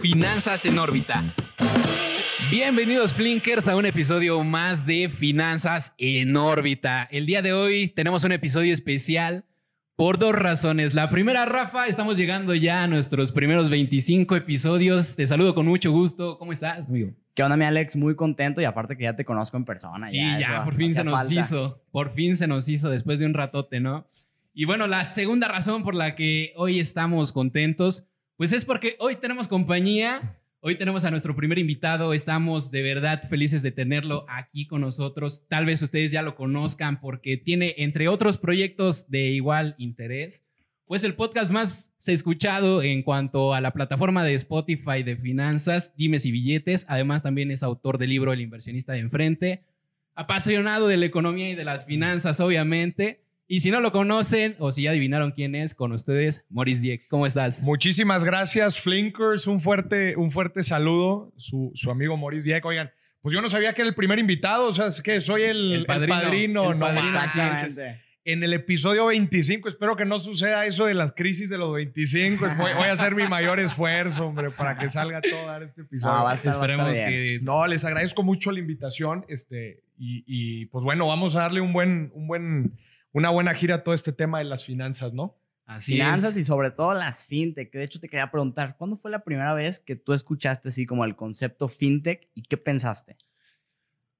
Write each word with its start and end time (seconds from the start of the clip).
Finanzas 0.00 0.66
en 0.66 0.78
órbita. 0.78 1.24
Bienvenidos 2.50 3.14
Flinkers 3.14 3.68
a 3.68 3.76
un 3.76 3.86
episodio 3.86 4.42
más 4.44 4.84
de 4.86 5.08
Finanzas 5.08 5.94
en 5.98 6.36
órbita. 6.36 7.08
El 7.10 7.26
día 7.26 7.42
de 7.42 7.52
hoy 7.52 7.88
tenemos 7.88 8.24
un 8.24 8.32
episodio 8.32 8.74
especial 8.74 9.44
por 9.96 10.18
dos 10.18 10.34
razones. 10.34 10.94
La 10.94 11.10
primera, 11.10 11.44
Rafa, 11.44 11.86
estamos 11.86 12.16
llegando 12.16 12.54
ya 12.54 12.82
a 12.82 12.86
nuestros 12.86 13.32
primeros 13.32 13.70
25 13.70 14.36
episodios. 14.36 15.16
Te 15.16 15.26
saludo 15.26 15.54
con 15.54 15.66
mucho 15.66 15.92
gusto. 15.92 16.38
¿Cómo 16.38 16.52
estás, 16.52 16.86
amigo? 16.88 17.12
¿Qué 17.34 17.42
onda, 17.42 17.56
mi 17.56 17.64
Alex? 17.64 17.96
Muy 17.96 18.14
contento 18.14 18.60
y 18.60 18.64
aparte 18.64 18.96
que 18.96 19.04
ya 19.04 19.16
te 19.16 19.24
conozco 19.24 19.56
en 19.56 19.64
persona. 19.64 20.08
Sí, 20.08 20.18
ya, 20.38 20.64
por 20.64 20.74
fin 20.74 20.94
se 20.94 21.04
nos 21.04 21.30
hizo. 21.30 21.82
Por 21.90 22.12
fin 22.12 22.36
se 22.36 22.46
nos 22.46 22.68
hizo 22.68 22.90
después 22.90 23.18
de 23.18 23.26
un 23.26 23.34
ratote, 23.34 23.80
¿no? 23.80 24.06
Y 24.54 24.66
bueno, 24.66 24.86
la 24.86 25.06
segunda 25.06 25.48
razón 25.48 25.82
por 25.82 25.94
la 25.94 26.14
que 26.14 26.52
hoy 26.56 26.78
estamos 26.78 27.32
contentos, 27.32 28.06
pues 28.36 28.52
es 28.52 28.64
porque 28.64 28.96
hoy 28.98 29.16
tenemos 29.16 29.48
compañía. 29.48 30.38
Hoy 30.60 30.76
tenemos 30.76 31.04
a 31.04 31.10
nuestro 31.10 31.34
primer 31.34 31.58
invitado. 31.58 32.12
Estamos 32.12 32.70
de 32.70 32.82
verdad 32.82 33.28
felices 33.28 33.62
de 33.62 33.72
tenerlo 33.72 34.24
aquí 34.28 34.66
con 34.66 34.80
nosotros. 34.80 35.46
Tal 35.48 35.66
vez 35.66 35.82
ustedes 35.82 36.12
ya 36.12 36.22
lo 36.22 36.36
conozcan 36.36 37.00
porque 37.00 37.36
tiene, 37.36 37.74
entre 37.78 38.06
otros 38.08 38.38
proyectos 38.38 39.10
de 39.10 39.30
igual 39.30 39.74
interés, 39.78 40.44
pues 40.86 41.04
el 41.04 41.14
podcast 41.14 41.50
más 41.50 41.92
escuchado 42.06 42.82
en 42.82 43.02
cuanto 43.02 43.54
a 43.54 43.60
la 43.60 43.72
plataforma 43.72 44.24
de 44.24 44.34
Spotify 44.34 45.02
de 45.02 45.16
finanzas, 45.16 45.94
Dimes 45.96 46.26
y 46.26 46.32
Billetes. 46.32 46.86
Además, 46.88 47.22
también 47.22 47.50
es 47.50 47.62
autor 47.62 47.98
del 47.98 48.10
libro 48.10 48.32
El 48.32 48.40
inversionista 48.40 48.92
de 48.92 49.00
enfrente. 49.00 49.64
Apasionado 50.14 50.88
de 50.88 50.96
la 50.96 51.06
economía 51.06 51.50
y 51.50 51.54
de 51.54 51.64
las 51.64 51.86
finanzas, 51.86 52.40
obviamente. 52.40 53.24
Y 53.52 53.60
si 53.60 53.70
no 53.70 53.82
lo 53.82 53.92
conocen 53.92 54.56
o 54.60 54.72
si 54.72 54.84
ya 54.84 54.92
adivinaron 54.92 55.32
quién 55.32 55.54
es, 55.54 55.74
con 55.74 55.92
ustedes, 55.92 56.42
Maurice 56.48 56.80
Dieck. 56.80 57.06
¿Cómo 57.08 57.26
estás? 57.26 57.62
Muchísimas 57.62 58.24
gracias, 58.24 58.80
Flinkers. 58.80 59.46
Un 59.46 59.60
fuerte, 59.60 60.16
un 60.16 60.30
fuerte 60.30 60.62
saludo. 60.62 61.34
Su, 61.36 61.70
su 61.74 61.90
amigo 61.90 62.16
Maurice 62.16 62.48
Dieck. 62.48 62.64
Oigan, 62.64 62.90
pues 63.20 63.34
yo 63.34 63.42
no 63.42 63.50
sabía 63.50 63.74
que 63.74 63.82
era 63.82 63.90
el 63.90 63.94
primer 63.94 64.18
invitado. 64.18 64.68
O 64.68 64.72
sea, 64.72 64.86
es 64.86 65.02
que 65.02 65.20
soy 65.20 65.42
el, 65.42 65.84
padrino. 65.86 66.72
no, 66.72 66.88
Exactamente. 67.04 68.00
En 68.24 68.42
el 68.42 68.54
episodio 68.54 69.04
25, 69.04 69.68
espero 69.68 69.96
que 69.96 70.06
no 70.06 70.18
suceda 70.18 70.64
eso 70.64 70.86
de 70.86 70.94
las 70.94 71.12
crisis 71.12 71.50
de 71.50 71.58
los 71.58 71.74
25. 71.74 72.48
Voy, 72.56 72.70
a 72.70 72.92
hacer 72.92 73.14
mi 73.14 73.24
mayor 73.24 73.60
esfuerzo, 73.60 74.28
hombre, 74.28 74.48
para 74.48 74.78
que 74.78 74.88
salga 74.88 75.20
todo 75.20 75.62
este 75.62 75.82
episodio. 75.82 76.20
No, 76.20 76.32
Esperemos 76.32 76.96
que. 76.96 77.38
No, 77.42 77.66
les 77.66 77.84
agradezco 77.84 78.22
mucho 78.22 78.50
la 78.50 78.60
invitación. 78.60 79.26
Este, 79.28 79.82
y, 79.98 80.24
y 80.26 80.66
pues 80.66 80.82
bueno, 80.84 81.06
vamos 81.06 81.36
a 81.36 81.40
darle 81.40 81.60
un 81.60 81.74
buen, 81.74 82.12
un 82.14 82.26
buen 82.26 82.72
una 83.12 83.30
buena 83.30 83.54
gira 83.54 83.76
a 83.76 83.82
todo 83.82 83.94
este 83.94 84.12
tema 84.12 84.38
de 84.38 84.44
las 84.44 84.64
finanzas, 84.64 85.12
¿no? 85.12 85.38
Así 85.64 85.92
finanzas 85.92 86.36
y 86.36 86.44
sobre 86.44 86.70
todo 86.70 86.92
las 86.92 87.24
fintech. 87.26 87.72
De 87.72 87.84
hecho, 87.84 88.00
te 88.00 88.08
quería 88.08 88.30
preguntar, 88.30 88.76
¿cuándo 88.76 88.96
fue 88.96 89.10
la 89.10 89.22
primera 89.22 89.54
vez 89.54 89.78
que 89.78 89.96
tú 89.96 90.12
escuchaste 90.12 90.70
así 90.70 90.86
como 90.86 91.04
el 91.04 91.14
concepto 91.14 91.68
fintech 91.68 92.28
y 92.34 92.42
qué 92.42 92.56
pensaste? 92.56 93.16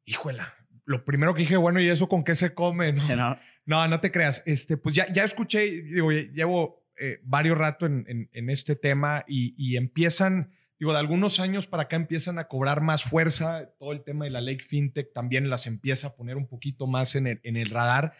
Híjola, 0.04 0.54
lo 0.84 1.04
primero 1.04 1.34
que 1.34 1.40
dije, 1.40 1.56
bueno, 1.56 1.80
¿y 1.80 1.88
eso 1.88 2.08
con 2.08 2.24
qué 2.24 2.34
se 2.34 2.54
come? 2.54 2.92
No, 2.92 3.38
no, 3.66 3.88
no, 3.88 4.00
te 4.00 4.10
creas. 4.10 4.42
Este, 4.46 4.76
pues 4.76 4.94
ya, 4.94 5.12
ya 5.12 5.24
escuché, 5.24 5.82
digo, 5.82 6.10
llevo 6.10 6.84
eh, 6.96 7.20
varios 7.24 7.58
rato 7.58 7.86
en, 7.86 8.28
en, 8.32 8.50
este 8.50 8.76
tema 8.76 9.24
y, 9.26 9.54
y 9.56 9.76
empiezan 9.76 10.52
digo, 10.82 10.92
de 10.92 10.98
algunos 10.98 11.38
años 11.38 11.68
para 11.68 11.84
acá 11.84 11.94
empiezan 11.94 12.40
a 12.40 12.48
cobrar 12.48 12.80
más 12.80 13.04
fuerza, 13.04 13.72
todo 13.78 13.92
el 13.92 14.02
tema 14.02 14.24
de 14.24 14.32
la 14.32 14.40
ley 14.40 14.58
fintech 14.58 15.12
también 15.12 15.48
las 15.48 15.68
empieza 15.68 16.08
a 16.08 16.16
poner 16.16 16.36
un 16.36 16.48
poquito 16.48 16.88
más 16.88 17.14
en 17.14 17.28
el, 17.28 17.40
en 17.44 17.56
el 17.56 17.70
radar, 17.70 18.14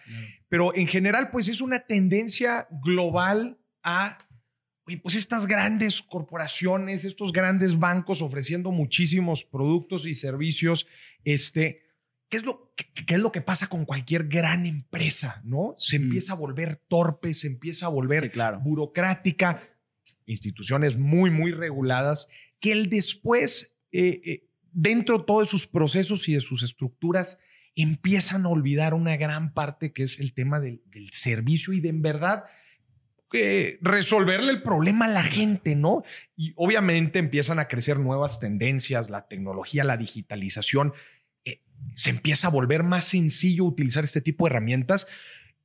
pero 0.48 0.72
en 0.72 0.86
general 0.86 1.30
pues 1.32 1.48
es 1.48 1.60
una 1.60 1.80
tendencia 1.80 2.68
global 2.70 3.58
a, 3.82 4.16
pues 5.02 5.16
estas 5.16 5.48
grandes 5.48 6.02
corporaciones, 6.02 7.04
estos 7.04 7.32
grandes 7.32 7.80
bancos 7.80 8.22
ofreciendo 8.22 8.70
muchísimos 8.70 9.42
productos 9.42 10.06
y 10.06 10.14
servicios, 10.14 10.86
este, 11.24 11.82
¿qué 12.28 12.36
es 12.36 12.44
lo, 12.44 12.72
qué, 12.76 13.14
es 13.14 13.20
lo 13.20 13.32
que 13.32 13.40
pasa 13.40 13.66
con 13.66 13.84
cualquier 13.84 14.28
gran 14.28 14.66
empresa, 14.66 15.42
no? 15.42 15.74
Se 15.78 15.96
empieza 15.96 16.34
a 16.34 16.36
volver 16.36 16.76
torpe, 16.86 17.34
se 17.34 17.48
empieza 17.48 17.86
a 17.86 17.88
volver 17.88 18.30
burocrática, 18.62 19.60
instituciones 20.26 20.96
muy, 20.96 21.30
muy 21.30 21.50
reguladas 21.50 22.28
que 22.62 22.72
él 22.72 22.88
después, 22.88 23.74
eh, 23.90 24.20
eh, 24.24 24.44
dentro 24.70 25.18
de 25.18 25.24
todos 25.24 25.50
sus 25.50 25.66
procesos 25.66 26.28
y 26.28 26.34
de 26.34 26.40
sus 26.40 26.62
estructuras, 26.62 27.38
empiezan 27.74 28.46
a 28.46 28.48
olvidar 28.48 28.94
una 28.94 29.16
gran 29.16 29.52
parte 29.52 29.92
que 29.92 30.04
es 30.04 30.20
el 30.20 30.32
tema 30.32 30.60
del, 30.60 30.80
servicio 31.10 31.72
y 31.72 31.80
de 31.80 31.88
en 31.88 32.02
verdad 32.02 32.44
eh, 33.32 33.78
resolverle 33.82 34.52
el 34.52 34.62
problema 34.62 35.06
a 35.06 35.08
la 35.08 35.22
gente, 35.22 35.74
¿no? 35.74 36.04
Y 36.36 36.52
obviamente 36.54 37.18
empiezan 37.18 37.58
a 37.58 37.66
crecer 37.66 37.98
nuevas 37.98 38.40
tendencias, 38.40 39.10
la 39.10 39.26
tecnología, 39.26 39.84
la 39.84 39.96
digitalización, 39.96 40.92
se 41.94 42.10
empieza 42.10 42.46
a 42.46 42.50
volver 42.50 42.84
más 42.84 43.06
sencillo 43.06 43.64
utilizar 43.64 44.04
este 44.04 44.20
tipo 44.20 44.44
de 44.44 44.50
herramientas. 44.50 45.08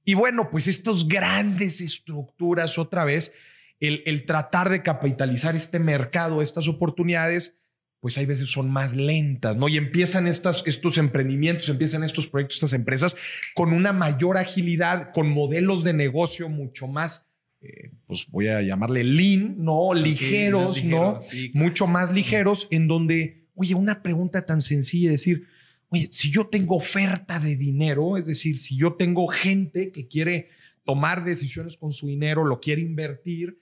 Y 0.03 0.15
bueno, 0.15 0.49
pues 0.49 0.67
estas 0.67 1.07
grandes 1.07 1.79
estructuras 1.79 2.79
otra 2.79 3.05
vez 3.05 3.33
el, 3.79 4.25
tratar 4.25 4.69
de 4.69 4.81
capitalizar 4.81 5.55
este 5.55 5.79
mercado, 5.79 6.41
estas 6.41 6.67
oportunidades, 6.67 7.57
pues 7.99 8.17
hay 8.17 8.25
veces 8.25 8.49
son 8.49 8.69
más 8.69 8.95
lentas, 8.95 9.55
¿no? 9.57 9.67
Y 9.67 9.77
empiezan 9.77 10.27
estas, 10.27 10.63
estos 10.65 10.97
emprendimientos, 10.97 11.69
empiezan 11.69 12.03
estos 12.03 12.27
proyectos, 12.27 12.57
estas 12.57 12.73
empresas 12.73 13.15
con 13.53 13.73
una 13.73 13.93
mayor 13.93 14.37
agilidad, 14.37 15.11
con 15.13 15.29
modelos 15.29 15.83
de 15.83 15.93
negocio 15.93 16.49
mucho 16.49 16.87
más, 16.87 17.31
eh, 17.61 17.91
pues 18.05 18.27
voy 18.29 18.47
a 18.47 18.61
llamarle 18.61 19.03
lean, 19.03 19.55
¿no? 19.57 19.93
ligeros, 19.93 20.83
¿no? 20.83 21.17
Mucho 21.53 21.87
más 21.87 22.13
ligeros, 22.13 22.67
en 22.71 22.87
donde, 22.87 23.47
oye, 23.55 23.73
una 23.73 24.01
pregunta 24.03 24.45
tan 24.45 24.61
sencilla, 24.61 25.09
decir, 25.09 25.47
oye, 25.89 26.07
si 26.11 26.31
yo 26.31 26.47
tengo 26.47 26.75
oferta 26.75 27.39
de 27.39 27.55
dinero, 27.55 28.17
es 28.17 28.27
decir, 28.27 28.57
si 28.57 28.77
yo 28.77 28.93
tengo 28.93 29.27
gente 29.27 29.91
que 29.91 30.07
quiere 30.07 30.49
tomar 30.85 31.25
decisiones 31.25 31.77
con 31.77 31.91
su 31.91 32.07
dinero, 32.07 32.45
lo 32.45 32.59
quiere 32.59 32.81
invertir, 32.81 33.59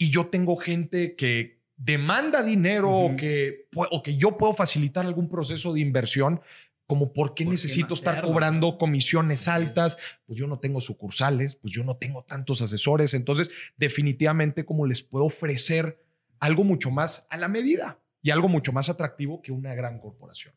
y 0.00 0.10
yo 0.10 0.28
tengo 0.28 0.56
gente 0.56 1.14
que 1.14 1.60
demanda 1.76 2.42
dinero 2.42 2.90
o, 2.90 3.16
que, 3.16 3.68
o 3.76 4.02
que 4.02 4.16
yo 4.16 4.38
puedo 4.38 4.54
facilitar 4.54 5.04
algún 5.04 5.28
proceso 5.28 5.74
de 5.74 5.80
inversión, 5.80 6.40
como 6.86 7.12
por 7.12 7.34
qué 7.34 7.44
necesito 7.44 7.92
estar 7.92 8.22
cobrando 8.22 8.78
comisiones 8.78 9.46
altas, 9.46 9.98
pues 10.24 10.38
yo 10.38 10.46
no 10.46 10.58
tengo 10.58 10.80
sucursales, 10.80 11.54
pues 11.54 11.74
yo 11.74 11.84
no 11.84 11.98
tengo 11.98 12.24
tantos 12.24 12.62
asesores, 12.62 13.12
entonces 13.12 13.50
definitivamente 13.76 14.64
como 14.64 14.86
les 14.86 15.02
puedo 15.02 15.26
ofrecer 15.26 16.02
algo 16.38 16.64
mucho 16.64 16.90
más 16.90 17.26
a 17.28 17.36
la 17.36 17.48
medida 17.48 18.00
y 18.22 18.30
algo 18.30 18.48
mucho 18.48 18.72
más 18.72 18.88
atractivo 18.88 19.42
que 19.42 19.52
una 19.52 19.74
gran 19.74 19.98
corporación. 19.98 20.54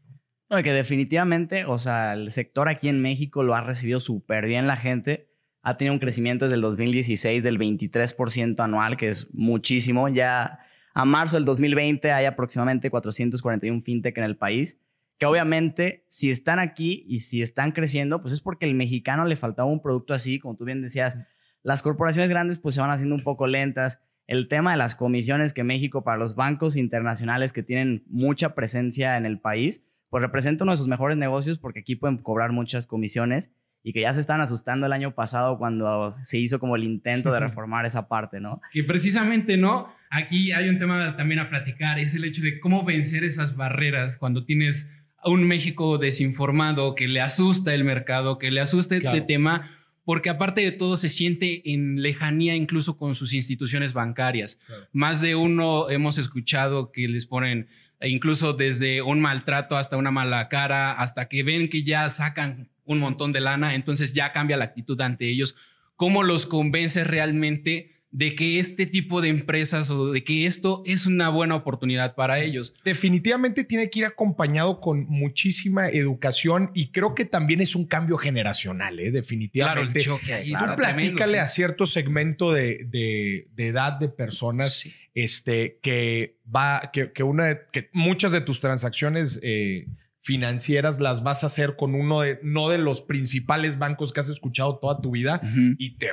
No, 0.50 0.64
que 0.64 0.72
definitivamente, 0.72 1.66
o 1.66 1.80
sea, 1.80 2.14
el 2.14 2.32
sector 2.32 2.70
aquí 2.70 2.88
en 2.88 3.02
México 3.02 3.44
lo 3.44 3.56
ha 3.56 3.62
recibido 3.62 4.00
súper 4.00 4.48
bien 4.48 4.68
la 4.68 4.78
gente 4.78 5.33
ha 5.64 5.78
tenido 5.78 5.94
un 5.94 6.00
crecimiento 6.00 6.46
desde 6.46 6.58
el 6.58 6.62
2016 6.62 7.42
del 7.42 7.58
23% 7.58 8.62
anual, 8.62 8.98
que 8.98 9.08
es 9.08 9.34
muchísimo. 9.34 10.10
Ya 10.10 10.60
a 10.94 11.06
marzo 11.06 11.38
del 11.38 11.46
2020 11.46 12.12
hay 12.12 12.26
aproximadamente 12.26 12.90
441 12.90 13.82
fintech 13.82 14.18
en 14.18 14.26
el 14.26 14.36
país, 14.36 14.82
que 15.18 15.26
obviamente 15.26 16.04
si 16.08 16.30
están 16.30 16.60
aquí 16.60 17.06
y 17.08 17.20
si 17.20 17.42
están 17.42 17.72
creciendo, 17.72 18.22
pues 18.22 18.34
es 18.34 18.42
porque 18.42 18.66
el 18.66 18.76
mexicano 18.76 19.26
le 19.26 19.38
faltaba 19.38 19.70
un 19.70 19.82
producto 19.82 20.14
así, 20.14 20.38
como 20.38 20.58
tú 20.58 20.66
bien 20.66 20.82
decías, 20.82 21.18
las 21.64 21.82
corporaciones 21.82 22.30
grandes 22.30 22.60
pues 22.60 22.76
se 22.76 22.82
van 22.82 22.90
haciendo 22.92 23.16
un 23.16 23.24
poco 23.24 23.48
lentas. 23.48 24.02
El 24.28 24.50
tema 24.50 24.72
de 24.72 24.78
las 24.78 24.96
comisiones 24.96 25.54
que 25.54 25.64
México 25.64 26.04
para 26.04 26.18
los 26.18 26.36
bancos 26.36 26.76
internacionales 26.76 27.54
que 27.54 27.64
tienen 27.64 28.04
mucha 28.08 28.54
presencia 28.54 29.16
en 29.16 29.26
el 29.26 29.40
país, 29.40 29.82
pues 30.10 30.22
representa 30.22 30.66
uno 30.66 30.74
de 30.74 30.78
sus 30.78 30.90
mejores 30.90 31.16
negocios 31.16 31.58
porque 31.58 31.80
aquí 31.80 31.96
pueden 31.96 32.18
cobrar 32.18 32.52
muchas 32.52 32.86
comisiones 32.86 33.52
y 33.84 33.92
que 33.92 34.02
ya 34.02 34.14
se 34.14 34.22
están 34.22 34.40
asustando 34.40 34.86
el 34.86 34.94
año 34.94 35.14
pasado 35.14 35.58
cuando 35.58 36.16
se 36.24 36.40
hizo 36.40 36.58
como 36.60 36.76
el 36.76 36.84
intento 36.84 37.32
de 37.32 37.40
reformar 37.42 37.86
esa 37.86 38.08
parte, 38.08 38.40
¿no? 38.40 38.62
Que 38.72 38.84
precisamente, 38.84 39.58
¿no? 39.58 39.94
Aquí 40.10 40.52
hay 40.54 40.70
un 40.70 40.80
tema 40.80 41.16
también 41.18 41.40
a 41.40 41.50
platicar, 41.50 42.00
es 42.00 42.14
el 42.14 42.24
hecho 42.24 42.42
de 42.42 42.60
cómo 42.60 42.84
vencer 42.86 43.24
esas 43.24 43.56
barreras 43.56 44.18
cuando 44.18 44.46
tienes 44.46 44.90
a 45.18 45.30
un 45.30 45.46
México 45.46 45.98
desinformado, 45.98 46.96
que 46.96 47.08
le 47.08 47.22
asusta 47.22 47.74
el 47.74 47.84
mercado, 47.84 48.38
que 48.38 48.52
le 48.52 48.62
asusta 48.62 48.96
este 48.96 49.22
tema, 49.22 49.70
porque 50.06 50.30
aparte 50.30 50.62
de 50.62 50.72
todo 50.72 50.98
se 50.98 51.10
siente 51.10 51.74
en 51.74 52.02
lejanía 52.02 52.56
incluso 52.56 52.98
con 52.98 53.16
sus 53.16 53.34
instituciones 53.34 53.94
bancarias. 53.94 54.60
Más 54.92 55.22
de 55.22 55.36
uno 55.36 55.90
hemos 55.90 56.18
escuchado 56.18 56.92
que 56.92 57.08
les 57.08 57.26
ponen 57.26 57.68
incluso 58.02 58.54
desde 58.54 59.02
un 59.02 59.22
maltrato 59.22 59.78
hasta 59.78 59.96
una 59.96 60.12
mala 60.12 60.50
cara, 60.50 60.92
hasta 60.92 61.30
que 61.30 61.44
ven 61.44 61.70
que 61.70 61.84
ya 61.84 62.10
sacan 62.10 62.70
un 62.86 63.00
montón 63.00 63.32
de 63.32 63.42
lana, 63.42 63.76
entonces 63.76 64.14
ya 64.14 64.32
cambia 64.32 64.58
la 64.58 64.66
actitud 64.66 65.00
ante 65.02 65.30
ellos. 65.30 65.56
¿Cómo 65.96 66.24
los 66.24 66.46
convence 66.46 67.04
realmente 67.04 67.94
de 68.14 68.36
que 68.36 68.60
este 68.60 68.86
tipo 68.86 69.22
de 69.22 69.30
empresas 69.30 69.90
o 69.90 70.12
de 70.12 70.24
que 70.24 70.46
esto 70.46 70.84
es 70.86 71.08
una 71.08 71.30
buena 71.30 71.56
oportunidad 71.56 72.14
para 72.14 72.40
ellos. 72.40 72.72
Definitivamente 72.86 73.64
tiene 73.64 73.90
que 73.90 74.02
ir 74.02 74.06
acompañado 74.06 74.80
con 74.80 75.06
muchísima 75.08 75.90
educación 75.90 76.70
y 76.76 76.92
creo 76.92 77.16
que 77.16 77.26
también 77.26 77.60
es 77.60 77.76
un 77.76 77.88
cambio 77.88 78.18
generacional, 78.18 79.00
¿eh? 79.00 79.10
definitivamente. 79.10 80.04
Claro, 80.04 80.16
el 80.16 80.22
choque 80.22 80.34
ahí 80.34 80.54
platícale 80.76 81.40
a 81.40 81.48
cierto 81.48 81.88
segmento 81.88 82.54
de, 82.54 82.86
de, 82.88 83.68
edad 83.68 83.94
de 83.94 84.10
personas 84.10 84.88
este, 85.16 85.80
que 85.82 86.38
va, 86.56 86.92
que, 86.94 87.24
una 87.24 87.62
que 87.72 87.90
muchas 87.94 88.32
de 88.32 88.42
tus 88.42 88.60
transacciones 88.60 89.40
eh, 89.42 89.88
financieras 90.24 91.00
las 91.00 91.22
vas 91.22 91.44
a 91.44 91.48
hacer 91.48 91.76
con 91.76 91.94
uno 91.94 92.22
de, 92.22 92.40
no 92.42 92.70
de 92.70 92.78
los 92.78 93.02
principales 93.02 93.78
bancos 93.78 94.14
que 94.14 94.22
has 94.22 94.30
escuchado 94.30 94.80
toda 94.80 95.02
tu 95.02 95.12
vida 95.12 95.42
y 95.78 95.98
te 95.98 96.10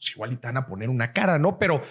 pues 0.00 0.12
igual 0.12 0.32
y 0.32 0.36
te 0.36 0.46
van 0.46 0.56
a 0.56 0.66
poner 0.66 0.88
una 0.88 1.12
cara, 1.12 1.38
¿no? 1.38 1.58
Pero, 1.58 1.82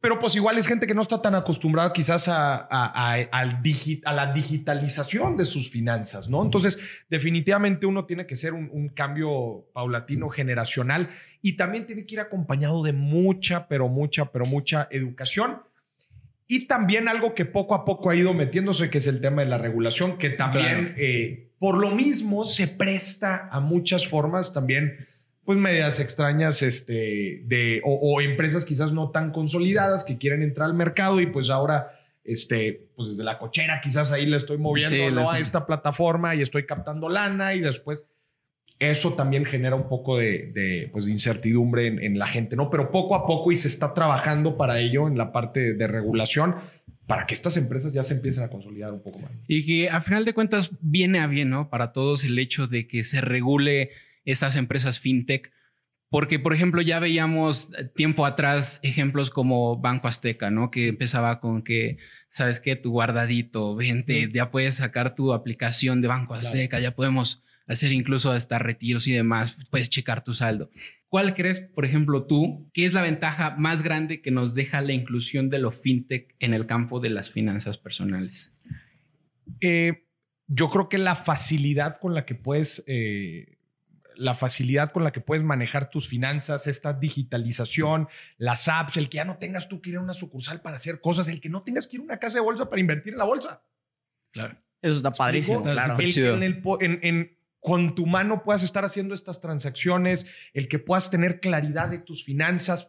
pero 0.00 0.18
pues 0.18 0.34
igual 0.34 0.56
es 0.56 0.66
gente 0.66 0.86
que 0.86 0.94
no 0.94 1.02
está 1.02 1.20
tan 1.20 1.34
acostumbrada 1.34 1.92
quizás 1.92 2.26
a, 2.28 2.66
a, 2.70 3.12
al 3.12 3.60
a 4.06 4.12
la 4.14 4.32
digitalización 4.32 5.36
de 5.36 5.44
sus 5.44 5.70
finanzas, 5.70 6.30
¿no? 6.30 6.42
Entonces, 6.42 6.80
definitivamente 7.10 7.84
uno 7.84 8.06
tiene 8.06 8.26
que 8.26 8.34
ser 8.34 8.54
un, 8.54 8.70
un, 8.72 8.88
cambio 8.88 9.66
paulatino 9.74 10.30
generacional 10.30 11.10
y 11.42 11.58
también 11.58 11.86
tiene 11.86 12.06
que 12.06 12.14
ir 12.14 12.20
acompañado 12.20 12.82
de 12.82 12.94
mucha, 12.94 13.68
pero 13.68 13.88
mucha, 13.88 14.32
pero 14.32 14.46
mucha 14.46 14.88
educación. 14.90 15.60
Y 16.52 16.66
también 16.66 17.06
algo 17.06 17.32
que 17.32 17.44
poco 17.44 17.76
a 17.76 17.84
poco 17.84 18.10
ha 18.10 18.16
ido 18.16 18.34
metiéndose, 18.34 18.90
que 18.90 18.98
es 18.98 19.06
el 19.06 19.20
tema 19.20 19.42
de 19.42 19.48
la 19.48 19.56
regulación, 19.56 20.18
que 20.18 20.30
también 20.30 20.96
eh, 20.98 21.52
por 21.60 21.78
lo 21.78 21.92
mismo 21.92 22.44
se 22.44 22.66
presta 22.66 23.48
a 23.52 23.60
muchas 23.60 24.08
formas 24.08 24.52
también 24.52 25.06
pues 25.44 25.58
medidas 25.58 26.00
extrañas 26.00 26.62
este, 26.62 27.42
de, 27.44 27.80
o, 27.84 28.20
empresas 28.20 28.64
quizás 28.64 28.90
no 28.90 29.12
tan 29.12 29.30
consolidadas 29.30 30.02
que 30.02 30.18
quieren 30.18 30.42
entrar 30.42 30.66
al 30.66 30.74
mercado 30.74 31.20
y 31.20 31.26
pues 31.26 31.50
ahora, 31.50 31.92
este, 32.24 32.88
pues 32.96 33.10
desde 33.10 33.22
la 33.22 33.38
cochera 33.38 33.80
quizás 33.80 34.10
ahí 34.10 34.26
le 34.26 34.36
estoy 34.36 34.58
moviendo 34.58 35.30
a 35.30 35.38
esta 35.38 35.66
plataforma 35.66 36.34
y 36.34 36.42
estoy 36.42 36.66
captando 36.66 37.08
lana 37.08 37.54
y 37.54 37.60
después 37.60 38.06
eso 38.80 39.12
también 39.14 39.44
genera 39.44 39.76
un 39.76 39.88
poco 39.88 40.16
de, 40.16 40.88
pues, 40.90 41.06
incertidumbre 41.06 41.86
en, 41.86 42.18
la 42.18 42.26
gente, 42.26 42.56
¿no? 42.56 42.70
Pero 42.70 42.90
poco 42.90 43.14
a 43.14 43.26
poco 43.26 43.52
y 43.52 43.56
se 43.56 43.68
está 43.68 43.92
trabajando 43.92 44.56
para 44.56 44.80
ello 44.80 45.06
en 45.06 45.18
la 45.18 45.32
parte 45.32 45.74
de 45.74 45.86
regulación 45.86 46.56
para 47.06 47.26
que 47.26 47.34
estas 47.34 47.56
empresas 47.56 47.92
ya 47.92 48.02
se 48.02 48.14
empiecen 48.14 48.44
a 48.44 48.48
consolidar 48.48 48.92
un 48.92 49.02
poco 49.02 49.18
más. 49.18 49.32
Y 49.48 49.66
que 49.66 49.90
a 49.90 50.00
final 50.00 50.24
de 50.24 50.32
cuentas 50.32 50.70
viene 50.80 51.18
a 51.18 51.26
bien, 51.26 51.50
¿no? 51.50 51.68
Para 51.68 51.92
todos 51.92 52.24
el 52.24 52.38
hecho 52.38 52.68
de 52.68 52.86
que 52.86 53.04
se 53.04 53.20
regule 53.20 53.90
estas 54.24 54.56
empresas 54.56 54.98
fintech. 54.98 55.52
Porque, 56.08 56.38
por 56.38 56.54
ejemplo, 56.54 56.80
ya 56.80 57.00
veíamos 57.00 57.70
tiempo 57.94 58.24
atrás 58.24 58.80
ejemplos 58.82 59.28
como 59.28 59.76
Banco 59.76 60.08
Azteca, 60.08 60.50
¿no? 60.50 60.70
Que 60.70 60.88
empezaba 60.88 61.38
con 61.38 61.62
que, 61.62 61.98
¿sabes 62.30 62.60
qué? 62.60 62.76
Tu 62.76 62.90
guardadito, 62.90 63.76
vente, 63.76 64.28
ya 64.32 64.50
puedes 64.50 64.76
sacar 64.76 65.14
tu 65.14 65.32
aplicación 65.34 66.00
de 66.00 66.08
Banco 66.08 66.34
Azteca, 66.34 66.80
ya 66.80 66.94
podemos 66.94 67.44
hacer 67.70 67.92
incluso 67.92 68.32
hasta 68.32 68.58
retiros 68.58 69.06
y 69.06 69.12
demás, 69.12 69.56
puedes 69.70 69.88
checar 69.88 70.24
tu 70.24 70.34
saldo. 70.34 70.70
¿Cuál 71.08 71.34
crees, 71.34 71.60
por 71.60 71.84
ejemplo, 71.84 72.24
tú, 72.26 72.68
que 72.72 72.84
es 72.84 72.92
la 72.92 73.02
ventaja 73.02 73.56
más 73.56 73.82
grande 73.82 74.20
que 74.20 74.30
nos 74.30 74.54
deja 74.54 74.80
la 74.80 74.92
inclusión 74.92 75.48
de 75.48 75.58
lo 75.58 75.70
fintech 75.70 76.34
en 76.40 76.54
el 76.54 76.66
campo 76.66 77.00
de 77.00 77.10
las 77.10 77.30
finanzas 77.30 77.78
personales? 77.78 78.52
Eh, 79.60 80.06
yo 80.46 80.68
creo 80.70 80.88
que 80.88 80.98
la 80.98 81.14
facilidad 81.14 81.98
con 82.00 82.14
la 82.14 82.26
que 82.26 82.34
puedes 82.34 82.82
eh, 82.86 83.58
la 84.16 84.34
facilidad 84.34 84.90
con 84.90 85.02
la 85.02 85.12
que 85.12 85.20
puedes 85.20 85.42
manejar 85.42 85.88
tus 85.88 86.06
finanzas, 86.06 86.66
esta 86.66 86.92
digitalización, 86.92 88.08
las 88.36 88.68
apps, 88.68 88.98
el 88.98 89.08
que 89.08 89.16
ya 89.16 89.24
no 89.24 89.38
tengas 89.38 89.68
tú 89.68 89.80
que 89.80 89.90
ir 89.90 89.96
a 89.96 90.00
una 90.00 90.12
sucursal 90.12 90.60
para 90.60 90.76
hacer 90.76 91.00
cosas, 91.00 91.28
el 91.28 91.40
que 91.40 91.48
no 91.48 91.62
tengas 91.62 91.86
que 91.86 91.96
ir 91.96 92.00
a 92.00 92.04
una 92.04 92.18
casa 92.18 92.36
de 92.36 92.42
bolsa 92.42 92.68
para 92.68 92.80
invertir 92.80 93.14
en 93.14 93.18
la 93.18 93.24
bolsa. 93.24 93.62
Claro. 94.30 94.58
Eso 94.82 94.96
está 94.96 95.10
padrísimo. 95.10 95.62
claro. 95.62 95.96
El 95.98 96.62
en, 96.80 97.38
con 97.60 97.94
tu 97.94 98.06
mano 98.06 98.42
puedas 98.42 98.62
estar 98.62 98.84
haciendo 98.84 99.14
estas 99.14 99.40
transacciones, 99.40 100.26
el 100.54 100.68
que 100.68 100.78
puedas 100.78 101.10
tener 101.10 101.40
claridad 101.40 101.88
de 101.88 101.98
tus 101.98 102.24
finanzas. 102.24 102.88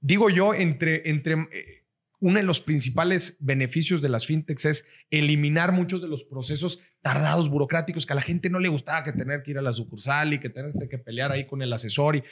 digo 0.00 0.30
yo, 0.30 0.54
entre, 0.54 1.08
entre 1.10 1.34
eh, 1.34 1.82
uno 2.20 2.38
de 2.38 2.44
los 2.44 2.60
principales 2.60 3.36
beneficios 3.40 4.00
de 4.00 4.08
las 4.08 4.26
fintechs 4.26 4.64
es 4.64 4.86
eliminar 5.10 5.72
muchos 5.72 6.00
de 6.00 6.08
los 6.08 6.22
procesos 6.22 6.80
tardados, 7.02 7.50
burocráticos, 7.50 8.06
que 8.06 8.12
a 8.12 8.16
la 8.16 8.22
gente 8.22 8.48
no 8.48 8.60
le 8.60 8.68
gustaba 8.68 9.02
que 9.02 9.12
tener 9.12 9.42
que 9.42 9.50
ir 9.50 9.58
a 9.58 9.62
la 9.62 9.72
sucursal 9.72 10.32
y 10.32 10.38
que 10.38 10.48
tener 10.48 10.72
que 10.88 10.98
pelear 10.98 11.32
ahí 11.32 11.46
con 11.46 11.62
el 11.62 11.72
asesor 11.72 12.16
y 12.16 12.22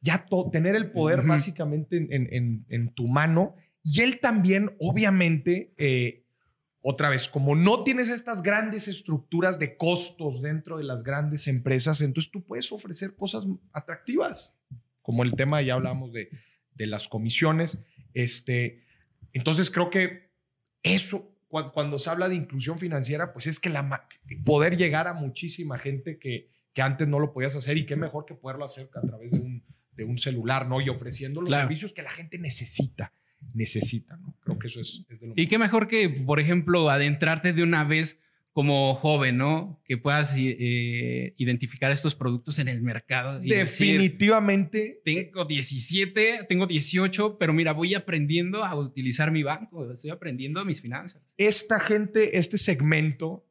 ya 0.00 0.24
tener 0.52 0.76
el 0.76 0.92
poder 0.92 1.22
básicamente 1.22 1.96
en, 2.08 2.94
tu 2.94 3.08
mano. 3.08 3.56
Y 3.82 4.02
él 4.02 4.20
también, 4.20 4.70
obviamente, 4.78 5.72
eh, 5.76 6.22
otra 6.90 7.10
vez, 7.10 7.28
como 7.28 7.54
no 7.54 7.84
tienes 7.84 8.08
estas 8.08 8.42
grandes 8.42 8.88
estructuras 8.88 9.58
de 9.58 9.76
costos 9.76 10.40
dentro 10.40 10.78
de 10.78 10.84
las 10.84 11.02
grandes 11.02 11.46
empresas, 11.46 12.00
entonces 12.00 12.32
tú 12.32 12.42
puedes 12.42 12.72
ofrecer 12.72 13.14
cosas 13.14 13.44
atractivas, 13.74 14.56
como 15.02 15.22
el 15.22 15.34
tema, 15.34 15.60
ya 15.60 15.74
hablamos 15.74 16.14
de, 16.14 16.30
de 16.74 16.86
las 16.86 17.06
comisiones. 17.06 17.84
Este, 18.14 18.84
entonces 19.34 19.70
creo 19.70 19.90
que 19.90 20.30
eso, 20.82 21.30
cuando, 21.48 21.98
se 21.98 22.08
habla 22.08 22.30
de 22.30 22.36
inclusión 22.36 22.78
financiera, 22.78 23.34
pues 23.34 23.48
es 23.48 23.60
que 23.60 23.68
la, 23.68 24.08
poder 24.46 24.78
llegar 24.78 25.08
a 25.08 25.12
muchísima 25.12 25.76
gente 25.76 26.18
que, 26.18 26.48
que 26.72 26.80
antes 26.80 27.06
no 27.06 27.18
lo 27.18 27.34
podías 27.34 27.54
hacer 27.54 27.76
y 27.76 27.84
qué 27.84 27.96
mejor 27.96 28.24
que 28.24 28.34
poderlo 28.34 28.64
hacer 28.64 28.88
a 28.94 29.02
través 29.02 29.30
de 29.30 29.38
un, 29.38 29.62
de 29.92 30.04
un 30.04 30.16
celular, 30.16 30.66
¿no? 30.66 30.80
Y 30.80 30.88
ofreciendo 30.88 31.42
los 31.42 31.52
servicios 31.52 31.92
que 31.92 32.00
la 32.00 32.10
gente 32.10 32.38
necesita, 32.38 33.12
necesita, 33.52 34.16
¿no? 34.16 34.34
Creo 34.58 34.60
que 34.60 34.66
eso 34.66 34.80
es, 34.80 35.04
es 35.08 35.20
de 35.20 35.26
lo 35.28 35.34
Y 35.36 35.46
qué 35.46 35.58
mejor 35.58 35.86
que, 35.86 36.08
por 36.08 36.40
ejemplo, 36.40 36.90
adentrarte 36.90 37.52
de 37.52 37.62
una 37.62 37.84
vez 37.84 38.20
como 38.58 38.94
joven, 38.94 39.36
¿no? 39.36 39.80
Que 39.84 39.98
puedas 39.98 40.34
eh, 40.36 41.32
identificar 41.36 41.92
estos 41.92 42.16
productos 42.16 42.58
en 42.58 42.66
el 42.66 42.82
mercado. 42.82 43.38
Definitivamente. 43.38 45.00
tengo 45.04 45.44
17, 45.44 46.46
tengo 46.48 46.66
18, 46.66 47.38
pero 47.38 47.52
mira, 47.52 47.72
voy 47.72 47.94
aprendiendo 47.94 48.64
a 48.64 48.74
utilizar 48.74 49.30
mi 49.30 49.44
banco, 49.44 49.88
estoy 49.92 50.10
aprendiendo 50.10 50.64
mis 50.64 50.80
finanzas. 50.80 51.22
Esta 51.36 51.78
gente, 51.78 52.36
este 52.36 52.58
segmento 52.58 53.47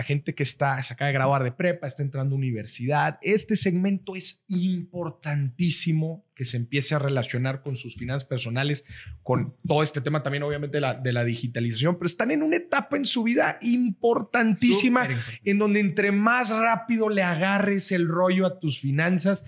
la 0.00 0.04
gente 0.04 0.34
que 0.34 0.44
está, 0.44 0.82
se 0.82 0.94
acaba 0.94 1.08
de 1.08 1.12
graduar 1.12 1.44
de 1.44 1.52
prepa, 1.52 1.86
está 1.86 2.02
entrando 2.02 2.34
a 2.34 2.38
universidad. 2.38 3.18
Este 3.20 3.54
segmento 3.54 4.16
es 4.16 4.46
importantísimo 4.48 6.24
que 6.34 6.46
se 6.46 6.56
empiece 6.56 6.94
a 6.94 6.98
relacionar 6.98 7.60
con 7.60 7.76
sus 7.76 7.96
finanzas 7.96 8.26
personales, 8.26 8.86
con 9.22 9.54
todo 9.68 9.82
este 9.82 10.00
tema 10.00 10.22
también 10.22 10.42
obviamente 10.42 10.78
de 10.78 10.80
la, 10.80 10.94
de 10.94 11.12
la 11.12 11.22
digitalización, 11.22 11.98
pero 11.98 12.06
están 12.06 12.30
en 12.30 12.42
una 12.42 12.56
etapa 12.56 12.96
en 12.96 13.04
su 13.04 13.24
vida 13.24 13.58
importantísima 13.60 15.06
en 15.44 15.58
donde 15.58 15.80
entre 15.80 16.12
más 16.12 16.48
rápido 16.48 17.10
le 17.10 17.22
agarres 17.22 17.92
el 17.92 18.08
rollo 18.08 18.46
a 18.46 18.58
tus 18.58 18.80
finanzas, 18.80 19.44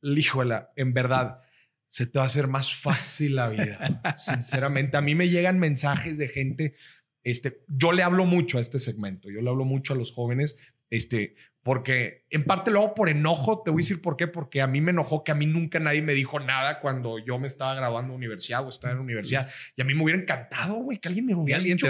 híjole, 0.00 0.60
en 0.76 0.94
verdad, 0.94 1.40
se 1.88 2.06
te 2.06 2.20
va 2.20 2.22
a 2.22 2.26
hacer 2.26 2.46
más 2.46 2.72
fácil 2.72 3.34
la 3.34 3.48
vida. 3.48 4.00
Sinceramente, 4.16 4.96
a 4.96 5.00
mí 5.00 5.16
me 5.16 5.28
llegan 5.28 5.58
mensajes 5.58 6.16
de 6.18 6.28
gente 6.28 6.76
este, 7.24 7.62
yo 7.68 7.92
le 7.92 8.02
hablo 8.02 8.24
mucho 8.24 8.58
a 8.58 8.60
este 8.60 8.78
segmento, 8.78 9.30
yo 9.30 9.40
le 9.40 9.50
hablo 9.50 9.64
mucho 9.64 9.92
a 9.92 9.96
los 9.96 10.12
jóvenes, 10.12 10.58
este, 10.90 11.34
porque 11.62 12.24
en 12.30 12.44
parte 12.44 12.70
lo 12.70 12.78
hago 12.80 12.94
por 12.94 13.08
enojo, 13.08 13.62
te 13.62 13.70
voy 13.70 13.80
a 13.80 13.82
decir 13.82 14.00
por 14.00 14.16
qué, 14.16 14.26
porque 14.26 14.62
a 14.62 14.66
mí 14.66 14.80
me 14.80 14.90
enojó 14.90 15.22
que 15.22 15.32
a 15.32 15.34
mí 15.34 15.44
nunca 15.44 15.78
nadie 15.78 16.00
me 16.00 16.14
dijo 16.14 16.40
nada 16.40 16.80
cuando 16.80 17.18
yo 17.18 17.38
me 17.38 17.46
estaba 17.46 17.74
graduando 17.74 18.12
en 18.12 18.16
universidad 18.16 18.64
o 18.64 18.68
estaba 18.68 18.94
en 18.94 19.00
universidad 19.00 19.50
y 19.76 19.82
a 19.82 19.84
mí 19.84 19.94
me 19.94 20.02
hubiera 20.02 20.20
encantado, 20.20 20.76
güey, 20.76 20.98
que 20.98 21.08
alguien 21.08 21.26
me 21.26 21.34
hubiera 21.34 21.60
dicho, 21.60 21.86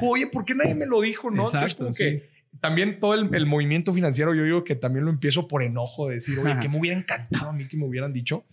oye, 0.00 0.26
¿por 0.28 0.44
qué 0.44 0.54
nadie 0.54 0.74
me 0.74 0.86
lo 0.86 1.00
dijo? 1.02 1.30
No, 1.30 1.42
Exacto, 1.42 1.90
que 1.96 2.30
también 2.60 2.98
todo 2.98 3.14
el, 3.14 3.46
movimiento 3.46 3.92
financiero, 3.92 4.34
yo 4.34 4.44
digo 4.44 4.64
que 4.64 4.74
también 4.74 5.04
lo 5.04 5.10
empiezo 5.10 5.46
por 5.46 5.62
enojo 5.62 6.08
de 6.08 6.14
decir, 6.14 6.38
oye, 6.38 6.54
que 6.62 6.68
me 6.68 6.78
hubiera 6.78 6.96
encantado 6.96 7.50
a 7.50 7.52
mí 7.52 7.68
que 7.68 7.76
me 7.76 7.84
hubieran 7.84 8.12
dicho. 8.12 8.46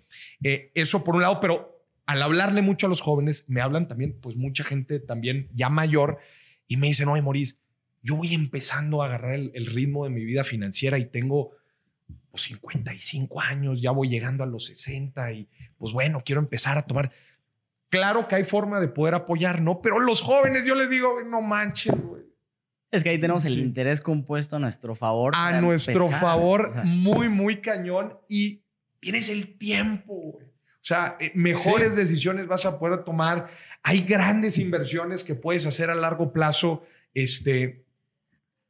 Eh, 0.43 0.71
eso 0.75 1.03
por 1.03 1.15
un 1.15 1.21
lado, 1.21 1.39
pero 1.39 1.74
al 2.05 2.21
hablarle 2.21 2.61
mucho 2.61 2.87
a 2.87 2.89
los 2.89 3.01
jóvenes, 3.01 3.45
me 3.47 3.61
hablan 3.61 3.87
también, 3.87 4.19
pues 4.21 4.37
mucha 4.37 4.63
gente 4.63 4.99
también 4.99 5.49
ya 5.51 5.69
mayor 5.69 6.19
y 6.67 6.77
me 6.77 6.87
dicen, 6.87 7.07
oye, 7.07 7.21
Maurice, 7.21 7.55
yo 8.01 8.15
voy 8.15 8.33
empezando 8.33 9.01
a 9.01 9.07
agarrar 9.07 9.33
el, 9.33 9.65
ritmo 9.65 10.03
de 10.03 10.11
mi 10.11 10.23
vida 10.23 10.43
financiera 10.43 10.99
y 10.99 11.05
tengo 11.05 11.51
pues, 12.29 12.43
55 12.43 13.41
años, 13.41 13.81
ya 13.81 13.91
voy 13.91 14.09
llegando 14.09 14.43
a 14.43 14.47
los 14.47 14.65
60 14.65 15.31
y 15.31 15.49
pues 15.77 15.91
bueno, 15.91 16.21
quiero 16.23 16.41
empezar 16.41 16.77
a 16.77 16.83
tomar. 16.83 17.11
Claro 17.89 18.27
que 18.27 18.35
hay 18.35 18.43
forma 18.43 18.79
de 18.79 18.87
poder 18.87 19.15
apoyar, 19.15 19.61
¿no? 19.61 19.81
Pero 19.81 19.99
los 19.99 20.21
jóvenes, 20.21 20.65
yo 20.65 20.75
les 20.75 20.89
digo, 20.89 21.23
no 21.23 21.41
manchen, 21.41 21.95
güey. 22.01 22.23
Es 22.91 23.03
que 23.03 23.09
ahí 23.09 23.19
tenemos 23.19 23.45
el 23.45 23.57
interés 23.57 24.01
compuesto 24.01 24.55
a 24.55 24.59
nuestro 24.59 24.95
favor. 24.95 25.33
A 25.35 25.59
nuestro 25.59 26.09
favor, 26.09 26.83
muy, 26.85 27.29
muy 27.29 27.59
cañón. 27.59 28.17
Y 28.29 28.63
tienes 28.99 29.29
el 29.29 29.57
tiempo, 29.57 30.13
güey. 30.13 30.54
O 30.85 30.87
sea, 30.87 31.17
eh, 31.19 31.31
mejores 31.33 31.95
decisiones 31.95 32.45
vas 32.45 32.63
a 32.67 32.77
poder 32.77 33.03
tomar. 33.03 33.49
Hay 33.81 34.01
grandes 34.01 34.59
inversiones 34.59 35.23
que 35.23 35.33
puedes 35.33 35.65
hacer 35.65 35.89
a 35.89 35.95
largo 35.95 36.31
plazo. 36.31 36.85
Este, 37.11 37.87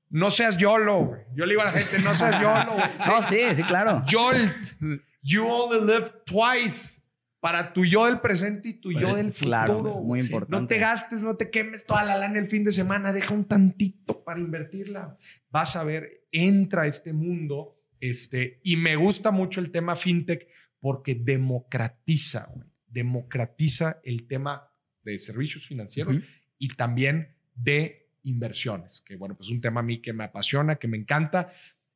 no 0.10 0.31
seas 0.31 0.55
YOLO. 0.55 1.17
Yo 1.36 1.45
le 1.45 1.51
digo 1.51 1.62
a 1.62 1.65
la 1.65 1.72
gente, 1.74 2.00
no 2.00 2.15
seas 2.15 2.39
YOLO. 2.39 2.77
Sí. 2.95 3.12
sí, 3.50 3.55
sí, 3.57 3.63
claro. 3.63 4.01
Jolt. 4.10 5.01
You 5.24 5.45
only 5.45 5.86
live 5.86 6.13
twice. 6.25 7.01
para 7.41 7.74
tu 7.74 7.84
yo 7.84 8.05
del 8.05 8.22
presente 8.22 8.69
y 8.69 8.74
tu 8.75 8.93
yo 8.93 9.13
del 9.13 9.34
futuro. 9.34 9.50
Claro, 9.50 9.81
muy 10.01 10.22
importante. 10.22 10.62
No 10.62 10.67
te 10.67 10.79
gastes, 10.79 11.22
no 11.22 11.36
te 11.36 11.50
quemes 11.50 11.84
toda 11.86 12.05
la 12.05 12.17
lana 12.17 12.39
el 12.39 12.48
fin 12.48 12.63
de 12.63 12.72
semana, 12.72 13.12
deja 13.12 13.34
un 13.34 13.43
tantito 13.43 14.24
para 14.24 14.39
invertirla. 14.39 15.17
Vas 15.50 15.75
a 15.75 15.84
ver, 15.84 16.27
entra 16.31 16.84
a 16.84 16.88
este 16.88 17.12
mundo 17.12 17.75
este, 18.00 18.62
y 18.63 18.77
me 18.77 18.95
gusta 18.95 19.31
mucho 19.31 19.60
el 19.60 19.69
tema 19.69 19.98
fintech 19.98 20.48
porque 20.86 21.15
democratiza, 21.15 22.54
democratiza 22.86 24.01
el 24.04 24.27
tema 24.27 24.72
de 25.01 25.18
servicios 25.18 25.65
financieros 25.65 26.20
y 26.60 26.68
también 26.68 27.36
de 27.56 28.12
inversiones, 28.22 29.01
que 29.01 29.15
bueno, 29.15 29.36
pues 29.36 29.48
es 29.48 29.51
un 29.56 29.62
tema 29.62 29.80
a 29.80 29.84
mí 29.84 30.00
que 30.00 30.13
me 30.13 30.25
apasiona, 30.25 30.75
que 30.75 30.88
me 30.88 30.98
encanta. 30.98 31.51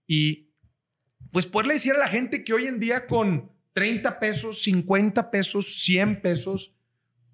Y 0.07 0.49
pues 1.31 1.45
poderle 1.45 1.75
decir 1.75 1.93
a 1.93 1.99
la 1.99 2.07
gente 2.07 2.43
que 2.43 2.51
hoy 2.51 2.65
en 2.65 2.79
día 2.79 3.05
con 3.05 3.51
30 3.73 4.19
pesos, 4.19 4.63
50 4.63 5.29
pesos, 5.29 5.81
100 5.83 6.23
pesos, 6.23 6.73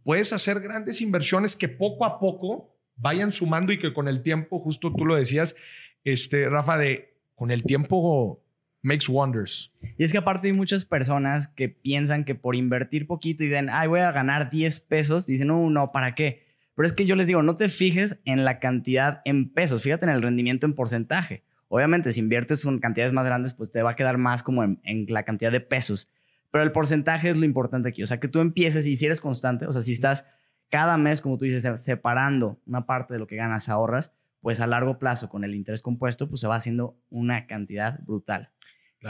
puedes 0.04 0.34
hacer 0.34 0.60
grandes 0.60 1.00
inversiones 1.00 1.56
que 1.56 1.70
poco 1.70 2.04
a 2.04 2.20
poco 2.20 2.76
vayan 2.98 3.32
sumando 3.32 3.72
y 3.72 3.80
que 3.80 3.94
con 3.94 4.10
el 4.10 4.22
tiempo, 4.22 4.60
justo 4.60 4.94
tú 4.94 5.06
lo 5.06 5.16
decías, 5.16 5.56
este, 6.04 6.50
Rafa, 6.50 6.78
de 6.78 7.18
con 7.34 7.50
el 7.50 7.64
tiempo 7.64 8.45
makes 8.86 9.08
wonders. 9.10 9.72
Y 9.98 10.04
es 10.04 10.12
que 10.12 10.20
aparte 10.20 10.48
hay 10.48 10.54
muchas 10.54 10.86
personas 10.86 11.48
que 11.48 11.70
piensan 11.70 12.24
que 12.24 12.36
por 12.36 12.56
invertir 12.56 13.08
poquito 13.08 13.44
y 13.44 13.48
dicen, 13.48 13.70
ay, 13.72 13.88
voy 13.88 14.02
a 14.02 14.12
ganar 14.12 14.50
10 14.50 14.80
pesos, 14.82 15.26
dicen, 15.26 15.48
no, 15.48 15.70
no, 15.70 15.92
¿para 15.92 16.14
qué? 16.14 16.46
Pero 16.76 16.86
es 16.86 16.94
que 16.94 17.06
yo 17.06 17.16
les 17.16 17.26
digo, 17.26 17.42
no 17.42 17.58
te 17.58 17.70
fijes 17.70 18.22
en 18.26 18.46
la 18.46 18.60
cantidad 18.60 19.22
en 19.26 19.50
pesos, 19.50 19.82
fíjate 19.82 20.06
en 20.06 20.12
el 20.12 20.22
rendimiento 20.22 20.68
en 20.68 20.74
porcentaje. 20.74 21.44
Obviamente, 21.68 22.12
si 22.12 22.20
inviertes 22.20 22.64
con 22.64 22.80
cantidades 22.80 23.12
más 23.12 23.26
grandes, 23.26 23.54
pues 23.54 23.72
te 23.72 23.82
va 23.82 23.92
a 23.92 23.96
quedar 23.96 24.18
más 24.18 24.44
como 24.44 24.64
en, 24.64 24.80
en 24.84 25.06
la 25.10 25.24
cantidad 25.24 25.52
de 25.52 25.62
pesos. 25.62 26.10
Pero 26.52 26.64
el 26.64 26.72
porcentaje 26.72 27.30
es 27.30 27.38
lo 27.38 27.46
importante 27.46 27.90
aquí. 27.90 28.04
O 28.04 28.08
sea, 28.08 28.20
que 28.20 28.28
tú 28.28 28.40
empieces 28.40 28.86
y 28.86 28.96
si 28.96 29.06
eres 29.06 29.20
constante, 29.20 29.66
o 29.66 29.74
sea, 29.74 29.82
si 29.82 29.94
estás 29.94 30.26
cada 30.70 30.98
mes, 30.98 31.22
como 31.22 31.38
tú 31.38 31.46
dices, 31.46 31.68
separando 31.82 32.62
una 32.68 32.86
parte 32.86 33.14
de 33.14 33.20
lo 33.20 33.26
que 33.26 33.36
ganas, 33.36 33.68
ahorras, 33.68 34.12
pues 34.42 34.60
a 34.60 34.68
largo 34.68 35.00
plazo 35.00 35.28
con 35.28 35.44
el 35.44 35.56
interés 35.56 35.82
compuesto, 35.82 36.30
pues 36.30 36.42
se 36.42 36.48
va 36.48 36.56
haciendo 36.56 37.00
una 37.10 37.48
cantidad 37.48 38.00
brutal. 38.06 38.52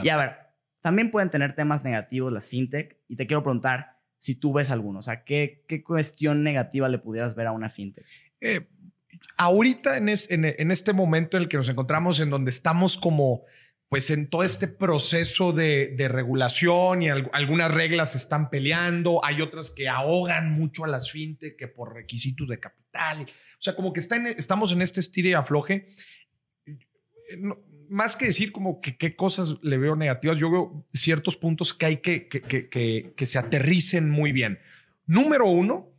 Y 0.04 0.10
a 0.10 0.18
ver, 0.18 0.36
también 0.82 1.12
pueden 1.12 1.30
tener 1.30 1.56
temas 1.56 1.84
negativos 1.84 2.32
las 2.32 2.48
fintech 2.48 2.98
y 3.08 3.16
te 3.16 3.28
quiero 3.28 3.44
preguntar 3.44 3.98
si 4.18 4.40
tú 4.40 4.54
ves 4.54 4.72
alguno. 4.72 5.00
O 5.00 5.02
sea, 5.02 5.24
¿qué, 5.24 5.64
qué 5.68 5.84
cuestión 5.84 6.44
negativa 6.44 6.90
le 6.90 7.00
pudieras 7.00 7.36
ver 7.36 7.48
a 7.48 7.52
una 7.52 7.70
fintech? 7.70 8.06
Eh, 8.42 8.68
ahorita 9.38 9.98
en, 9.98 10.10
en, 10.10 10.72
este 10.72 10.94
momento 10.94 11.38
en 11.38 11.44
el 11.44 11.50
que 11.50 11.58
nos 11.58 11.70
encontramos, 11.70 12.20
en 12.20 12.30
donde 12.30 12.50
estamos 12.50 12.98
como 12.98 13.44
pues 13.88 14.10
en 14.10 14.30
todo 14.30 14.44
este 14.44 14.68
proceso 14.68 15.54
de, 15.54 15.96
regulación 16.10 17.04
y 17.04 17.10
algunas 17.10 17.72
reglas 17.72 18.12
se 18.14 18.18
están 18.18 18.50
peleando, 18.50 19.24
hay 19.24 19.42
otras 19.42 19.72
que 19.72 19.88
ahogan 19.88 20.52
mucho 20.52 20.86
a 20.86 20.88
las 20.88 21.12
fintech 21.12 21.56
que 21.56 21.68
por 21.68 21.94
requisitos 21.94 22.48
de 22.48 22.60
capital. 22.60 23.22
O 23.22 23.62
sea, 23.62 23.76
como 23.76 23.94
que 23.94 24.00
está 24.00 24.18
estamos 24.18 24.72
en 24.72 24.82
este 24.82 25.00
estire 25.00 25.30
y 25.30 25.34
afloje. 25.34 25.88
Más 27.90 28.16
que 28.16 28.26
decir 28.26 28.52
como 28.52 28.82
que 28.82 28.98
qué 28.98 29.16
cosas 29.16 29.56
le 29.62 29.78
veo 29.78 29.96
negativas, 29.96 30.38
yo 30.38 30.52
veo 30.52 30.86
ciertos 30.94 31.38
puntos 31.38 31.74
que 31.74 31.86
hay 31.86 31.98
que, 31.98 32.28
que, 32.28 32.42
que, 32.42 33.14
que 33.16 33.26
se 33.26 33.40
aterricen 33.40 34.10
muy 34.10 34.32
bien. 34.32 34.60
Número 35.08 35.48
uno, 35.48 35.92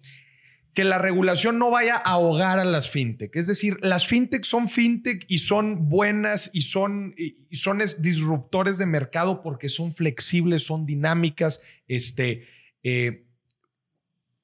que 0.76 0.84
la 0.84 0.98
regulación 0.98 1.58
no 1.58 1.70
vaya 1.70 1.96
a 1.96 2.10
ahogar 2.10 2.58
a 2.58 2.64
las 2.66 2.90
fintech. 2.90 3.34
Es 3.34 3.46
decir, 3.46 3.78
las 3.80 4.06
fintech 4.06 4.44
son 4.44 4.68
fintech 4.68 5.24
y 5.26 5.38
son 5.38 5.88
buenas 5.88 6.50
y 6.52 6.62
son, 6.62 7.14
y 7.16 7.56
son 7.56 7.82
disruptores 7.98 8.76
de 8.76 8.84
mercado 8.84 9.42
porque 9.42 9.70
son 9.70 9.94
flexibles, 9.94 10.64
son 10.64 10.84
dinámicas, 10.84 11.62
este, 11.88 12.46
eh, 12.82 13.24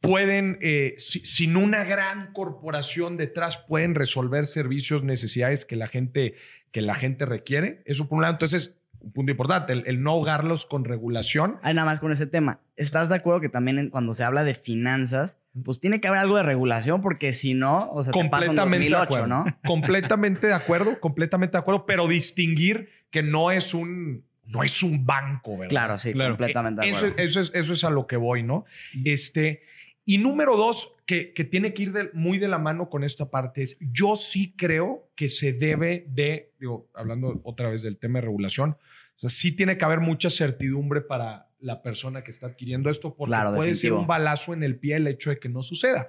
pueden, 0.01 0.57
eh, 0.63 0.95
sin 0.97 1.57
una 1.57 1.85
gran 1.85 2.33
corporación 2.33 3.19
detrás, 3.19 3.59
pueden 3.59 3.95
resolver 3.95 4.47
servicios, 4.47 5.05
necesidades 5.05 5.67
que 5.67 5.77
la 5.77 5.87
gente, 5.87 6.35
que 6.73 6.83
la 6.83 6.95
gente 6.95 7.27
requiere. 7.27 7.83
Eso 7.87 8.09
por 8.09 8.17
un 8.17 8.23
lado. 8.23 8.35
Entonces, 8.35 8.75
un 9.03 9.13
punto 9.13 9.33
importante, 9.33 9.73
el, 9.73 10.03
no 10.03 10.13
ahogarlos 10.13 10.65
con 10.65 10.85
regulación. 10.85 11.59
Hay 11.63 11.75
nada 11.75 11.87
más 11.87 12.01
con 12.01 12.13
ese 12.13 12.27
tema. 12.27 12.61
¿Estás 12.77 13.09
de 13.09 13.17
acuerdo 13.17 13.41
que 13.41 13.49
también 13.49 13.91
cuando 13.91 14.15
se 14.15 14.25
habla 14.25 14.45
de 14.45 14.55
finanzas, 14.55 15.39
pues 15.65 15.81
tiene 15.81 16.01
que 16.01 16.09
haber 16.09 16.21
algo 16.21 16.37
de 16.37 16.45
regulación 16.45 17.01
porque 17.01 17.33
si 17.33 17.55
no, 17.55 17.91
o 17.91 18.03
sea, 18.03 18.13
te 18.13 18.29
pasa 18.29 18.51
un 18.51 18.57
2008, 18.57 19.27
¿no? 19.27 19.45
Completamente 19.67 20.47
de 20.47 20.55
acuerdo, 20.55 20.99
completamente 21.01 21.53
de 21.53 21.59
acuerdo, 21.59 21.85
pero 21.85 22.07
distinguir 22.07 22.91
que 23.11 23.23
no 23.23 23.51
es 23.51 23.75
un 23.75 24.25
no 24.47 24.63
es 24.63 24.83
un 24.83 25.07
banco, 25.07 25.57
¿verdad? 25.57 25.69
Claro, 25.71 25.99
sí, 25.99 26.13
completamente 26.13 26.83
de 26.83 26.91
acuerdo. 26.91 27.15
Eso, 27.17 27.41
es, 27.41 27.51
eso 27.55 27.73
es 27.73 27.85
a 27.85 27.91
lo 27.91 28.07
que 28.07 28.17
voy, 28.17 28.43
¿no? 28.43 28.65
Este, 29.05 29.63
y 30.05 30.19
número 30.19 30.57
dos, 30.57 30.97
que, 31.13 31.35
que 31.35 31.45
tiene 31.45 31.75
que 31.75 31.83
ir 31.83 32.11
muy 32.15 32.39
de 32.39 32.49
la 32.49 32.57
mano 32.57 32.89
con 32.89 33.05
esta 33.05 33.31
parte, 33.31 33.61
es 33.61 33.77
yo 33.81 34.17
sí 34.17 34.55
creo 34.57 35.11
que 35.15 35.29
se 35.29 35.53
debe 35.53 36.07
de, 36.09 36.55
digo, 36.59 36.89
hablando 36.95 37.39
otra 37.45 37.69
vez 37.69 37.83
del 37.83 37.99
tema 37.99 38.19
de 38.19 38.23
regulación, 38.23 38.71
o 38.71 39.19
sea, 39.19 39.29
sí 39.29 39.55
tiene 39.55 39.77
que 39.77 39.85
haber 39.85 40.01
mucha 40.01 40.31
certidumbre 40.31 41.03
para 41.03 41.51
la 41.61 41.83
persona 41.83 42.25
que 42.25 42.31
está 42.31 42.47
adquiriendo 42.47 42.89
esto, 42.89 43.15
porque 43.15 43.37
puede 43.55 43.75
ser 43.75 43.93
un 43.93 44.07
balazo 44.07 44.55
en 44.55 44.63
el 44.63 44.77
pie 44.79 44.97
el 44.97 45.07
hecho 45.07 45.29
de 45.29 45.39
que 45.39 45.51
no 45.51 45.63
suceda. 45.63 46.09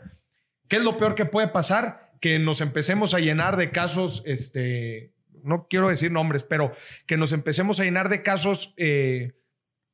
¿Qué 0.69 0.77
es 0.77 0.83
lo 0.83 0.95
peor 0.95 1.15
que 1.15 1.25
puede 1.25 1.49
pasar? 1.49 2.13
Que 2.21 2.39
nos 2.39 2.61
empecemos 2.61 3.13
a 3.13 3.19
llenar 3.19 3.57
de 3.57 3.71
casos, 3.71 4.23
este, 4.25 5.11
no 5.43 5.67
quiero 5.69 5.89
decir 5.89 6.13
nombres, 6.13 6.43
pero 6.43 6.73
que 7.07 7.17
nos 7.17 7.33
empecemos 7.33 7.77
a 7.81 7.83
llenar 7.83 8.07
de 8.07 8.23
casos 8.23 8.73
eh, 8.77 9.33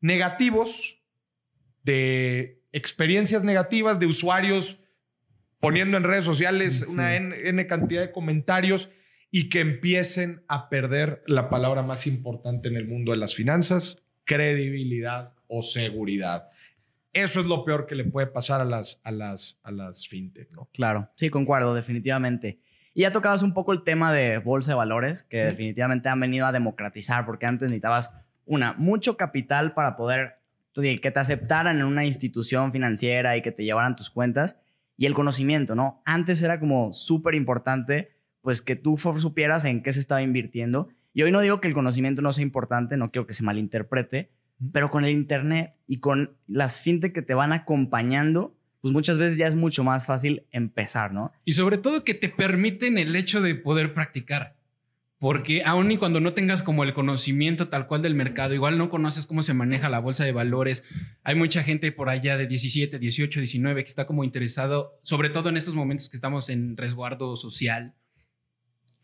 negativos, 0.01 1.01
de 1.81 2.61
experiencias 2.71 3.43
negativas, 3.43 3.99
de 3.99 4.05
usuarios 4.05 4.83
poniendo 5.59 5.97
en 5.97 6.03
redes 6.03 6.23
sociales 6.23 6.85
una 6.87 7.15
N 7.15 7.67
cantidad 7.67 8.01
de 8.01 8.11
comentarios 8.11 8.91
y 9.31 9.49
que 9.49 9.59
empiecen 9.59 10.43
a 10.47 10.69
perder 10.69 11.23
la 11.27 11.49
palabra 11.49 11.83
más 11.83 12.07
importante 12.07 12.67
en 12.69 12.75
el 12.75 12.87
mundo 12.87 13.11
de 13.11 13.17
las 13.17 13.35
finanzas, 13.35 14.03
credibilidad 14.25 15.33
o 15.47 15.61
seguridad. 15.61 16.49
Eso 17.13 17.39
es 17.39 17.47
lo 17.47 17.65
peor 17.65 17.87
que 17.87 17.95
le 17.95 18.05
puede 18.05 18.27
pasar 18.27 18.61
a 18.61 18.65
las, 18.65 19.01
a 19.03 19.11
las, 19.11 19.59
a 19.63 19.71
las 19.71 20.07
fintech, 20.07 20.51
¿no? 20.51 20.69
Claro, 20.73 21.09
sí, 21.15 21.29
concuerdo, 21.29 21.73
definitivamente. 21.73 22.59
Y 22.93 23.01
ya 23.01 23.11
tocabas 23.11 23.41
un 23.41 23.53
poco 23.53 23.71
el 23.71 23.83
tema 23.83 24.13
de 24.13 24.37
bolsa 24.37 24.71
de 24.71 24.75
valores, 24.75 25.23
que 25.23 25.45
definitivamente 25.45 26.09
han 26.09 26.19
venido 26.19 26.45
a 26.45 26.51
democratizar, 26.51 27.25
porque 27.25 27.45
antes 27.45 27.69
necesitabas, 27.69 28.13
una, 28.45 28.73
mucho 28.73 29.17
capital 29.17 29.73
para 29.73 29.95
poder, 29.95 30.39
que 30.73 31.11
te 31.11 31.19
aceptaran 31.19 31.79
en 31.79 31.85
una 31.85 32.05
institución 32.05 32.71
financiera 32.71 33.37
y 33.37 33.41
que 33.41 33.51
te 33.51 33.63
llevaran 33.63 33.95
tus 33.95 34.09
cuentas, 34.09 34.59
y 34.99 35.05
el 35.05 35.13
conocimiento, 35.13 35.75
¿no? 35.75 36.03
Antes 36.05 36.41
era 36.41 36.59
como 36.59 36.91
súper 36.91 37.33
importante 37.33 38.11
pues 38.41 38.61
que 38.61 38.75
tú 38.75 38.97
supieras 38.97 39.63
en 39.63 39.81
qué 39.81 39.93
se 39.93 40.01
estaba 40.01 40.21
invirtiendo. 40.21 40.89
Y 41.13 41.23
hoy 41.23 41.31
no 41.31 41.39
digo 41.39 41.61
que 41.61 41.69
el 41.69 41.73
conocimiento 41.73 42.21
no 42.21 42.33
sea 42.33 42.43
importante, 42.43 42.97
no 42.97 43.09
quiero 43.09 43.25
que 43.25 43.33
se 43.33 43.43
malinterprete, 43.43 44.29
pero 44.73 44.89
con 44.89 45.05
el 45.05 45.11
Internet 45.11 45.73
y 45.87 45.99
con 45.99 46.35
las 46.47 46.81
fintech 46.81 47.13
que 47.13 47.21
te 47.21 47.33
van 47.33 47.53
acompañando, 47.53 48.57
pues 48.81 48.93
muchas 48.93 49.17
veces 49.17 49.37
ya 49.37 49.47
es 49.47 49.55
mucho 49.55 49.85
más 49.85 50.05
fácil 50.05 50.43
empezar, 50.51 51.13
¿no? 51.13 51.31
Y 51.45 51.53
sobre 51.53 51.77
todo 51.77 52.03
que 52.03 52.13
te 52.13 52.27
permiten 52.27 52.97
el 52.97 53.15
hecho 53.15 53.41
de 53.41 53.55
poder 53.55 53.93
practicar. 53.93 54.57
Porque 55.19 55.63
aún 55.65 55.91
y 55.91 55.97
cuando 55.97 56.21
no 56.21 56.33
tengas 56.33 56.63
como 56.63 56.85
el 56.85 56.93
conocimiento 56.93 57.67
tal 57.67 57.87
cual 57.87 58.01
del 58.01 58.15
mercado, 58.15 58.53
igual 58.53 58.77
no 58.77 58.89
conoces 58.89 59.25
cómo 59.25 59.43
se 59.43 59.53
maneja 59.53 59.89
la 59.89 59.99
bolsa 59.99 60.23
de 60.23 60.31
valores, 60.31 60.85
hay 61.23 61.35
mucha 61.35 61.61
gente 61.61 61.91
por 61.91 62.09
allá 62.09 62.37
de 62.37 62.47
17, 62.47 62.97
18, 62.97 63.39
19 63.41 63.83
que 63.83 63.89
está 63.89 64.07
como 64.07 64.23
interesado, 64.23 64.97
sobre 65.03 65.29
todo 65.29 65.49
en 65.49 65.57
estos 65.57 65.75
momentos 65.75 66.09
que 66.09 66.15
estamos 66.15 66.49
en 66.49 66.77
resguardo 66.77 67.35
social, 67.35 67.95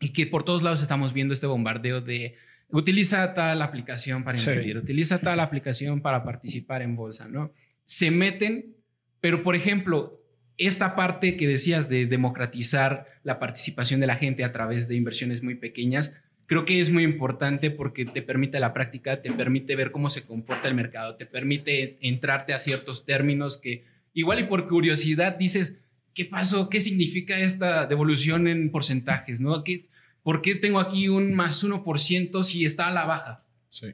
y 0.00 0.10
que 0.10 0.26
por 0.26 0.42
todos 0.42 0.62
lados 0.62 0.82
estamos 0.82 1.12
viendo 1.12 1.34
este 1.34 1.46
bombardeo 1.46 2.00
de 2.00 2.36
utiliza 2.68 3.34
tal 3.34 3.62
aplicación 3.62 4.24
para 4.24 4.38
invertir, 4.38 4.76
utiliza 4.76 5.20
tal 5.20 5.40
aplicación 5.40 6.00
para 6.00 6.24
participar 6.24 6.82
en 6.82 6.96
bolsa, 6.96 7.28
¿no? 7.28 7.52
Se 7.84 8.10
meten, 8.10 8.76
pero 9.20 9.42
por 9.42 9.54
ejemplo, 9.54 10.20
esta 10.58 10.96
parte 10.96 11.36
que 11.36 11.46
decías 11.46 11.88
de 11.88 12.06
democratizar 12.06 13.06
la 13.22 13.38
participación 13.38 14.00
de 14.00 14.06
la 14.06 14.16
gente 14.16 14.44
a 14.44 14.52
través 14.52 14.88
de 14.88 14.96
inversiones 14.96 15.42
muy 15.42 15.54
pequeñas, 15.54 16.16
creo 16.46 16.64
que 16.64 16.80
es 16.80 16.92
muy 16.92 17.02
importante 17.02 17.70
porque 17.70 18.04
te 18.04 18.22
permite 18.22 18.60
la 18.60 18.72
práctica, 18.72 19.20
te 19.20 19.32
permite 19.32 19.76
ver 19.76 19.90
cómo 19.90 20.10
se 20.10 20.24
comporta 20.24 20.68
el 20.68 20.74
mercado, 20.74 21.16
te 21.16 21.26
permite 21.26 21.98
entrarte 22.00 22.54
a 22.54 22.58
ciertos 22.58 23.04
términos 23.04 23.58
que 23.58 23.84
igual 24.14 24.40
y 24.40 24.44
por 24.44 24.68
curiosidad 24.68 25.36
dices, 25.36 25.76
¿qué 26.14 26.24
pasó? 26.24 26.70
¿Qué 26.70 26.80
significa 26.80 27.38
esta 27.38 27.86
devolución 27.86 28.48
en 28.48 28.70
porcentajes? 28.70 29.40
¿no? 29.40 29.62
¿Qué, 29.62 29.86
¿Por 30.22 30.40
qué 30.40 30.54
tengo 30.54 30.80
aquí 30.80 31.08
un 31.08 31.34
más 31.34 31.62
1% 31.62 32.42
si 32.44 32.64
está 32.64 32.88
a 32.88 32.92
la 32.92 33.04
baja? 33.04 33.44
Sí. 33.68 33.88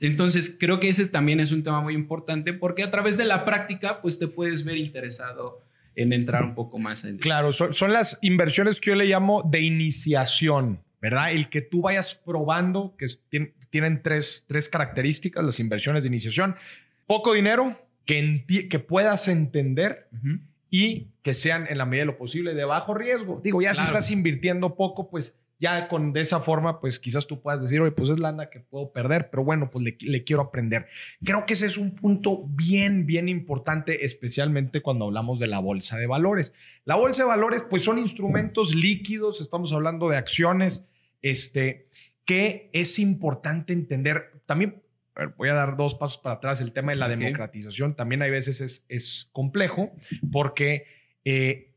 Entonces, 0.00 0.54
creo 0.58 0.80
que 0.80 0.90
ese 0.90 1.06
también 1.08 1.40
es 1.40 1.50
un 1.50 1.62
tema 1.62 1.80
muy 1.80 1.94
importante 1.94 2.52
porque 2.52 2.82
a 2.82 2.90
través 2.90 3.16
de 3.16 3.24
la 3.24 3.44
práctica, 3.44 4.02
pues 4.02 4.18
te 4.18 4.28
puedes 4.28 4.64
ver 4.64 4.76
interesado 4.76 5.63
en 5.96 6.12
entrar 6.12 6.44
un 6.44 6.54
poco 6.54 6.78
más 6.78 7.04
en... 7.04 7.18
Claro, 7.18 7.52
son, 7.52 7.92
las 7.92 8.18
inversiones 8.22 8.80
que 8.80 8.90
yo 8.90 8.96
le 8.96 9.06
llamo 9.06 9.42
de 9.42 9.60
iniciación, 9.60 10.80
¿verdad? 11.00 11.32
El 11.32 11.48
que 11.48 11.60
tú 11.60 11.82
vayas 11.82 12.14
probando, 12.14 12.96
que 12.96 13.06
tienen, 13.70 14.02
tres, 14.02 14.44
tres 14.48 14.68
características, 14.68 15.44
las 15.44 15.60
inversiones 15.60 16.02
de 16.02 16.08
iniciación. 16.08 16.56
Poco 17.06 17.34
dinero, 17.34 17.78
que, 18.04 18.44
que 18.68 18.78
puedas 18.78 19.28
entender 19.28 20.08
y 20.70 21.08
que 21.22 21.34
sean 21.34 21.66
en 21.68 21.78
la 21.78 21.86
medida 21.86 22.02
de 22.02 22.06
lo 22.06 22.18
posible 22.18 22.54
de 22.54 22.64
bajo 22.64 22.94
riesgo. 22.94 23.40
Digo, 23.42 23.62
ya 23.62 23.74
si 23.74 23.82
estás 23.82 24.10
invirtiendo 24.10 24.74
poco, 24.76 25.08
pues 25.08 25.36
ya 25.58 25.88
con 25.88 26.12
de 26.12 26.20
esa 26.20 26.40
forma, 26.40 26.80
pues 26.80 26.98
quizás 26.98 27.26
tú 27.26 27.40
puedas 27.40 27.62
decir, 27.62 27.80
oye, 27.80 27.92
pues 27.92 28.10
es 28.10 28.18
lana 28.18 28.50
que 28.50 28.60
puedo 28.60 28.92
perder, 28.92 29.30
pero 29.30 29.44
bueno, 29.44 29.70
pues 29.70 29.84
le, 30.00 30.24
quiero 30.24 30.42
aprender. 30.42 30.86
Creo 31.24 31.46
que 31.46 31.52
ese 31.54 31.66
es 31.66 31.78
un 31.78 31.94
punto 31.94 32.44
bien, 32.48 33.06
bien 33.06 33.28
importante, 33.28 34.04
especialmente 34.04 34.82
cuando 34.82 35.06
hablamos 35.06 35.38
de 35.38 35.46
la 35.46 35.60
bolsa 35.60 35.96
de 35.96 36.06
valores. 36.06 36.54
La 36.84 36.96
bolsa 36.96 37.22
de 37.22 37.28
valores, 37.28 37.64
pues 37.68 37.84
son 37.84 37.98
instrumentos 37.98 38.74
líquidos, 38.74 39.40
estamos 39.40 39.72
hablando 39.72 40.08
de 40.08 40.16
acciones, 40.16 40.88
este, 41.22 41.88
que 42.24 42.70
es 42.72 42.98
importante 42.98 43.72
entender. 43.72 44.42
También 44.46 44.82
voy 45.36 45.48
a 45.48 45.54
dar 45.54 45.76
dos 45.76 45.94
pasos 45.94 46.18
para 46.18 46.36
atrás. 46.36 46.60
El 46.60 46.72
tema 46.72 46.92
de 46.92 46.96
la 46.96 47.08
democratización 47.08 47.94
también 47.94 48.22
hay 48.22 48.30
veces 48.30 48.60
es, 48.60 48.84
es 48.88 49.30
complejo 49.32 49.92
porque 50.32 50.86
eh, 51.24 51.73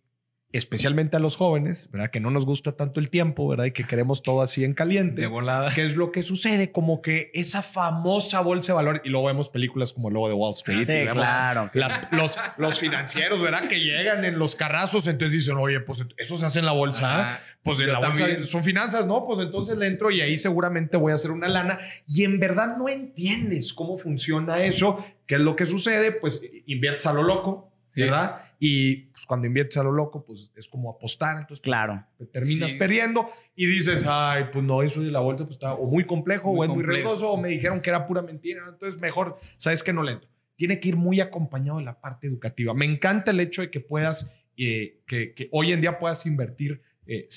especialmente 0.53 1.17
a 1.17 1.19
los 1.19 1.35
jóvenes, 1.35 1.89
¿verdad? 1.91 2.09
Que 2.09 2.19
no 2.19 2.31
nos 2.31 2.45
gusta 2.45 2.71
tanto 2.71 2.99
el 2.99 3.09
tiempo, 3.09 3.47
¿verdad? 3.47 3.65
Y 3.65 3.71
que 3.71 3.83
queremos 3.83 4.23
todo 4.23 4.41
así 4.41 4.63
en 4.63 4.73
caliente. 4.73 5.21
De 5.21 5.27
volada. 5.27 5.73
¿Qué 5.73 5.85
es 5.85 5.95
lo 5.95 6.11
que 6.11 6.23
sucede? 6.23 6.71
Como 6.71 7.01
que 7.01 7.31
esa 7.33 7.61
famosa 7.61 8.39
bolsa 8.41 8.71
de 8.71 8.75
valor, 8.75 9.01
y 9.03 9.09
luego 9.09 9.27
vemos 9.27 9.49
películas 9.49 9.93
como 9.93 10.07
el 10.07 10.13
logo 10.13 10.29
de 10.29 10.33
Wall 10.33 10.53
Street. 10.53 10.85
Sí, 10.85 11.05
claro. 11.11 11.69
los, 12.11 12.37
los 12.57 12.79
financieros, 12.79 13.41
¿verdad? 13.41 13.67
Que 13.67 13.81
llegan 13.81 14.23
en 14.23 14.39
los 14.39 14.55
carrazos, 14.55 15.07
entonces 15.07 15.33
dicen, 15.33 15.57
oye, 15.57 15.81
pues 15.81 16.05
eso 16.17 16.37
se 16.37 16.45
hace 16.45 16.59
en 16.59 16.65
la 16.65 16.73
bolsa. 16.73 17.41
Pues 17.61 17.81
en 17.81 17.91
la 17.91 17.99
bolsa 17.99 18.45
son 18.45 18.63
finanzas, 18.63 19.05
¿no? 19.05 19.25
Pues 19.25 19.41
entonces 19.41 19.77
le 19.77 19.87
entro 19.87 20.09
y 20.09 20.21
ahí 20.21 20.37
seguramente 20.37 20.95
voy 20.95 21.11
a 21.11 21.15
hacer 21.15 21.31
una 21.31 21.49
lana. 21.49 21.79
Y 22.07 22.23
en 22.23 22.39
verdad 22.39 22.77
no 22.77 22.87
entiendes 22.87 23.73
cómo 23.73 23.97
funciona 23.97 24.63
eso. 24.63 25.05
¿Qué 25.25 25.35
es 25.35 25.41
lo 25.41 25.57
que 25.57 25.65
sucede? 25.65 26.13
Pues 26.13 26.41
inviertes 26.65 27.05
a 27.07 27.11
lo 27.11 27.23
loco, 27.23 27.69
¿verdad? 27.93 28.46
Y 28.59 29.07
pues 29.11 29.25
cuando 29.25 29.45
inviertes 29.45 29.77
a 29.77 29.83
lo 29.83 29.91
loco, 29.91 30.23
pues 30.25 30.51
es 30.55 30.67
como 30.67 30.89
apostar. 30.89 31.37
Entonces, 31.37 31.61
claro. 31.61 32.03
terminas 32.31 32.73
perdiendo 32.73 33.29
y 33.55 33.67
dices, 33.67 34.05
ay, 34.07 34.45
pues 34.51 34.65
no, 34.65 34.81
eso 34.81 35.01
de 35.01 35.11
la 35.11 35.19
vuelta 35.19 35.43
pues 35.43 35.55
está 35.57 35.73
o 35.73 35.85
muy 35.85 36.05
complejo 36.05 36.49
o 36.49 36.63
es 36.63 36.69
muy 36.69 36.83
riesgoso 36.83 37.31
o 37.31 37.37
me 37.37 37.49
dijeron 37.49 37.81
que 37.81 37.89
era 37.89 38.07
pura 38.07 38.21
mentira. 38.21 38.63
Entonces, 38.67 38.99
mejor, 38.99 39.39
sabes 39.57 39.83
que 39.83 39.93
no 39.93 40.01
le 40.01 40.13
entro. 40.13 40.29
Tiene 40.55 40.79
que 40.79 40.89
ir 40.89 40.95
muy 40.95 41.21
acompañado 41.21 41.77
de 41.77 41.85
la 41.85 41.99
parte 41.99 42.25
educativa. 42.25 42.73
Me 42.73 42.85
encanta 42.85 43.29
el 43.29 43.39
hecho 43.39 43.61
de 43.61 43.69
que 43.69 43.79
puedas, 43.79 44.33
eh, 44.57 45.01
que, 45.05 45.35
que, 45.35 45.49
hoy 45.51 45.71
en 45.71 45.81
día 45.81 45.99
puedas 45.99 46.25
invertir 46.25 46.81
eh, 47.05 47.27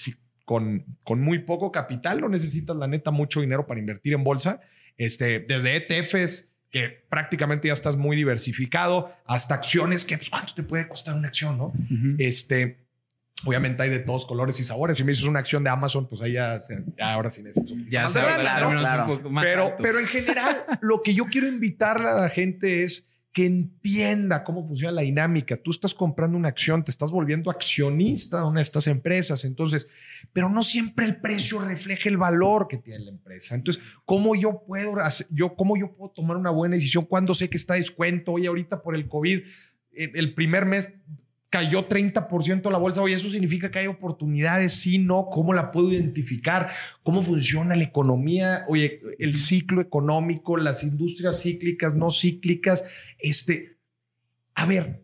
con, 0.46 0.84
con 1.04 1.20
muy 1.20 1.40
poco 1.40 1.70
capital. 1.70 2.22
No 2.22 2.30
necesitas, 2.30 2.74
la 2.76 2.86
neta, 2.86 3.10
mucho 3.10 3.42
dinero 3.42 3.66
para 3.66 3.78
invertir 3.78 4.14
en 4.14 4.24
bolsa. 4.24 4.60
Este, 4.96 5.40
desde 5.40 5.76
ETFs, 5.76 6.49
que 6.70 7.04
prácticamente 7.08 7.68
ya 7.68 7.72
estás 7.72 7.96
muy 7.96 8.16
diversificado, 8.16 9.12
hasta 9.26 9.54
acciones 9.54 10.04
que, 10.04 10.16
pues, 10.16 10.30
¿cuánto 10.30 10.54
te 10.54 10.62
puede 10.62 10.86
costar 10.86 11.16
una 11.16 11.28
acción, 11.28 11.58
no? 11.58 11.72
Este, 12.18 12.78
obviamente 13.44 13.82
hay 13.82 13.90
de 13.90 13.98
todos 13.98 14.24
colores 14.24 14.58
y 14.60 14.64
sabores. 14.64 14.96
Si 14.96 15.04
me 15.04 15.10
dices 15.10 15.24
una 15.24 15.40
acción 15.40 15.64
de 15.64 15.70
Amazon, 15.70 16.08
pues 16.08 16.22
ahí 16.22 16.34
ya, 16.34 16.58
ahora 17.00 17.28
sí 17.28 17.42
necesito. 17.42 17.74
Ya 17.90 18.06
claro, 18.06 18.70
claro. 18.78 19.20
Pero, 19.42 19.74
pero 19.78 19.98
en 19.98 20.06
general, 20.06 20.64
lo 20.80 21.02
que 21.02 21.14
yo 21.14 21.26
quiero 21.26 21.48
invitarle 21.48 22.08
a 22.08 22.14
la 22.14 22.28
gente 22.28 22.84
es 22.84 23.09
que 23.32 23.46
entienda 23.46 24.42
cómo 24.42 24.66
funciona 24.66 24.92
la 24.92 25.02
dinámica. 25.02 25.56
Tú 25.56 25.70
estás 25.70 25.94
comprando 25.94 26.36
una 26.36 26.48
acción, 26.48 26.82
te 26.82 26.90
estás 26.90 27.12
volviendo 27.12 27.50
accionista 27.50 28.38
de 28.38 28.46
una 28.46 28.56
de 28.56 28.62
estas 28.62 28.88
empresas. 28.88 29.44
Entonces, 29.44 29.88
pero 30.32 30.48
no 30.48 30.62
siempre 30.62 31.06
el 31.06 31.20
precio 31.20 31.60
refleja 31.60 32.08
el 32.08 32.16
valor 32.16 32.66
que 32.66 32.78
tiene 32.78 33.04
la 33.04 33.10
empresa. 33.10 33.54
Entonces, 33.54 33.82
¿cómo 34.04 34.34
yo 34.34 34.64
puedo, 34.66 34.96
yo, 35.30 35.54
cómo 35.54 35.76
yo 35.76 35.94
puedo 35.94 36.10
tomar 36.10 36.36
una 36.36 36.50
buena 36.50 36.74
decisión 36.74 37.04
cuando 37.04 37.32
sé 37.34 37.48
que 37.48 37.56
está 37.56 37.74
descuento? 37.74 38.32
Oye, 38.32 38.48
ahorita 38.48 38.82
por 38.82 38.96
el 38.96 39.06
COVID, 39.06 39.38
eh, 39.92 40.12
el 40.14 40.34
primer 40.34 40.66
mes 40.66 40.94
cayó 41.50 41.88
30% 41.88 42.70
la 42.70 42.78
bolsa. 42.78 43.02
Oye, 43.02 43.16
eso 43.16 43.28
significa 43.28 43.70
que 43.70 43.80
hay 43.80 43.88
oportunidades. 43.88 44.72
Sí, 44.72 44.98
no. 44.98 45.26
¿Cómo 45.30 45.52
la 45.52 45.72
puedo 45.72 45.92
identificar? 45.92 46.70
¿Cómo 47.02 47.22
funciona 47.22 47.74
la 47.74 47.82
economía? 47.82 48.64
Oye, 48.68 49.02
el 49.18 49.36
ciclo 49.36 49.82
económico, 49.82 50.56
las 50.56 50.84
industrias 50.84 51.42
cíclicas, 51.42 51.94
no 51.94 52.10
cíclicas. 52.10 52.88
Este, 53.18 53.76
a 54.54 54.64
ver, 54.64 55.02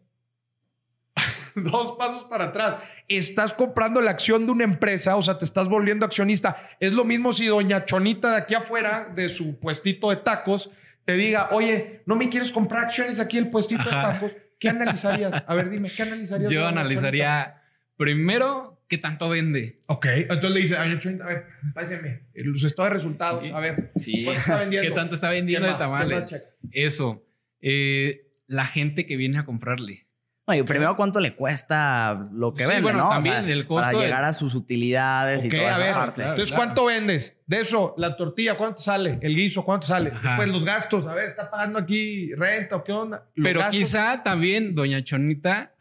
dos 1.56 1.96
pasos 1.98 2.24
para 2.24 2.46
atrás. 2.46 2.78
Estás 3.08 3.52
comprando 3.52 4.00
la 4.00 4.12
acción 4.12 4.46
de 4.46 4.52
una 4.52 4.64
empresa, 4.64 5.16
o 5.16 5.22
sea, 5.22 5.38
te 5.38 5.44
estás 5.44 5.68
volviendo 5.68 6.06
accionista. 6.06 6.56
Es 6.80 6.92
lo 6.92 7.04
mismo 7.04 7.32
si 7.32 7.46
doña 7.46 7.84
Chonita 7.84 8.30
de 8.30 8.36
aquí 8.38 8.54
afuera, 8.54 9.12
de 9.14 9.28
su 9.28 9.58
puestito 9.58 10.10
de 10.10 10.16
tacos, 10.16 10.70
te 11.04 11.14
diga, 11.14 11.50
oye, 11.52 12.02
¿no 12.04 12.16
me 12.16 12.28
quieres 12.28 12.50
comprar 12.50 12.84
acciones 12.84 13.20
aquí 13.20 13.38
el 13.38 13.48
puestito 13.48 13.84
de 13.84 13.90
tacos? 13.90 14.36
¿Qué 14.58 14.68
analizarías? 14.68 15.44
A 15.46 15.54
ver, 15.54 15.70
dime, 15.70 15.90
¿qué 15.94 16.02
analizarías? 16.02 16.50
Yo 16.50 16.66
analizaría 16.66 17.62
primero 17.96 18.84
qué 18.88 18.98
tanto 18.98 19.28
vende. 19.28 19.82
Ok, 19.86 20.06
entonces 20.06 20.50
le 20.50 20.60
dice, 20.60 20.76
a 20.76 20.82
ver, 21.26 21.46
páseme 21.74 22.28
los 22.34 22.62
estados 22.64 22.90
de 22.90 22.94
resultados, 22.94 23.50
a 23.50 23.60
ver, 23.60 23.92
sí. 23.96 24.28
está 24.28 24.60
vendiendo? 24.60 24.88
¿Qué 24.88 24.94
tanto 24.94 25.14
está 25.14 25.30
vendiendo 25.30 25.68
de 25.68 25.74
tamales? 25.74 26.34
Eso. 26.70 27.26
Eh, 27.60 28.32
la 28.46 28.66
gente 28.66 29.06
que 29.06 29.16
viene 29.16 29.38
a 29.38 29.44
comprarle. 29.44 30.05
Oye, 30.48 30.62
primero, 30.62 30.96
¿cuánto 30.96 31.18
le 31.18 31.34
cuesta 31.34 32.28
lo 32.32 32.54
que 32.54 32.66
vende, 32.66 32.82
bueno, 32.82 33.08
también 33.08 33.48
el 33.48 33.66
costo. 33.66 33.90
Para 33.90 33.98
llegar 33.98 34.24
a 34.24 34.32
sus 34.32 34.54
utilidades 34.54 35.44
y 35.44 35.48
toda 35.48 35.74
a 35.74 35.78
ver, 35.78 35.92
parte. 35.92 36.22
Entonces, 36.22 36.54
¿cuánto 36.54 36.84
vendes? 36.84 37.36
De 37.46 37.60
eso, 37.60 37.94
la 37.98 38.16
tortilla, 38.16 38.56
¿cuánto 38.56 38.80
sale? 38.80 39.18
El 39.22 39.34
guiso, 39.34 39.64
¿cuánto 39.64 39.88
sale? 39.88 40.10
Después, 40.10 40.48
los 40.48 40.64
gastos. 40.64 41.06
A 41.06 41.14
ver, 41.14 41.24
¿está 41.24 41.50
pagando 41.50 41.80
aquí 41.80 42.32
renta 42.34 42.76
o 42.76 42.84
qué 42.84 42.92
onda? 42.92 43.26
Pero 43.34 43.60
quizá 43.70 44.22
también 44.22 44.76
Doña 44.76 45.02
Chonita 45.02 45.74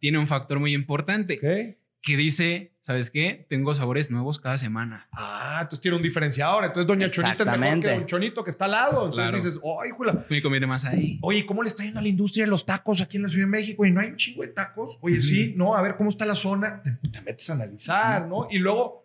tiene 0.00 0.18
un 0.18 0.26
factor 0.26 0.58
muy 0.58 0.74
importante. 0.74 1.38
Que 2.00 2.16
dice, 2.16 2.72
¿sabes 2.88 3.10
qué? 3.10 3.44
Tengo 3.50 3.74
sabores 3.74 4.10
nuevos 4.10 4.40
cada 4.40 4.56
semana. 4.56 5.08
Ah, 5.12 5.58
entonces 5.60 5.82
tiene 5.82 5.98
un 5.98 6.02
diferenciador. 6.02 6.64
Entonces 6.64 6.86
Doña 6.86 7.10
Chonita 7.10 7.44
es 7.44 7.58
mejor 7.58 7.80
que 7.82 7.90
Don 7.90 8.06
Chonito 8.06 8.42
que 8.42 8.48
está 8.48 8.64
al 8.64 8.70
lado. 8.70 9.04
Entonces 9.04 9.14
claro. 9.14 9.36
dices, 9.36 9.60
¡ay, 9.84 9.90
jula! 9.90 10.24
Me 10.26 10.40
conviene 10.40 10.66
más 10.66 10.86
ahí. 10.86 11.18
Oye, 11.20 11.44
¿cómo 11.44 11.62
le 11.62 11.68
está 11.68 11.84
yendo 11.84 11.98
a 11.98 12.02
la 12.02 12.08
industria 12.08 12.46
de 12.46 12.50
los 12.50 12.64
tacos 12.64 13.02
aquí 13.02 13.18
en 13.18 13.24
la 13.24 13.28
Ciudad 13.28 13.44
de 13.44 13.50
México? 13.50 13.84
Y 13.84 13.90
no 13.90 14.00
hay 14.00 14.08
un 14.08 14.16
chingo 14.16 14.40
de 14.40 14.48
tacos. 14.48 14.98
Oye, 15.02 15.20
sí, 15.20 15.52
no, 15.54 15.76
a 15.76 15.82
ver 15.82 15.96
cómo 15.96 16.08
está 16.08 16.24
la 16.24 16.34
zona. 16.34 16.82
Te, 16.82 17.20
metes 17.20 17.50
a 17.50 17.52
analizar, 17.52 18.26
¿no? 18.26 18.48
Y 18.50 18.58
luego 18.58 19.04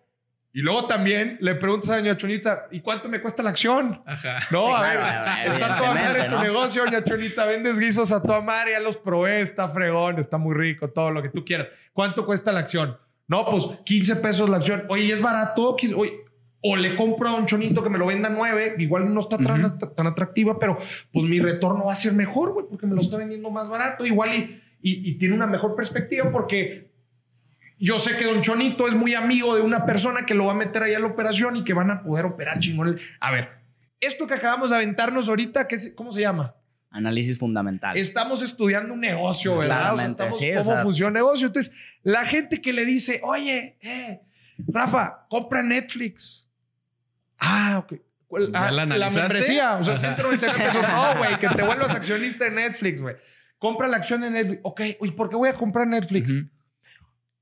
y 0.54 0.62
luego 0.62 0.86
también 0.86 1.38
le 1.42 1.56
preguntas 1.56 1.90
a 1.90 1.98
Doña 1.98 2.16
Chonita, 2.16 2.68
¿y 2.72 2.80
cuánto 2.80 3.10
me 3.10 3.20
cuesta 3.20 3.44
la 3.44 3.50
acción? 3.50 4.02
Ajá. 4.06 4.40
No, 4.52 4.74
a 4.74 4.82
ver, 4.84 5.48
está 5.48 5.78
toda 5.78 5.94
madre 5.94 6.30
tu 6.30 6.40
negocio, 6.40 6.86
Doña 6.86 7.04
Chonita. 7.04 7.44
Vendes 7.44 7.80
guisos 7.80 8.14
a 8.14 8.22
toda 8.22 8.40
madre, 8.40 8.72
ya 8.74 8.80
los 8.80 8.96
probé, 8.96 9.42
está 9.42 9.68
fregón, 9.68 10.20
está 10.20 10.38
muy 10.38 10.56
rico, 10.56 10.90
todo 10.90 11.12
lo 11.12 11.22
que 11.22 11.30
tú 11.30 11.44
quieras. 11.44 11.68
¿Cuánto 11.92 12.26
cuesta 12.26 12.54
la 12.54 12.62
acción? 12.62 12.98
No, 13.28 13.46
pues 13.46 13.66
15 13.86 14.18
pesos 14.18 14.50
la 14.50 14.58
acción. 14.58 14.84
Oye, 14.90 15.14
es 15.14 15.22
barato. 15.22 15.76
Oye, 15.96 16.24
o 16.62 16.76
le 16.76 16.96
compro 16.96 17.30
a 17.30 17.36
un 17.36 17.46
chonito 17.46 17.84
que 17.84 17.90
me 17.90 17.98
lo 17.98 18.06
venda 18.06 18.30
9, 18.30 18.76
igual 18.80 19.14
no 19.14 19.20
está 19.20 19.38
tan, 19.38 20.08
atractiva, 20.08 20.58
pero 20.60 20.78
pues 21.12 21.26
mi 21.26 21.40
retorno 21.40 21.86
va 21.86 21.94
a 21.94 21.98
ser 21.98 22.14
mejor, 22.14 22.54
güey, 22.54 22.66
porque 22.70 22.88
me 22.88 22.96
lo 22.96 23.02
está 23.02 23.18
vendiendo 23.18 23.52
más 23.52 23.68
barato. 23.68 24.06
Igual 24.06 24.30
y, 24.34 24.62
y, 24.82 25.14
tiene 25.16 25.36
una 25.36 25.46
mejor 25.46 25.76
perspectiva 25.76 26.32
porque 26.32 26.90
yo 27.78 28.00
sé 28.00 28.16
que 28.16 28.24
Don 28.24 28.42
Chonito 28.42 28.88
es 28.88 28.96
muy 28.96 29.14
amigo 29.14 29.56
de 29.56 29.62
una 29.62 29.86
persona 29.86 30.26
que 30.26 30.36
lo 30.36 30.46
va 30.46 30.54
a 30.54 30.56
meter 30.56 30.84
ahí 30.84 30.94
a 30.94 31.00
la 31.00 31.08
operación 31.08 31.58
y 31.58 31.66
que 31.66 31.74
van 31.74 31.92
a 31.92 32.02
poder 32.02 32.26
operar 32.26 32.60
chingón. 32.60 32.98
A 33.20 33.32
ver, 33.32 33.50
esto 34.00 34.26
que 34.26 34.36
acabamos 34.36 34.70
de 34.70 34.78
aventarnos 34.78 35.28
ahorita, 35.28 35.68
¿qué, 35.68 35.94
¿cómo 35.96 36.14
se 36.14 36.22
llama? 36.22 36.56
Análisis 36.94 37.40
fundamental. 37.40 37.98
Estamos 37.98 38.44
estudiando 38.44 38.94
un 38.94 39.00
negocio, 39.00 39.58
¿verdad? 39.58 39.90
cómo 40.64 40.82
funciona 40.84 41.08
el 41.08 41.26
negocio. 41.26 41.48
Entonces, 41.48 41.74
la 42.04 42.24
gente 42.24 42.62
que 42.62 42.72
le 42.72 42.86
dice, 42.86 43.20
oye, 43.24 43.78
eh, 43.82 44.22
Rafa, 44.68 45.26
compra 45.28 45.64
Netflix. 45.64 46.48
Ah, 47.40 47.84
ok. 47.84 48.00
Ah, 48.54 48.72
la, 48.72 48.86
membresía, 48.86 49.76
o 49.78 49.84
sea, 49.84 49.98
199 49.98 50.64
pesos. 50.64 50.82
No, 50.88 51.18
güey, 51.18 51.38
que 51.40 51.50
te 51.50 51.64
vuelvas 51.64 51.92
accionista 51.92 52.46
de 52.46 52.52
Netflix, 52.52 53.02
güey. 53.02 53.16
Compra 53.58 53.88
la 53.88 53.98
acción 53.98 54.24
en 54.24 54.34
Netflix. 54.34 54.62
Ok, 54.64 54.82
¿y 55.02 55.12
por 55.12 55.30
qué 55.30 55.36
voy 55.36 55.50
a 55.50 55.56
comprar 55.56 55.88
Netflix? 55.88 56.32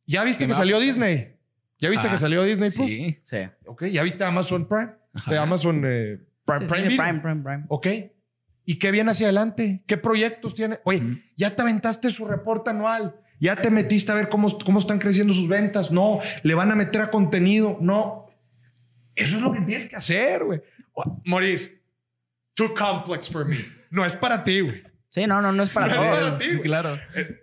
¿Ya 0.06 0.24
viste 0.24 0.48
que 0.48 0.54
salió 0.54 0.80
Disney? 0.80 1.36
¿Ya 1.78 1.90
viste 1.90 2.08
que 2.10 2.18
salió 2.18 2.44
Disney 2.44 2.70
Plus? 2.70 2.88
Sí, 2.88 3.20
sí. 3.22 3.38
Ok, 3.66 3.86
¿ya 3.88 4.04
viste 4.04 4.24
Amazon 4.24 4.66
Prime? 4.66 4.92
De 5.28 5.38
Amazon 5.38 5.84
eh, 5.86 6.20
Prime, 6.46 6.68
Prime, 6.68 6.88
Prime, 6.96 7.20
Prime, 7.20 7.44
Prime. 7.44 7.66
Ok. 7.68 7.88
¿Y 8.66 8.80
qué 8.80 8.92
viene 8.92 9.12
hacia 9.12 9.28
adelante? 9.28 9.84
¿Qué 9.88 9.98
proyectos 9.98 10.56
tiene? 10.56 10.80
Oye, 10.84 11.24
ya 11.36 11.56
te 11.56 11.62
aventaste 11.62 12.10
su 12.10 12.26
reporte 12.26 12.70
anual. 12.70 13.16
Ya 13.40 13.56
te 13.56 13.72
metiste 13.72 14.12
a 14.12 14.16
ver 14.16 14.30
cómo, 14.30 14.56
cómo 14.60 14.78
están 14.78 15.00
creciendo 15.00 15.34
sus 15.34 15.48
ventas. 15.48 15.92
No, 15.92 16.20
le 16.44 16.54
van 16.54 16.72
a 16.72 16.76
meter 16.76 17.02
a 17.02 17.10
contenido. 17.10 17.78
No. 17.82 18.28
Eso 19.16 19.38
es 19.38 19.42
lo 19.42 19.52
que 19.52 19.62
tienes 19.62 19.90
que 19.90 19.96
hacer, 19.96 20.44
güey. 20.44 20.62
Maurice, 21.26 21.82
too 22.54 22.74
complex 22.76 23.30
for 23.30 23.46
me. 23.46 23.58
No 23.90 24.06
es 24.06 24.16
para 24.16 24.44
ti, 24.44 24.62
güey. 24.62 24.84
Sí, 25.10 25.26
no, 25.26 25.42
no, 25.42 25.52
no 25.52 25.64
es 25.64 25.72
para 25.72 25.88
no 25.88 25.96
todos. 25.96 26.18
Es 26.18 26.24
para 26.24 26.38
ti, 26.38 26.60
claro. 26.62 27.00
Eh, 27.16 27.42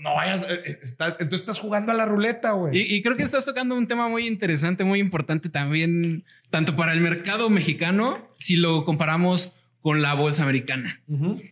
no 0.00 0.14
vayas, 0.14 0.48
eh, 0.48 0.62
eh, 0.64 0.78
estás, 0.80 1.16
entonces 1.20 1.40
estás 1.40 1.58
jugando 1.58 1.92
a 1.92 1.94
la 1.94 2.06
ruleta, 2.06 2.52
güey. 2.52 2.78
Y, 2.78 2.94
y, 2.94 3.02
creo 3.02 3.16
que 3.16 3.24
estás 3.24 3.44
tocando 3.44 3.74
un 3.74 3.86
tema 3.86 4.08
muy 4.08 4.26
interesante, 4.26 4.84
muy 4.84 5.00
importante 5.00 5.48
también, 5.48 6.24
tanto 6.50 6.76
para 6.76 6.92
el 6.92 7.00
mercado 7.00 7.50
mexicano, 7.50 8.30
si 8.38 8.56
lo 8.56 8.84
comparamos 8.84 9.52
con 9.82 10.00
la 10.00 10.14
bolsa 10.14 10.44
americana. 10.44 11.02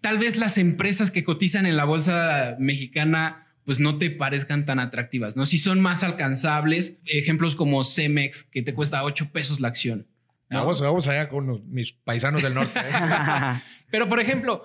Tal 0.01 0.19
vez 0.19 0.37
las 0.37 0.57
empresas 0.57 1.11
que 1.11 1.25
cotizan 1.25 1.67
en 1.67 1.77
la 1.77 1.85
bolsa 1.85 2.57
mexicana 2.59 3.49
pues 3.65 3.79
no 3.79 3.99
te 3.99 4.11
parezcan 4.11 4.65
tan 4.65 4.81
atractivas, 4.81 5.37
¿no? 5.37 5.47
Si 5.47 5.59
son 5.59 5.81
más 5.81 6.03
alcanzables, 6.03 7.01
ejemplos 7.05 7.55
como 7.55 7.85
Cemex, 7.85 8.43
que 8.43 8.63
te 8.63 8.75
cuesta 8.75 9.05
8 9.05 9.31
pesos 9.33 9.61
la 9.61 9.69
acción. 9.69 10.09
Vamos, 10.49 10.81
vamos 10.81 11.07
allá 11.07 11.29
con 11.29 11.71
mis 11.71 11.93
paisanos 11.93 12.43
del 12.43 12.55
norte. 12.55 12.81
¿eh? 12.81 12.83
Pero, 13.91 14.09
por 14.09 14.19
ejemplo, 14.19 14.65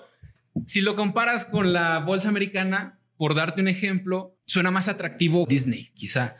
si 0.66 0.82
lo 0.82 0.96
comparas 0.96 1.46
con 1.46 1.74
la 1.74 2.00
bolsa 2.00 2.30
americana, 2.30 3.00
por 3.18 3.36
darte 3.36 3.62
un 3.62 3.68
ejemplo, 3.68 4.40
suena 4.46 4.72
más 4.72 4.88
atractivo 4.88 5.46
Disney, 5.48 5.92
quizá, 5.94 6.38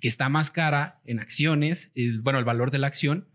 que 0.00 0.08
está 0.08 0.28
más 0.28 0.50
cara 0.50 1.00
en 1.04 1.20
acciones, 1.20 1.92
bueno, 2.22 2.38
el 2.38 2.44
valor 2.44 2.70
de 2.70 2.78
la 2.78 2.88
acción, 2.88 3.28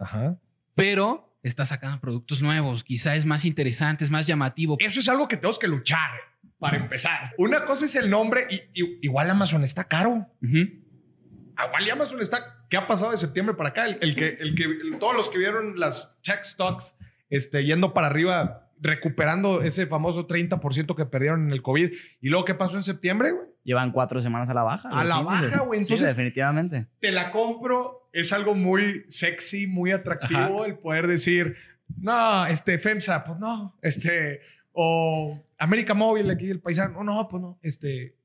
pero 0.74 1.35
está 1.48 1.66
sacando 1.66 2.00
productos 2.00 2.42
nuevos, 2.42 2.84
quizá 2.84 3.16
es 3.16 3.26
más 3.26 3.46
interesante, 3.46 4.04
es 4.04 4.12
más 4.12 4.28
llamativo. 4.28 4.78
Eso 4.80 5.00
es 5.00 5.08
algo 5.10 5.28
que 5.28 5.38
tenemos 5.38 5.60
que 5.60 5.68
luchar 5.68 6.10
para 6.58 6.78
empezar. 6.78 7.34
Una 7.38 7.66
cosa 7.66 7.86
es 7.86 7.96
el 7.96 8.10
nombre 8.10 8.48
y, 8.50 9.00
igual 9.02 9.30
Amazon 9.30 9.64
está 9.64 9.88
caro. 9.88 10.28
Igual 10.42 11.92
Amazon 11.92 12.22
está. 12.22 12.66
¿Qué 12.70 12.78
ha 12.78 12.88
pasado 12.88 13.12
de 13.12 13.18
septiembre 13.18 13.56
para 13.56 13.70
acá? 13.70 13.86
El, 13.86 14.16
que, 14.16 14.38
el 14.40 14.56
que 14.56 14.98
todos 15.00 15.16
los 15.16 15.30
que 15.30 15.38
vieron 15.38 15.80
las 15.80 16.18
tech 16.24 16.44
stocks 16.44 16.98
este, 17.30 17.64
yendo 17.64 17.94
para 17.94 18.08
arriba, 18.08 18.72
recuperando 18.80 19.62
ese 19.62 19.86
famoso 19.86 20.28
30% 20.28 20.96
que 20.96 21.06
perdieron 21.06 21.46
en 21.46 21.52
el 21.52 21.62
COVID. 21.62 21.92
¿Y 22.22 22.30
luego 22.30 22.46
qué 22.46 22.56
pasó 22.56 22.76
en 22.78 22.84
septiembre, 22.84 23.32
güey? 23.32 23.48
Llevan 23.66 23.92
cuatro 23.92 24.22
semanas 24.22 24.48
a 24.48 24.54
la 24.54 24.64
baja. 24.64 24.90
A 24.90 25.04
la 25.04 25.20
baja, 25.20 25.64
güey. 25.64 25.82
Entonces, 25.82 26.08
definitivamente. 26.08 26.88
Te 27.00 27.12
la 27.12 27.32
compro. 27.32 28.10
Es 28.14 28.32
algo 28.32 28.56
muy 28.56 29.04
sexy, 29.10 29.68
muy 29.68 29.92
atractivo 29.92 30.64
el 30.64 30.78
poder 30.78 31.08
decir, 31.08 31.58
no, 31.98 32.46
este 32.46 32.80
FEMSA, 32.80 33.26
pues 33.26 33.40
no, 33.40 33.76
este, 33.82 34.40
o 34.72 35.44
América 35.58 35.94
Móvil 35.94 36.30
aquí 36.30 36.50
el 36.50 36.62
paisano, 36.62 37.04
no, 37.04 37.14
no, 37.14 37.28
pues 37.28 37.42
no, 37.42 37.60
este, 37.62 38.16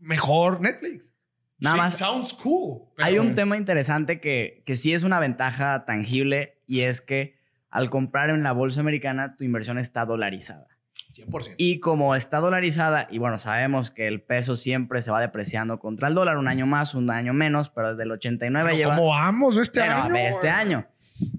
mejor 0.00 0.60
Netflix. 0.60 1.14
Nada 1.58 1.76
más. 1.76 1.96
Sounds 1.96 2.32
cool. 2.34 2.82
Hay 2.98 3.18
un 3.18 3.34
tema 3.34 3.56
interesante 3.56 4.20
que, 4.20 4.62
que 4.66 4.76
sí 4.76 4.92
es 4.92 5.04
una 5.04 5.20
ventaja 5.20 5.84
tangible 5.84 6.58
y 6.66 6.80
es 6.80 7.00
que 7.00 7.38
al 7.70 7.88
comprar 7.90 8.30
en 8.30 8.42
la 8.42 8.52
bolsa 8.52 8.80
americana 8.80 9.36
tu 9.36 9.44
inversión 9.44 9.78
está 9.78 10.04
dolarizada. 10.04 10.75
100%. 11.16 11.54
Y 11.56 11.80
como 11.80 12.14
está 12.14 12.38
dolarizada, 12.38 13.06
y 13.10 13.18
bueno, 13.18 13.38
sabemos 13.38 13.90
que 13.90 14.06
el 14.06 14.20
peso 14.20 14.56
siempre 14.56 15.02
se 15.02 15.10
va 15.10 15.20
depreciando 15.20 15.78
contra 15.78 16.08
el 16.08 16.14
dólar, 16.14 16.38
un 16.38 16.48
año 16.48 16.66
más, 16.66 16.94
un 16.94 17.10
año 17.10 17.32
menos, 17.32 17.70
pero 17.70 17.90
desde 17.90 18.02
el 18.04 18.12
89 18.12 18.68
pero 18.68 18.76
lleva... 18.76 18.96
¿Cómo 18.96 19.08
vamos 19.10 19.56
este 19.58 19.80
año? 19.80 20.14
Este 20.14 20.48
año. 20.48 20.86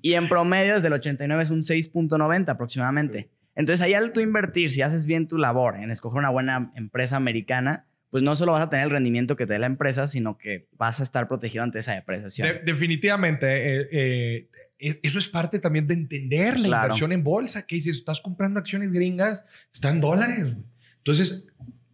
Y 0.01 0.13
en 0.13 0.27
promedio 0.27 0.73
desde 0.73 0.87
el 0.87 0.93
89 0.93 1.43
es 1.43 1.49
un 1.51 1.61
6.90 1.61 2.49
aproximadamente. 2.49 3.29
Entonces, 3.55 3.81
ahí 3.81 3.93
al 3.93 4.13
tú 4.13 4.19
invertir, 4.19 4.71
si 4.71 4.81
haces 4.81 5.05
bien 5.05 5.27
tu 5.27 5.37
labor 5.37 5.77
en 5.77 5.89
escoger 5.89 6.19
una 6.19 6.29
buena 6.29 6.71
empresa 6.75 7.15
americana, 7.15 7.87
pues 8.09 8.23
no 8.23 8.35
solo 8.35 8.53
vas 8.53 8.63
a 8.63 8.69
tener 8.69 8.85
el 8.85 8.91
rendimiento 8.91 9.35
que 9.35 9.45
te 9.45 9.53
dé 9.53 9.59
la 9.59 9.65
empresa, 9.65 10.07
sino 10.07 10.37
que 10.37 10.67
vas 10.73 10.99
a 10.99 11.03
estar 11.03 11.27
protegido 11.27 11.63
ante 11.63 11.79
esa 11.79 11.93
depreciación. 11.93 12.59
definitivamente. 12.65 13.47
Eh, 13.47 13.87
eh, 13.91 14.49
eso 14.79 15.19
es 15.19 15.27
parte 15.27 15.59
también 15.59 15.87
de 15.87 15.93
entender 15.93 16.59
la 16.59 16.67
inversión 16.67 17.11
en 17.11 17.23
bolsa. 17.23 17.65
Que 17.65 17.79
si 17.81 17.89
estás 17.89 18.21
comprando 18.21 18.59
acciones 18.59 18.91
gringas, 18.91 19.43
están 19.71 19.99
dólares. 19.99 20.55
Entonces, 20.97 21.47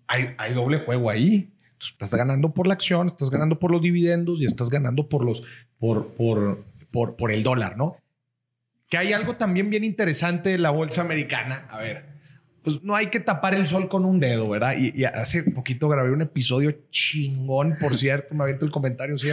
hay, 0.08 0.30
hay 0.38 0.54
doble 0.54 0.80
juego 0.80 1.10
ahí. 1.10 1.54
estás 1.80 2.14
ganando 2.14 2.54
por 2.54 2.68
la 2.68 2.74
acción, 2.74 3.08
estás 3.08 3.30
ganando 3.30 3.60
por 3.60 3.72
los 3.72 3.82
dividendos 3.82 4.42
y 4.42 4.46
estás 4.46 4.70
ganando 4.70 5.10
por 5.10 5.26
los 5.26 5.44
por, 5.78 6.14
por, 6.14 6.66
por, 6.92 7.16
por 7.16 7.32
el 7.32 7.44
dólar, 7.44 7.78
¿no? 7.78 7.98
que 8.94 9.00
hay 9.00 9.12
algo 9.12 9.38
también 9.38 9.72
bien 9.72 9.84
interesante 9.84 10.50
de 10.50 10.60
la 10.60 10.70
bolsa 10.70 11.02
americana. 11.02 11.66
A 11.72 11.80
ver, 11.80 12.13
pues 12.64 12.82
no 12.82 12.96
hay 12.96 13.08
que 13.08 13.20
tapar 13.20 13.54
el 13.54 13.68
sol 13.68 13.90
con 13.90 14.06
un 14.06 14.20
dedo, 14.20 14.50
¿verdad? 14.50 14.76
Y, 14.78 15.04
hace 15.04 15.44
poquito 15.44 15.90
grabé 15.90 16.12
un 16.12 16.22
episodio 16.22 16.72
chingón, 16.90 17.78
por 17.80 17.98
cierto, 17.98 18.34
me 18.34 18.44
aviento 18.44 18.66
el 18.66 18.72
comentario, 18.72 19.18
sí, 19.18 19.30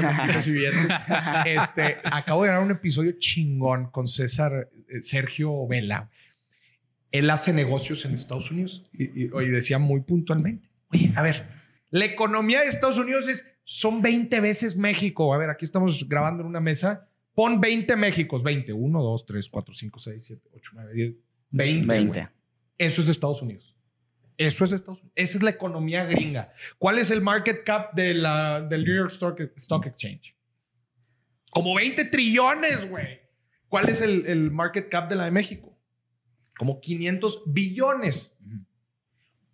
Este, 1.47 1.99
acabo 2.05 2.43
de 2.43 2.49
grabar 2.49 2.65
un 2.65 2.73
episodio 2.73 3.13
chingón 3.19 3.91
con 3.91 4.09
César 4.09 4.69
eh, 4.89 5.01
Sergio 5.01 5.67
Vela. 5.67 6.11
Él 7.13 7.31
hace 7.31 7.53
negocios 7.53 8.05
en 8.05 8.13
Estados 8.13 8.51
Unidos 8.51 8.83
y, 8.93 9.25
y, 9.25 9.49
decía 9.49 9.79
muy 9.79 10.01
puntualmente, 10.01 10.69
oye, 10.93 11.13
a 11.17 11.23
ver, 11.23 11.47
la 11.91 12.05
economía 12.05 12.61
de 12.61 12.67
Estados 12.67 12.99
Unidos 12.99 13.29
es, 13.29 13.55
son 13.65 14.03
20 14.03 14.41
veces 14.41 14.77
México. 14.77 15.33
A 15.35 15.39
ver, 15.39 15.51
aquí 15.51 15.65
estamos 15.65 16.09
grabando 16.09 16.43
en 16.43 16.49
una 16.49 16.61
mesa 16.61 17.09
Pon 17.35 17.61
20 17.61 17.97
Méxicos, 17.97 18.43
20. 18.43 18.73
1, 18.73 19.03
2, 19.03 19.27
3, 19.27 19.49
4, 19.49 19.75
5, 19.75 19.99
6, 19.99 20.25
7, 20.25 20.49
8, 20.57 20.71
9, 20.75 20.93
10. 20.95 21.15
20. 21.51 21.87
20. 21.87 22.29
Eso 22.81 23.03
es 23.03 23.09
de 23.09 23.13
Estados 23.13 23.43
Unidos. 23.43 23.77
Eso 24.39 24.65
es 24.65 24.73
Estados 24.73 25.01
Unidos. 25.01 25.13
Esa 25.15 25.37
es 25.37 25.43
la 25.43 25.51
economía 25.51 26.05
gringa. 26.05 26.51
¿Cuál 26.79 26.99
es 26.99 27.11
el 27.11 27.21
market 27.21 27.63
cap 27.63 27.93
de 27.93 28.15
la, 28.15 28.63
del 28.63 28.87
New 28.87 28.97
York 28.97 29.13
Stock, 29.13 29.85
Exchange? 29.85 30.35
Como 31.51 31.75
20 31.75 32.07
trillones, 32.07 32.89
güey. 32.89 33.21
¿Cuál 33.69 33.91
es 33.91 34.01
el, 34.01 34.25
el, 34.27 34.51
market 34.51 34.89
cap 34.89 35.11
de 35.11 35.17
la 35.17 35.27
de 35.27 35.31
México? 35.31 35.79
Como 36.57 36.81
500 36.81 37.43
billones. 37.53 38.35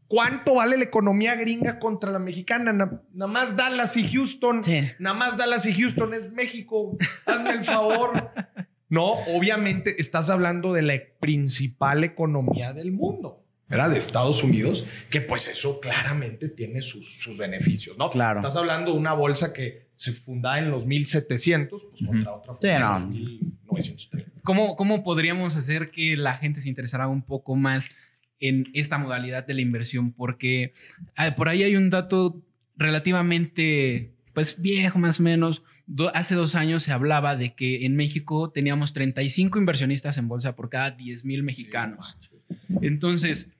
¿Cuánto 0.06 0.54
vale 0.54 0.76
la 0.76 0.84
economía 0.84 1.34
gringa 1.34 1.80
contra 1.80 2.12
la 2.12 2.20
mexicana? 2.20 2.72
nada 2.72 3.26
más 3.26 3.56
Dallas 3.56 3.96
y 3.96 4.08
Houston. 4.08 4.60
Nada 5.00 5.16
más 5.16 5.36
Dallas 5.36 5.66
y 5.66 5.74
Houston 5.74 6.14
es 6.14 6.30
México. 6.30 6.96
Hazme 7.24 7.50
el 7.50 7.64
favor. 7.64 8.30
No, 8.88 9.12
obviamente 9.34 10.00
estás 10.00 10.30
hablando 10.30 10.72
de 10.72 10.82
la 10.82 11.00
principal 11.20 12.04
economía 12.04 12.72
del 12.72 12.92
mundo, 12.92 13.44
¿verdad? 13.68 13.90
De 13.90 13.98
Estados 13.98 14.42
Unidos, 14.44 14.86
que 15.10 15.20
pues 15.20 15.48
eso 15.48 15.80
claramente 15.80 16.48
tiene 16.48 16.82
sus, 16.82 17.36
beneficios, 17.36 17.98
¿no? 17.98 18.10
Claro. 18.10 18.38
Estás 18.38 18.56
hablando 18.56 18.92
de 18.92 18.98
una 18.98 19.12
bolsa 19.12 19.52
que 19.52 19.88
se 19.96 20.12
funda 20.12 20.58
en 20.58 20.70
los 20.70 20.86
1700, 20.86 21.82
pues 21.82 22.06
contra 22.06 22.32
otra 22.32 22.54
en 22.98 23.10
1930. 23.10 24.40
¿Cómo, 24.42 24.76
¿Cómo 24.76 25.02
podríamos 25.02 25.56
hacer 25.56 25.90
que 25.90 26.16
la 26.16 26.34
gente 26.34 26.60
se 26.60 26.68
interesara 26.68 27.08
un 27.08 27.22
poco 27.22 27.56
más 27.56 27.88
en 28.40 28.68
esta 28.74 28.98
modalidad 28.98 29.46
de 29.46 29.54
la 29.54 29.60
inversión, 29.60 30.12
porque 30.12 30.72
ah, 31.16 31.34
por 31.34 31.48
ahí 31.48 31.62
hay 31.62 31.76
un 31.76 31.90
dato 31.90 32.42
relativamente, 32.76 34.12
pues 34.34 34.60
viejo 34.60 34.98
más 34.98 35.20
o 35.20 35.22
menos. 35.22 35.62
Hace 36.14 36.34
dos 36.34 36.54
años 36.54 36.82
se 36.82 36.92
hablaba 36.92 37.36
de 37.36 37.54
que 37.54 37.86
en 37.86 37.96
México 37.96 38.50
teníamos 38.50 38.92
35 38.92 39.58
inversionistas 39.58 40.18
en 40.18 40.28
bolsa 40.28 40.56
por 40.56 40.68
cada 40.68 40.90
10 40.90 41.24
mil 41.24 41.42
mexicanos. 41.42 42.18
Entonces, 42.80 43.52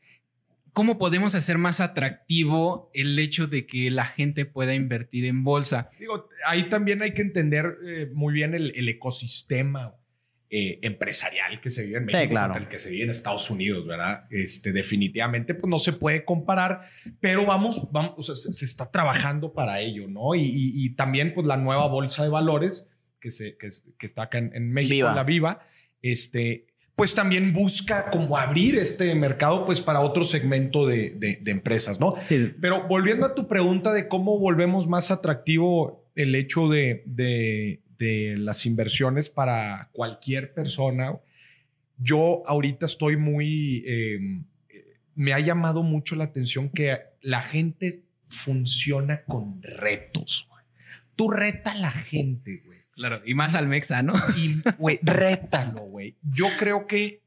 ¿cómo 0.72 0.98
podemos 0.98 1.34
hacer 1.34 1.58
más 1.58 1.80
atractivo 1.80 2.90
el 2.94 3.18
hecho 3.18 3.46
de 3.46 3.66
que 3.66 3.90
la 3.90 4.06
gente 4.06 4.44
pueda 4.44 4.74
invertir 4.74 5.24
en 5.24 5.44
bolsa? 5.44 5.90
Digo, 5.98 6.28
ahí 6.46 6.68
también 6.68 7.02
hay 7.02 7.14
que 7.14 7.22
entender 7.22 7.78
eh, 7.86 8.10
muy 8.12 8.34
bien 8.34 8.54
el, 8.54 8.72
el 8.74 8.88
ecosistema 8.88 9.94
eh, 10.48 10.78
empresarial 10.82 11.60
que 11.60 11.70
se 11.70 11.84
vive 11.84 11.98
en 11.98 12.04
México 12.04 12.38
el 12.56 12.68
que 12.68 12.78
se 12.78 12.90
vive 12.90 13.02
en 13.02 13.10
Estados 13.10 13.50
Unidos, 13.50 13.84
¿verdad? 13.84 14.26
Este, 14.30 14.72
definitivamente, 14.72 15.54
pues 15.54 15.68
no 15.68 15.80
se 15.80 15.92
puede 15.92 16.24
comparar, 16.24 16.82
pero 17.20 17.44
vamos, 17.44 17.90
vamos, 17.90 18.14
o 18.16 18.22
sea, 18.22 18.52
se, 18.52 18.64
está 18.64 18.88
trabajando 18.92 19.52
para 19.52 19.80
ello, 19.80 20.06
¿no? 20.06 20.36
Y, 20.36 20.94
también, 20.94 21.34
pues 21.34 21.48
la 21.48 21.56
nueva 21.56 21.88
bolsa 21.88 22.22
de 22.22 22.28
valores 22.28 22.88
que, 23.18 23.32
se, 23.32 23.56
que, 23.56 23.66
está 24.06 24.22
acá 24.22 24.38
en, 24.38 24.70
México, 24.70 25.08
la 25.12 25.24
Viva, 25.24 25.66
este, 26.00 26.68
pues 26.94 27.16
también 27.16 27.52
busca 27.52 28.08
como 28.12 28.38
abrir 28.38 28.78
este 28.78 29.12
mercado, 29.16 29.64
pues 29.64 29.80
para 29.80 29.98
otro 29.98 30.22
segmento 30.22 30.86
de, 30.86 31.10
de 31.18 31.50
empresas, 31.50 31.98
¿no? 31.98 32.14
Sí. 32.22 32.54
Pero 32.60 32.86
volviendo 32.86 33.26
a 33.26 33.34
tu 33.34 33.48
pregunta 33.48 33.92
de 33.92 34.06
cómo 34.06 34.38
volvemos 34.38 34.86
más 34.86 35.10
atractivo 35.10 36.08
el 36.14 36.36
hecho 36.36 36.68
de 36.68 37.02
de 37.04 37.82
las 37.98 38.66
inversiones 38.66 39.30
para 39.30 39.90
cualquier 39.92 40.52
persona. 40.52 41.18
Yo 41.98 42.42
ahorita 42.46 42.86
estoy 42.86 43.16
muy, 43.16 43.84
em, 43.86 44.44
me 45.14 45.32
ha 45.32 45.40
llamado 45.40 45.82
mucho 45.82 46.14
la 46.16 46.24
atención 46.24 46.68
que 46.68 46.98
la 47.22 47.42
gente 47.42 48.04
funciona 48.28 49.22
con 49.24 49.62
retos. 49.62 50.48
Tú 51.14 51.30
reta 51.30 51.72
a 51.72 51.78
la 51.78 51.90
gente, 51.90 52.62
güey. 52.64 52.78
Claro, 52.92 53.20
y 53.26 53.34
más 53.34 53.54
al 53.54 53.68
Mexa, 53.68 54.02
¿no? 54.02 54.14
Y, 54.36 54.62
güey, 54.78 54.98
rétalo, 55.02 55.82
güey. 55.82 56.16
Yo 56.22 56.48
creo 56.58 56.86
que 56.86 57.22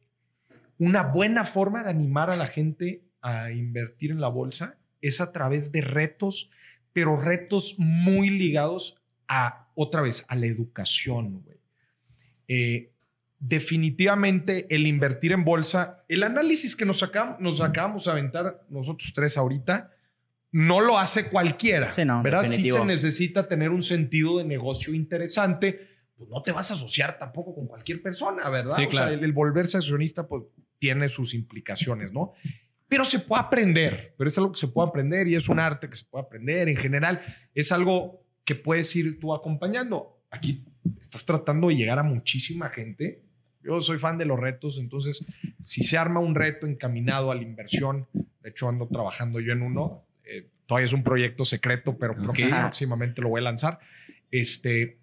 una 0.77 1.03
buena 1.03 1.45
forma 1.45 1.83
de 1.83 1.89
animar 1.89 2.29
a 2.29 2.35
la 2.35 2.47
gente 2.47 3.03
a 3.21 3.51
invertir 3.51 4.11
en 4.11 4.21
la 4.21 4.29
bolsa 4.29 4.77
es 5.01 5.21
a 5.21 5.31
través 5.31 5.71
de 5.71 5.81
retos, 5.81 6.51
pero 6.93 7.17
retos 7.17 7.75
muy 7.77 8.29
ligados 8.29 9.01
a 9.27 9.68
otra 9.81 10.01
vez 10.01 10.25
a 10.27 10.35
la 10.35 10.45
educación, 10.45 11.41
güey. 11.41 11.57
Eh, 12.49 12.91
definitivamente 13.39 14.67
el 14.69 14.85
invertir 14.85 15.31
en 15.31 15.45
bolsa, 15.45 16.03
el 16.09 16.23
análisis 16.23 16.75
que 16.75 16.83
nos, 16.85 17.01
acabamos, 17.01 17.39
nos 17.39 17.61
acabamos 17.61 18.03
de 18.03 18.11
aventar 18.11 18.65
nosotros 18.69 19.13
tres 19.15 19.37
ahorita, 19.37 19.91
no 20.51 20.81
lo 20.81 20.97
hace 20.97 21.29
cualquiera. 21.29 21.93
Sí, 21.93 22.03
no, 22.03 22.21
¿Verdad? 22.21 22.43
Si 22.43 22.69
se 22.69 22.83
necesita 22.83 23.47
tener 23.47 23.69
un 23.69 23.81
sentido 23.81 24.39
de 24.39 24.43
negocio 24.43 24.93
interesante, 24.93 25.87
pues 26.17 26.29
no 26.29 26.41
te 26.41 26.51
vas 26.51 26.71
a 26.71 26.73
asociar 26.73 27.17
tampoco 27.17 27.55
con 27.55 27.67
cualquier 27.67 28.01
persona, 28.01 28.49
¿verdad? 28.49 28.75
Sí, 28.75 28.85
o 28.85 28.91
sea, 28.91 29.13
el, 29.13 29.31
volverse 29.31 29.77
accionista, 29.77 30.27
pues 30.27 30.43
tiene 30.77 31.07
sus 31.07 31.33
implicaciones, 31.33 32.11
¿no? 32.11 32.33
Pero 32.89 33.05
se 33.05 33.19
puede 33.19 33.43
aprender, 33.43 34.15
pero 34.17 34.27
es 34.27 34.37
algo 34.37 34.51
que 34.51 34.59
se 34.59 34.67
puede 34.67 34.89
aprender 34.89 35.27
y 35.29 35.35
es 35.35 35.47
un 35.47 35.59
arte 35.59 35.89
que 35.89 35.95
se 35.95 36.03
puede 36.03 36.25
aprender. 36.25 36.67
En 36.67 36.75
general, 36.75 37.21
es 37.53 37.71
algo 37.71 38.25
que 38.49 38.55
puedes 38.55 38.95
ir 38.95 39.19
tú 39.19 39.35
acompañando. 39.35 40.23
Aquí 40.31 40.65
estás 40.99 41.23
tratando 41.23 41.67
de 41.67 41.75
llegar 41.75 41.99
a 41.99 42.03
muchísima 42.03 42.69
gente. 42.69 43.21
Yo 43.61 43.79
soy 43.79 43.99
fan 43.99 44.17
de 44.17 44.25
los 44.25 44.39
retos, 44.39 44.79
entonces 44.79 45.23
si 45.61 45.83
se 45.83 45.99
arma 45.99 46.19
un 46.19 46.33
reto 46.33 46.65
encaminado 46.65 47.29
a 47.29 47.35
la 47.35 47.43
inversión, 47.43 48.07
de 48.11 48.49
hecho 48.49 48.67
ando 48.67 48.87
trabajando 48.87 49.39
yo 49.39 49.53
en 49.53 49.61
uno, 49.61 50.03
eh, 50.23 50.49
todavía 50.65 50.87
es 50.87 50.93
un 50.93 51.03
proyecto 51.03 51.45
secreto, 51.45 51.95
pero 51.99 52.15
próximamente 52.15 53.21
lo 53.21 53.29
voy 53.29 53.41
a 53.41 53.43
lanzar. 53.43 53.77
Este, 54.31 54.97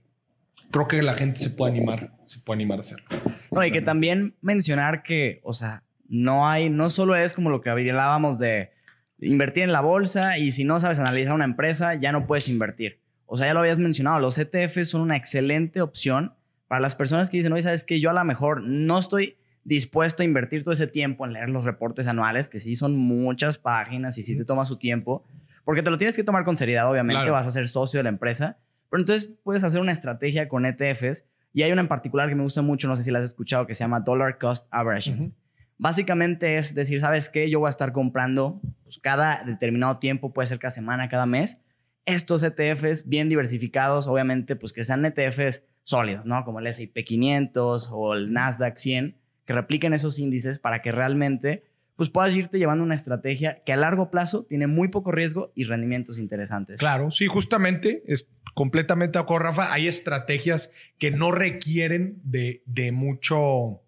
creo 0.72 0.88
que 0.88 1.00
la 1.04 1.14
gente 1.14 1.38
se 1.38 1.50
puede 1.50 1.70
animar, 1.70 2.16
se 2.24 2.40
puede 2.40 2.56
animar 2.56 2.78
a 2.78 2.80
hacerlo. 2.80 3.06
No, 3.52 3.64
y 3.64 3.70
que 3.70 3.80
también 3.80 4.35
mencionar 4.40 5.04
que, 5.04 5.38
o 5.44 5.52
sea, 5.52 5.85
no 6.09 6.48
hay, 6.48 6.68
no 6.68 6.90
solo 6.90 7.14
es 7.14 7.32
como 7.32 7.50
lo 7.50 7.61
que 7.61 7.70
hablábamos 7.70 8.40
de 8.40 8.72
invertir 9.20 9.62
en 9.62 9.72
la 9.72 9.82
bolsa 9.82 10.37
y 10.37 10.50
si 10.50 10.64
no 10.64 10.80
sabes 10.80 10.98
analizar 10.98 11.32
una 11.32 11.44
empresa, 11.44 11.94
ya 11.94 12.11
no 12.11 12.26
puedes 12.26 12.48
invertir. 12.48 13.06
O 13.27 13.37
sea, 13.37 13.47
ya 13.47 13.55
lo 13.55 13.61
habías 13.61 13.79
mencionado, 13.79 14.21
los 14.21 14.39
ETFs 14.39 14.89
son 14.89 15.03
una 15.03 15.17
excelente 15.17 15.81
opción 15.81 16.35
para 16.69 16.81
las 16.81 16.95
personas 16.95 17.31
que 17.31 17.37
dicen, 17.37 17.53
oye, 17.53 17.62
sabes 17.62 17.85
que 17.85 18.01
yo 18.01 18.11
a 18.11 18.12
lo 18.12 18.25
mejor 18.25 18.62
no 18.62 18.99
estoy 18.99 19.37
dispuesto 19.65 20.23
a 20.23 20.27
invertir 20.27 20.62
todo 20.62 20.73
ese 20.73 20.87
tiempo 20.87 21.27
en 21.27 21.33
leer 21.33 21.51
los 21.51 21.65
reportes 21.65 22.07
anuales, 22.07 22.49
que 22.49 22.61
sí 22.61 22.77
son 22.77 22.97
muchas 22.97 23.59
páginas 23.59 24.17
y 24.19 24.23
sí 24.23 24.37
te 24.37 24.45
toma 24.45 24.65
su 24.65 24.77
tiempo, 24.77 25.25
porque 25.65 25.83
te 25.83 25.91
lo 25.91 25.99
tienes 25.99 26.15
que 26.15 26.23
tomar 26.23 26.45
con 26.45 26.57
seriedad, 26.57 26.89
obviamente, 26.89 27.31
vas 27.31 27.47
a 27.47 27.51
ser 27.51 27.69
socio 27.69 27.99
de 27.99 28.05
la 28.05 28.09
empresa, 28.11 28.59
pero 28.89 29.01
entonces 29.01 29.33
puedes 29.43 29.65
hacer 29.65 29.81
una 29.81 29.91
estrategia 29.91 30.49
con 30.49 30.65
ETFs 30.65 31.25
y 31.53 31.62
hay 31.62 31.73
una 31.73 31.81
en 31.81 31.89
particular 31.89 32.29
que 32.29 32.37
me 32.37 32.43
gusta 32.43 32.62
mucho, 32.62 32.87
no 32.87 32.95
sé 32.95 33.03
si 33.03 33.11
la 33.11 33.19
has 33.19 33.25
escuchado, 33.25 33.67
que 33.67 33.75
se 33.75 33.83
llama 33.83 34.01
Dollar 34.01 34.39
Cost 34.39 34.69
Averaging. 34.71 35.35
Básicamente 35.79 36.57
es 36.57 36.75
decir, 36.75 37.01
¿sabes 37.01 37.29
qué? 37.29 37.51
Yo 37.51 37.61
voy 37.61 37.67
a 37.67 37.71
estar 37.71 37.93
comprando 37.93 38.61
pues, 38.85 38.99
cada 38.99 39.43
determinado 39.45 39.97
tiempo, 39.97 40.33
puede 40.33 40.47
ser 40.47 40.59
cada 40.59 40.71
semana, 40.71 41.09
cada 41.09 41.27
mes, 41.27 41.61
estos 42.07 42.42
ETFs 42.42 43.09
bien 43.09 43.29
diversificados, 43.29 44.07
obviamente, 44.07 44.57
pues 44.57 44.73
que 44.73 44.85
sean 44.85 45.05
ETFs 45.05 45.64
sólidos, 45.83 46.25
¿no? 46.25 46.45
Como 46.45 46.61
el 46.61 46.66
S&P 46.69 47.05
500 47.05 47.88
o 47.92 48.14
el 48.14 48.33
Nasdaq 48.33 48.77
100, 48.77 49.16
que 49.45 49.53
repliquen 49.53 49.92
esos 49.92 50.19
índices 50.19 50.59
para 50.59 50.83
que 50.83 50.92
realmente 50.92 51.64
pues 51.97 52.11
puedas 52.11 52.35
irte 52.35 52.59
llevando 52.59 52.85
una 52.85 52.95
estrategia 52.95 53.62
que 53.64 53.73
a 53.73 53.77
largo 53.77 54.11
plazo 54.11 54.45
tiene 54.45 54.66
muy 54.66 54.88
poco 54.88 55.12
riesgo 55.12 55.51
y 55.55 55.64
rendimientos 55.64 56.19
interesantes. 56.19 56.79
Claro, 56.79 57.11
sí, 57.11 57.27
justamente, 57.27 58.03
es 58.07 58.29
completamente 58.53 59.19
de 59.19 59.23
acuerdo, 59.23 59.47
Rafa. 59.47 59.73
Hay 59.73 59.88
estrategias 59.88 60.73
que 60.99 61.11
no 61.11 61.33
requieren 61.33 62.21
de, 62.23 62.62
de 62.66 62.92
mucho, 62.92 63.81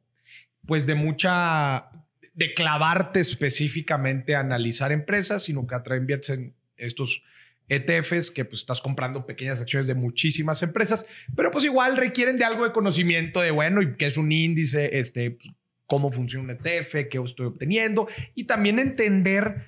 pues 0.65 0.87
de 0.87 0.95
mucha, 0.95 1.91
de 2.33 2.55
clavarte 2.55 3.21
específicamente 3.21 4.35
a 4.35 4.41
analizar 4.41 4.91
empresas, 4.91 5.43
sino 5.43 5.67
que 5.67 5.75
atraen 5.75 6.07
en 6.09 6.55
estos 6.79 7.23
ETFs 7.69 8.31
que 8.31 8.45
pues 8.45 8.61
estás 8.61 8.81
comprando 8.81 9.27
pequeñas 9.27 9.61
acciones 9.61 9.87
de 9.87 9.95
muchísimas 9.95 10.63
empresas, 10.63 11.07
pero 11.37 11.51
pues 11.51 11.65
igual 11.65 11.97
requieren 11.97 12.37
de 12.37 12.45
algo 12.45 12.65
de 12.65 12.73
conocimiento 12.73 13.41
de, 13.41 13.51
bueno, 13.51 13.83
y 13.83 13.97
qué 13.97 14.07
es 14.07 14.17
un 14.17 14.33
índice, 14.33 14.99
este, 14.99 15.39
cómo 15.87 16.11
funciona 16.11 16.45
un 16.45 16.51
ETF, 16.51 17.09
qué 17.11 17.21
estoy 17.25 17.47
obteniendo 17.47 18.09
y 18.35 18.45
también 18.45 18.79
entender 18.79 19.67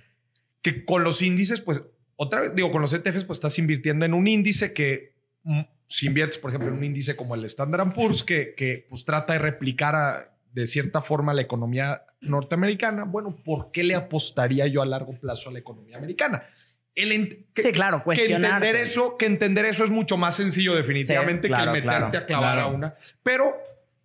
que 0.63 0.85
con 0.85 1.05
los 1.05 1.23
índices, 1.23 1.61
pues 1.61 1.83
otra 2.17 2.43
vez, 2.43 2.55
digo, 2.55 2.71
con 2.71 2.83
los 2.83 2.93
ETFs, 2.93 3.25
pues 3.25 3.39
estás 3.39 3.59
invirtiendo 3.59 4.05
en 4.05 4.13
un 4.13 4.27
índice 4.27 4.75
que 4.75 5.15
mm, 5.43 5.61
si 5.87 6.07
inviertes, 6.07 6.39
por 6.39 6.51
ejemplo, 6.51 6.69
en 6.69 6.77
un 6.77 6.85
índice 6.85 7.17
como 7.17 7.35
el 7.35 7.45
Standard 7.47 7.95
Poor's, 7.95 8.23
que, 8.23 8.55
que 8.55 8.87
pues 8.89 9.05
trata 9.05 9.33
de 9.33 9.39
replicar 9.39 10.37
de 10.53 10.67
cierta 10.67 11.01
forma 11.01 11.33
la 11.33 11.43
economía 11.43 12.03
norteamericana, 12.21 13.05
bueno, 13.05 13.37
¿por 13.43 13.71
qué 13.71 13.83
le 13.83 13.95
apostaría 13.95 14.67
yo 14.67 14.83
a 14.83 14.87
largo 14.87 15.13
plazo 15.19 15.49
a 15.49 15.53
la 15.53 15.61
economía 15.61 15.97
americana? 15.97 16.45
Sí, 16.95 17.73
claro, 17.73 18.03
cuestionar. 18.03 18.61
Que 18.61 18.67
entender 18.69 18.77
eso, 18.77 19.17
que 19.17 19.27
entender 19.27 19.65
eso 19.65 19.85
es 19.85 19.91
mucho 19.91 20.17
más 20.17 20.37
sencillo 20.37 20.75
definitivamente 20.75 21.49
que 21.49 21.55
el 21.55 21.71
meterte 21.71 22.17
a 22.17 22.27
clavar 22.27 22.59
a 22.59 22.67
una. 22.67 22.95
Pero, 23.23 23.57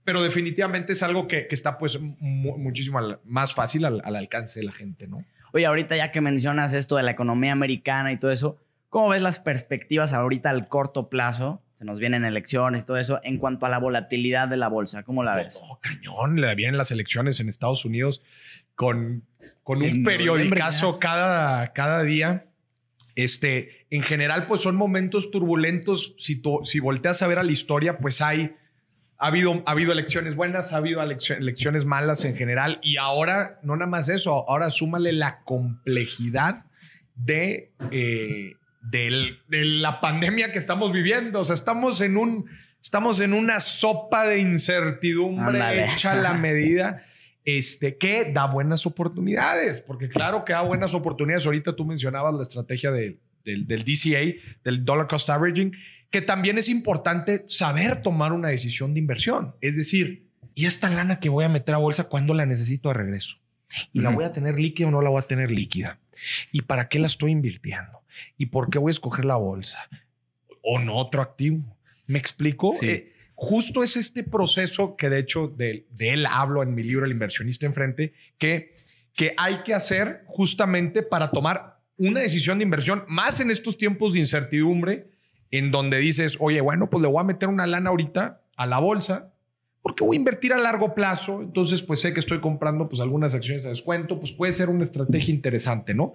pero 0.04 0.22
definitivamente 0.22 0.94
es 0.94 1.04
algo 1.04 1.28
que, 1.28 1.48
está 1.50 1.78
pues 1.78 2.00
muchísimo 2.00 3.00
más 3.26 3.54
fácil 3.54 3.86
al, 3.86 4.16
alcance 4.16 4.60
de 4.60 4.66
la 4.66 4.72
gente, 4.72 5.08
¿no? 5.08 5.26
Oye, 5.54 5.66
ahorita 5.66 5.96
ya 5.96 6.12
que 6.12 6.20
mencionas 6.20 6.74
esto 6.74 6.98
de 6.98 7.04
la 7.04 7.12
economía 7.12 7.54
americana 7.54 8.12
y 8.12 8.18
todo 8.18 8.32
eso, 8.32 8.60
¿cómo 8.90 9.10
ves 9.10 9.22
las 9.22 9.40
perspectivas 9.40 10.14
ahorita 10.14 10.50
al 10.50 10.68
corto 10.68 11.10
plazo? 11.10 11.62
Se 11.76 11.86
nos 11.86 12.00
vienen 12.00 12.24
elecciones 12.26 12.82
y 12.82 12.86
todo 12.86 12.98
eso 12.98 13.20
en 13.24 13.38
cuanto 13.38 13.66
a 13.66 13.70
la 13.70 13.80
volatilidad 13.80 14.48
de 14.48 14.58
la 14.58 14.68
bolsa. 14.68 15.04
¿Cómo 15.04 15.24
la 15.24 15.36
ves? 15.36 15.62
Oh, 15.64 15.80
cañón. 15.82 16.40
Le 16.40 16.56
vienen 16.56 16.78
las 16.78 16.92
elecciones 16.92 17.40
en 17.40 17.50
Estados 17.50 17.84
Unidos 17.84 18.22
con, 18.76 19.24
con 19.64 19.82
un 19.82 20.04
periodicazo 20.04 21.00
cada, 21.00 21.74
cada 21.74 22.04
día. 22.04 22.46
Este, 23.16 23.88
en 23.90 24.04
general, 24.04 24.48
pues 24.48 24.62
son 24.62 24.76
momentos 24.76 25.32
turbulentos. 25.32 26.16
Si, 26.18 26.42
si 26.64 26.80
volteas 26.80 27.22
a 27.22 27.28
ver 27.28 27.40
a 27.40 27.44
la 27.44 27.52
historia, 27.52 27.98
pues 27.98 28.22
hay, 28.22 28.56
ha 29.18 29.28
habido, 29.28 29.64
ha 29.66 29.72
habido 29.72 29.94
elecciones 29.94 30.36
buenas, 30.36 30.74
ha 30.74 30.78
habido 30.78 31.02
elecciones 31.02 31.86
malas 31.86 32.26
en 32.26 32.36
general. 32.36 32.80
Y 32.84 32.98
ahora, 32.98 33.60
no 33.64 33.76
nada 33.78 33.90
más 33.90 34.10
eso, 34.10 34.50
ahora 34.50 34.70
súmale 34.70 35.14
la 35.14 35.44
complejidad 35.44 36.66
de, 37.16 37.72
eh, 37.92 38.56
de 38.82 39.66
la 39.66 40.02
pandemia 40.02 40.52
que 40.52 40.58
estamos 40.58 40.92
viviendo. 40.92 41.40
O 41.40 41.44
sea, 41.46 41.56
estamos 41.56 42.02
en 42.02 42.18
un, 42.18 42.50
estamos 42.82 43.22
en 43.22 43.34
una 43.34 43.62
sopa 43.62 44.28
de 44.28 44.40
incertidumbre 44.40 45.86
hecha 45.86 46.12
a 46.12 46.16
la 46.16 46.34
medida 46.34 47.04
este, 47.46 47.98
que 47.98 48.32
da 48.34 48.48
buenas 48.48 48.86
oportunidades, 48.86 49.80
porque 49.80 50.10
claro 50.10 50.44
que 50.44 50.54
da 50.54 50.62
buenas 50.62 50.94
oportunidades. 50.94 51.46
Ahorita 51.46 51.76
tú 51.76 51.86
mencionabas 51.86 52.34
la 52.34 52.42
estrategia 52.42 52.92
del, 52.92 53.20
del 53.44 53.84
DCA, 53.84 54.42
del 54.64 54.84
Dollar 54.84 55.08
Cost 55.08 55.30
Averaging, 55.30 55.74
que 56.10 56.22
también 56.22 56.58
es 56.58 56.68
importante 56.70 57.44
saber 57.48 58.02
tomar 58.02 58.34
una 58.34 58.50
decisión 58.50 58.94
de 58.94 59.00
inversión. 59.00 59.56
Es 59.62 59.76
decir, 59.76 60.28
¿y 60.56 60.66
esta 60.66 60.90
lana 60.90 61.20
que 61.20 61.30
voy 61.30 61.46
a 61.46 61.50
meter 61.50 61.76
a 61.76 61.78
bolsa, 61.78 62.06
cuándo 62.06 62.34
la 62.34 62.46
necesito 62.46 62.90
de 62.90 62.96
regreso? 62.96 63.38
¿Y 63.94 64.00
la 64.00 64.10
voy 64.10 64.26
a 64.26 64.32
tener 64.32 64.60
líquida 64.60 64.88
o 64.88 64.92
no 64.92 65.02
la 65.02 65.10
voy 65.10 65.20
a 65.20 65.28
tener 65.28 65.52
líquida? 65.52 66.00
¿Y 66.52 66.62
para 66.62 66.88
qué 66.88 67.00
la 67.00 67.08
estoy 67.08 67.32
invirtiendo? 67.32 68.02
¿Y 68.38 68.48
por 68.48 68.70
qué 68.70 68.80
voy 68.80 68.90
a 68.90 68.92
escoger 68.92 69.26
la 69.26 69.36
bolsa? 69.36 69.90
¿O 70.62 70.80
no 70.80 70.96
otro 70.96 71.22
activo? 71.22 71.78
¿Me 72.08 72.18
explico? 72.18 72.74
Sí. 72.80 72.90
Eh, 72.90 73.15
justo 73.36 73.84
es 73.84 73.98
este 73.98 74.24
proceso 74.24 74.96
que 74.96 75.10
de 75.10 75.20
hecho 75.20 75.48
de, 75.48 75.86
él 76.00 76.26
hablo 76.26 76.64
en 76.64 76.74
mi 76.74 76.84
libro 76.84 77.06
El 77.06 77.12
inversionista 77.12 77.66
enfrente, 77.66 78.14
que, 78.38 78.76
que 79.14 79.34
hay 79.38 79.62
que 79.64 79.74
hacer 79.74 80.24
justamente 80.26 81.04
para 81.04 81.32
tomar 81.32 81.80
una 81.98 82.22
decisión 82.22 82.58
de 82.58 82.64
inversión, 82.64 83.04
más 83.08 83.40
en 83.40 83.52
estos 83.52 83.78
tiempos 83.78 84.14
de 84.14 84.20
incertidumbre, 84.20 85.08
en 85.52 85.72
donde 85.72 85.98
dices, 86.00 86.38
oye, 86.40 86.60
bueno, 86.62 86.90
pues 86.90 87.02
le 87.02 87.08
voy 87.08 87.22
a 87.22 87.24
meter 87.24 87.48
una 87.48 87.68
lana 87.68 87.90
ahorita 87.90 88.42
a 88.58 88.66
la 88.66 88.80
bolsa, 88.80 89.34
porque 89.82 90.04
voy 90.04 90.18
a 90.18 90.20
invertir 90.20 90.52
a 90.52 90.58
largo 90.58 90.96
plazo, 90.96 91.42
entonces 91.42 91.84
pues 91.84 92.02
sé 92.02 92.14
que 92.14 92.20
estoy 92.20 92.40
comprando 92.40 92.90
pues 92.90 93.02
algunas 93.02 93.36
acciones 93.36 93.66
a 93.66 93.70
descuento, 93.70 94.20
pues 94.20 94.32
puede 94.32 94.52
ser 94.52 94.70
una 94.70 94.84
estrategia 94.84 95.34
interesante, 95.34 95.94
¿no? 95.94 96.14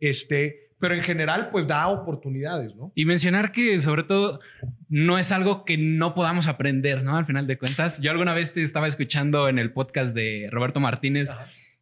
Este, 0.00 0.71
pero 0.82 0.96
en 0.96 1.02
general 1.04 1.50
pues 1.52 1.68
da 1.68 1.86
oportunidades, 1.86 2.74
¿no? 2.74 2.90
Y 2.96 3.04
mencionar 3.04 3.52
que 3.52 3.80
sobre 3.80 4.02
todo 4.02 4.40
no 4.88 5.16
es 5.16 5.30
algo 5.30 5.64
que 5.64 5.78
no 5.78 6.12
podamos 6.12 6.48
aprender, 6.48 7.04
¿no? 7.04 7.16
Al 7.16 7.24
final 7.24 7.46
de 7.46 7.56
cuentas, 7.56 8.00
yo 8.00 8.10
alguna 8.10 8.34
vez 8.34 8.52
te 8.52 8.64
estaba 8.64 8.88
escuchando 8.88 9.48
en 9.48 9.60
el 9.60 9.72
podcast 9.72 10.12
de 10.12 10.48
Roberto 10.50 10.80
Martínez 10.80 11.28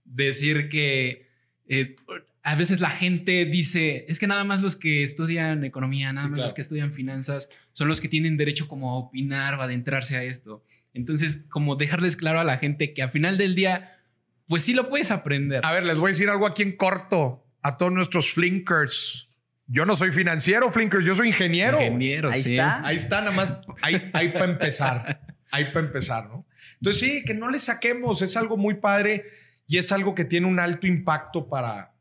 decir 0.05 0.69
que 0.69 1.31
eh, 1.67 1.97
a 2.43 2.55
veces 2.57 2.81
la 2.81 2.91
gente 2.91 3.47
dice, 3.47 4.05
es 4.07 4.19
que 4.19 4.27
nada 4.27 4.45
más 4.45 4.61
los 4.61 4.77
que 4.77 5.03
estudian 5.03 5.65
economía, 5.65 6.13
nada 6.13 6.29
más 6.29 6.39
los 6.39 6.53
que 6.53 6.61
estudian 6.61 6.93
finanzas, 6.93 7.49
son 7.73 7.89
los 7.89 8.03
que 8.03 8.09
tienen 8.09 8.37
derecho 8.37 8.69
como 8.69 8.91
a 8.91 8.99
opinar 8.99 9.55
o 9.55 9.63
adentrarse 9.63 10.19
a 10.19 10.25
esto. 10.25 10.63
Entonces, 10.93 11.41
como 11.49 11.77
dejarles 11.77 12.19
claro 12.19 12.39
a 12.39 12.45
la 12.45 12.59
gente 12.59 12.93
que 12.93 13.03
al 13.03 13.09
final 13.09 13.39
del 13.39 13.55
día, 13.55 13.97
pues 14.47 14.63
sí 14.63 14.75
lo 14.75 14.91
puedes 14.91 15.11
aprender. 15.11 15.65
A 15.65 15.73
ver, 15.73 15.85
les 15.85 15.99
voy 15.99 16.09
a 16.09 16.13
decir 16.13 16.29
algo 16.29 16.47
aquí 16.47 16.63
en 16.63 16.77
corto 16.77 17.47
a 17.63 17.77
todos 17.77 17.93
nuestros 17.93 18.33
flinkers. 18.33 19.29
Yo 19.67 19.87
no 19.87 19.95
soy 19.95 20.11
financiero, 20.11 20.71
flinkers, 20.71 21.05
yo 21.05 21.15
soy 21.15 21.29
ingeniero. 21.29 21.79
Ingeniero, 21.79 22.31
ahí 22.31 22.41
está. 22.41 22.87
Ahí 22.87 22.97
está, 22.97 23.21
nada 23.21 23.33
más, 23.33 23.59
ahí, 23.83 24.11
ahí 24.13 24.29
para 24.31 24.47
empezar. 24.47 25.21
Ahí 25.53 25.65
para 25.67 25.87
empezar, 25.87 26.29
¿no? 26.29 26.47
Entonces 26.75 27.01
sí, 27.01 27.25
que 27.25 27.35
no 27.35 27.51
le 27.51 27.59
saquemos, 27.59 28.23
es 28.23 28.37
algo 28.37 28.57
muy 28.57 28.75
padre 28.75 29.25
y 29.67 29.79
es 29.79 29.93
algo 29.93 30.15
que 30.15 30.25
tiene 30.25 30.47
un 30.47 30.59
alto 30.59 30.87
impacto 30.87 31.49
para, 31.49 31.93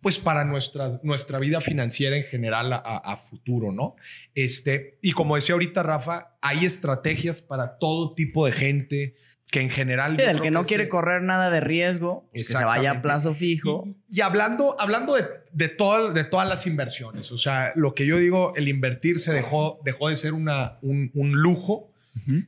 pues 0.00 0.18
para 0.18 0.44
nuestra, 0.44 0.90
nuestra 1.02 1.38
vida 1.38 1.60
financiera 1.60 2.16
en 2.16 2.24
general 2.24 2.72
a, 2.72 2.76
a, 2.76 3.16
futuro, 3.16 3.72
¿no? 3.72 3.96
Este, 4.34 4.98
y 5.00 5.12
como 5.12 5.36
decía 5.36 5.54
ahorita 5.54 5.82
Rafa, 5.82 6.36
hay 6.42 6.64
estrategias 6.64 7.40
para 7.40 7.78
todo 7.78 8.14
tipo 8.14 8.44
de 8.44 8.52
gente, 8.52 9.16
que 9.54 9.60
en 9.60 9.70
general... 9.70 10.16
Sí, 10.16 10.22
del 10.22 10.40
que 10.40 10.50
no 10.50 10.64
quiere 10.64 10.88
correr 10.88 11.22
nada 11.22 11.48
de 11.48 11.60
riesgo, 11.60 12.28
pues 12.32 12.48
que 12.48 12.54
se 12.54 12.64
vaya 12.64 12.90
a 12.90 13.02
plazo 13.02 13.34
fijo. 13.34 13.86
Y, 14.10 14.20
hablando, 14.20 14.74
hablando 14.80 15.14
de, 15.14 15.26
de, 15.52 15.68
todo, 15.68 16.12
de 16.12 16.24
todas 16.24 16.48
las 16.48 16.66
inversiones, 16.66 17.30
o 17.30 17.38
sea, 17.38 17.72
lo 17.76 17.94
que 17.94 18.04
yo 18.04 18.18
digo, 18.18 18.52
el 18.56 18.66
invertir 18.66 19.20
se 19.20 19.32
dejó, 19.32 19.78
dejó 19.84 20.08
de 20.08 20.16
ser 20.16 20.32
una, 20.32 20.78
un, 20.82 21.12
un 21.14 21.30
lujo 21.30 21.92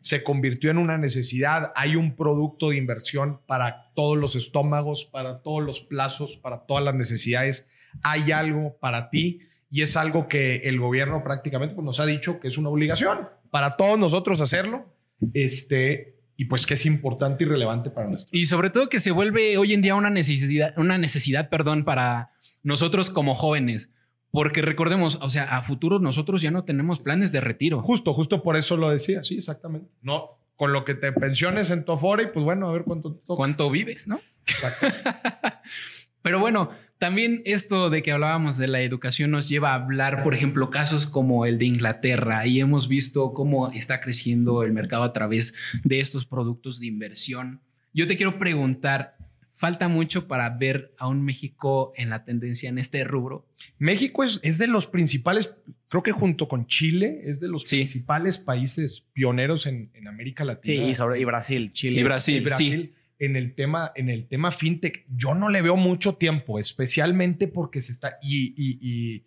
se 0.01 0.25
convirtió 0.25 0.71
en 0.71 0.79
una 0.79 0.99
necesidad. 0.99 1.73
Hay 1.77 1.95
un 1.95 2.17
producto 2.17 2.71
de 2.71 2.77
inversión 2.77 3.41
para 3.47 3.93
todos 3.95 4.17
los 4.17 4.35
estómagos, 4.35 5.05
para 5.05 5.43
todos 5.43 5.63
los 5.63 5.81
plazos, 5.81 6.37
para 6.37 6.67
todas 6.67 6.83
las 6.85 6.95
necesidades. 6.95 7.69
Hay 8.03 8.33
algo 8.33 8.77
para 8.81 9.11
ti 9.11 9.41
y 9.71 9.83
es 9.83 9.97
algo 9.97 10.29
que 10.29 10.57
el 10.65 10.79
gobierno 10.81 11.23
prácticamente 11.23 11.75
pues, 11.75 11.85
nos 11.85 12.01
ha 12.01 12.07
dicho 12.07 12.39
que 12.41 12.49
es 12.49 12.59
una 12.59 12.69
obligación 12.69 13.29
para 13.51 13.77
todos 13.77 13.99
nosotros 13.99 14.41
hacerlo. 14.41 14.87
Este, 15.35 16.16
y 16.37 16.47
pues 16.47 16.67
que 16.67 16.75
es 16.75 16.87
importante 16.87 17.45
y 17.45 17.47
relevante 17.47 17.91
para 17.91 18.09
nosotros. 18.09 18.33
Y 18.33 18.45
sobre 18.45 18.71
todo 18.71 18.89
que 18.89 19.01
se 19.01 19.11
vuelve 19.11 19.57
hoy 19.57 19.73
en 19.73 19.83
día 19.83 19.95
una 19.95 20.11
necesidad, 20.11 20.75
una 20.77 20.99
necesidad, 20.99 21.49
perdón, 21.49 21.85
para 21.85 22.33
nosotros 22.63 23.11
como 23.11 23.35
jóvenes. 23.35 23.91
Porque 24.31 24.61
recordemos, 24.61 25.19
o 25.23 25.31
sea, 25.31 25.45
a 25.57 25.63
futuro 25.63 25.99
nosotros 25.99 26.43
ya 26.43 26.51
no 26.51 26.65
tenemos 26.65 26.99
planes 27.01 27.33
de 27.33 27.41
retiro. 27.41 27.81
Justo, 27.83 28.13
justo 28.13 28.43
por 28.43 28.57
eso 28.57 28.77
lo 28.77 28.91
decía, 28.91 29.23
sí, 29.23 29.37
exactamente. 29.37 29.89
No, 30.03 30.39
con 30.57 30.73
lo 30.73 30.85
que 30.85 30.95
te 30.95 31.13
pensiones 31.13 31.71
en 31.71 31.85
tu 31.85 31.93
Afore 31.93 32.25
y 32.25 32.27
pues 32.27 32.45
bueno, 32.45 32.69
a 32.69 32.73
ver 32.73 32.85
cuánto 32.85 33.21
Cuánto 33.27 33.71
vives, 33.71 34.09
¿no? 34.09 34.21
Exacto. 34.47 34.87
Pero 36.27 36.41
bueno, 36.41 36.71
también 36.99 37.41
esto 37.45 37.89
de 37.89 38.03
que 38.03 38.11
hablábamos 38.11 38.57
de 38.57 38.67
la 38.67 38.81
educación 38.81 39.31
nos 39.31 39.49
lleva 39.49 39.71
a 39.71 39.75
hablar, 39.75 40.25
por 40.25 40.35
ejemplo, 40.35 40.71
casos 40.71 41.07
como 41.07 41.47
el 41.47 41.57
de 41.57 41.67
Inglaterra 41.67 42.45
y 42.49 42.59
hemos 42.59 42.89
visto 42.89 43.33
cómo 43.33 43.71
está 43.71 44.01
creciendo 44.01 44.65
el 44.65 44.73
mercado 44.73 45.05
a 45.05 45.13
través 45.13 45.55
de 45.85 46.01
estos 46.01 46.27
productos 46.27 46.81
de 46.81 46.87
inversión. 46.87 47.61
Yo 47.95 48.09
te 48.09 48.17
quiero 48.17 48.41
preguntar, 48.41 49.17
falta 49.53 49.87
mucho 49.87 50.27
para 50.27 50.51
ver 50.51 50.93
a 50.99 51.07
un 51.07 51.25
México 51.25 51.93
en 51.95 52.11
la 52.11 52.25
tendencia 52.25 52.69
en 52.69 52.79
este 52.79 53.05
rubro. 53.05 53.47
México 53.79 54.25
es, 54.25 54.41
es 54.43 54.59
de 54.59 54.67
los 54.67 54.89
principales, 54.89 55.55
creo 55.87 56.03
que 56.03 56.11
junto 56.11 56.49
con 56.49 56.67
Chile, 56.67 57.21
es 57.27 57.39
de 57.39 57.47
los 57.47 57.63
principales 57.67 58.37
países 58.37 59.05
pioneros 59.13 59.65
en, 59.67 59.93
América 60.09 60.45
Latina. 60.45 60.87
Sí, 60.87 60.91
y, 60.91 60.95
sobre, 60.95 61.21
y 61.21 61.25
Brasil, 61.25 61.73
Chile. 61.73 62.01
Y 62.01 62.03
Brasil, 62.03 62.43
Brasil. 62.43 62.97
En 63.19 63.35
el, 63.35 63.55
tema, 63.55 63.93
en 63.95 64.11
el 64.11 64.27
tema 64.27 64.51
fintech, 64.51 65.07
yo 65.09 65.35
no 65.35 65.49
le 65.49 65.63
veo 65.63 65.77
mucho 65.77 66.17
tiempo, 66.17 66.59
especialmente 66.59 67.49
porque 67.49 67.81
se 67.81 67.93
está. 67.93 68.19
Y, 68.23 69.25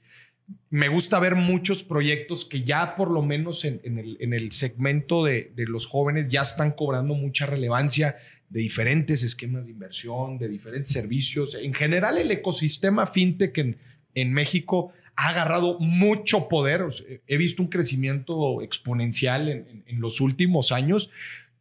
me 0.71 0.87
gusta 0.87 1.19
ver 1.19 1.35
muchos 1.35 1.83
proyectos 1.83 2.43
que 2.43 2.63
ya, 2.63 2.95
por 2.95 3.11
lo 3.11 3.21
menos 3.21 3.65
en, 3.65 3.99
el, 3.99 4.17
en 4.19 4.33
el, 4.33 4.51
segmento 4.51 5.23
de, 5.23 5.51
de 5.55 5.65
los 5.65 5.85
jóvenes, 5.85 6.29
ya 6.29 6.41
están 6.41 6.71
cobrando 6.71 7.13
mucha 7.13 7.45
relevancia 7.45 8.15
de 8.49 8.61
diferentes 8.61 9.21
esquemas 9.23 9.65
de 9.65 9.71
inversión, 9.71 10.37
de 10.37 10.49
diferentes 10.49 10.91
servicios. 10.91 11.55
En 11.55 11.73
general, 11.73 12.17
el 12.17 12.31
ecosistema 12.31 13.05
fintech 13.05 13.57
en, 13.59 13.77
en 14.15 14.33
México 14.33 14.91
ha 15.15 15.29
agarrado 15.29 15.77
mucho 15.79 16.47
poder. 16.49 16.85
he 17.27 17.37
visto 17.37 17.61
un 17.61 17.69
crecimiento 17.69 18.61
exponencial 18.61 19.49
en, 19.49 19.83
en, 19.85 20.01
los 20.01 20.21
últimos 20.21 20.71
años. 20.71 21.11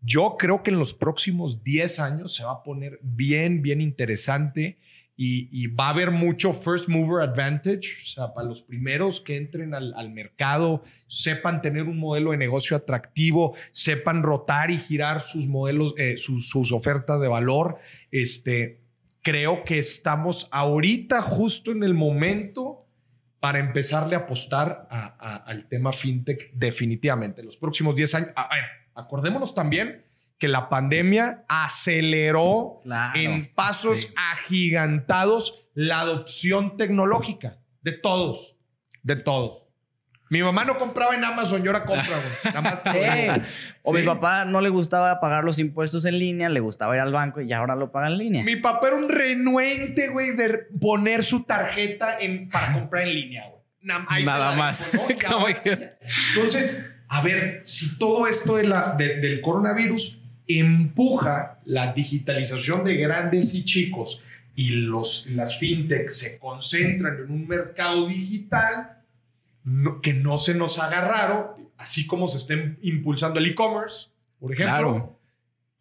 Yo 0.00 0.36
creo 0.38 0.62
que 0.62 0.70
en 0.70 0.78
los 0.78 0.94
próximos 0.94 1.62
10 1.64 2.00
años 2.00 2.34
se 2.34 2.44
va 2.44 2.52
a 2.52 2.62
poner 2.62 2.98
bien, 3.02 3.62
bien 3.62 3.80
interesante 3.80 4.78
y, 5.20 5.66
va 5.66 5.88
a 5.88 5.90
haber 5.90 6.12
mucho 6.12 6.52
first 6.52 6.88
mover 6.88 7.28
advantage, 7.28 8.02
o 8.02 8.06
sea, 8.06 8.32
para 8.32 8.46
los 8.46 8.62
primeros 8.62 9.20
que 9.20 9.36
entren 9.36 9.74
al, 9.74 10.10
mercado, 10.10 10.84
sepan 11.08 11.60
tener 11.60 11.82
un 11.82 11.98
modelo 11.98 12.30
de 12.30 12.36
negocio 12.36 12.76
atractivo, 12.76 13.56
sepan 13.72 14.22
rotar 14.22 14.70
y 14.70 14.78
girar 14.78 15.20
sus 15.20 15.48
modelos, 15.48 15.92
eh, 15.98 16.16
sus, 16.18 16.70
ofertas 16.70 17.20
de 17.20 17.26
valor. 17.26 17.78
Este, 18.12 18.80
creo 19.20 19.64
que 19.64 19.78
estamos 19.78 20.48
ahorita 20.52 21.20
justo 21.20 21.72
en 21.72 21.82
el 21.82 21.94
momento 21.94 22.86
para 23.40 23.58
empezarle 23.58 24.14
a 24.14 24.20
apostar 24.20 24.86
al 24.88 25.66
tema 25.66 25.92
fintech 25.92 26.52
definitivamente. 26.52 27.42
Los 27.42 27.56
próximos 27.56 27.96
10 27.96 28.14
años, 28.14 28.30
acordémonos 28.98 29.54
también 29.54 30.04
que 30.38 30.48
la 30.48 30.68
pandemia 30.68 31.44
aceleró 31.48 32.80
en 33.14 33.52
pasos 33.54 34.12
agigantados 34.16 35.68
la 35.74 36.00
adopción 36.00 36.76
tecnológica 36.76 37.58
de 37.82 37.92
todos, 37.92 38.56
de 39.02 39.16
todos. 39.16 39.64
Mi 40.30 40.42
mamá 40.42 40.64
no 40.64 40.78
compraba 40.78 41.14
en 41.14 41.24
Amazon, 41.24 41.62
yo 41.62 41.70
ahora 41.70 41.86
compro, 41.86 42.14
O 43.82 43.94
mi 43.94 44.02
papá 44.02 44.44
no 44.44 44.60
le 44.60 44.68
gustaba 44.68 45.20
pagar 45.20 45.42
los 45.42 45.58
impuestos 45.58 46.04
en 46.04 46.18
línea, 46.18 46.50
le 46.50 46.60
gustaba 46.60 46.94
ir 46.94 47.00
al 47.00 47.12
banco 47.12 47.40
y 47.40 47.50
ahora 47.52 47.74
lo 47.74 47.90
paga 47.90 48.08
en 48.08 48.18
línea. 48.18 48.44
Mi 48.44 48.56
papá 48.56 48.88
era 48.88 48.96
un 48.96 49.08
renuente, 49.08 50.08
güey, 50.08 50.36
de 50.36 50.66
poner 50.80 51.24
su 51.24 51.44
tarjeta 51.44 52.18
en, 52.20 52.50
para 52.50 52.74
comprar 52.74 53.04
en 53.04 53.14
línea, 53.14 53.48
güey. 53.48 53.62
Nada 53.80 54.54
más. 54.54 54.92
Entonces, 56.34 56.97
a 57.08 57.22
ver, 57.22 57.60
si 57.64 57.98
todo 57.98 58.26
esto 58.26 58.56
de 58.56 58.64
la, 58.64 58.94
del 58.94 59.40
coronavirus 59.40 60.20
empuja 60.46 61.60
la 61.64 61.92
digitalización 61.92 62.84
de 62.84 62.96
grandes 62.96 63.54
y 63.54 63.64
chicos 63.64 64.24
y 64.54 64.70
los, 64.70 65.26
las 65.30 65.58
fintech 65.58 66.08
se 66.08 66.38
concentran 66.38 67.16
en 67.16 67.30
un 67.30 67.46
mercado 67.46 68.06
digital 68.08 68.98
que 70.02 70.14
no 70.14 70.38
se 70.38 70.54
nos 70.54 70.78
haga 70.78 71.02
raro, 71.02 71.56
así 71.76 72.06
como 72.06 72.26
se 72.26 72.38
estén 72.38 72.78
impulsando 72.82 73.38
el 73.38 73.46
e-commerce, 73.46 74.08
por 74.40 74.52
ejemplo, 74.52 75.18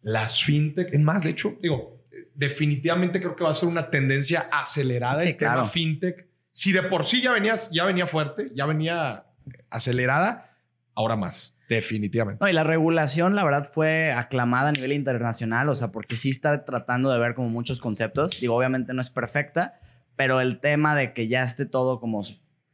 las 0.02 0.42
fintech, 0.42 0.92
es 0.92 1.00
más, 1.00 1.24
de 1.24 1.30
hecho, 1.30 1.56
digo, 1.60 1.98
definitivamente 2.34 3.18
creo 3.20 3.34
que 3.34 3.44
va 3.44 3.50
a 3.50 3.54
ser 3.54 3.68
una 3.68 3.90
tendencia 3.90 4.48
acelerada 4.52 5.22
el 5.22 5.36
tema 5.36 5.64
fintech. 5.64 6.26
Si 6.50 6.72
de 6.72 6.82
por 6.82 7.04
sí 7.04 7.20
ya 7.20 7.32
venía, 7.32 7.54
ya 7.72 7.84
venía 7.84 8.06
fuerte, 8.06 8.50
ya 8.54 8.66
venía 8.66 9.24
acelerada, 9.70 10.47
ahora 10.98 11.16
más. 11.16 11.54
Definitivamente. 11.68 12.42
No, 12.42 12.48
y 12.48 12.52
la 12.52 12.64
regulación, 12.64 13.36
la 13.36 13.44
verdad, 13.44 13.70
fue 13.72 14.12
aclamada 14.12 14.70
a 14.70 14.72
nivel 14.72 14.92
internacional, 14.92 15.68
o 15.68 15.74
sea, 15.74 15.92
porque 15.92 16.16
sí 16.16 16.30
está 16.30 16.64
tratando 16.64 17.10
de 17.12 17.18
ver 17.18 17.34
como 17.34 17.48
muchos 17.50 17.78
conceptos. 17.78 18.40
Digo, 18.40 18.56
obviamente 18.56 18.92
no 18.94 19.00
es 19.00 19.10
perfecta, 19.10 19.78
pero 20.16 20.40
el 20.40 20.58
tema 20.58 20.96
de 20.96 21.12
que 21.12 21.28
ya 21.28 21.44
esté 21.44 21.66
todo 21.66 22.00
como, 22.00 22.22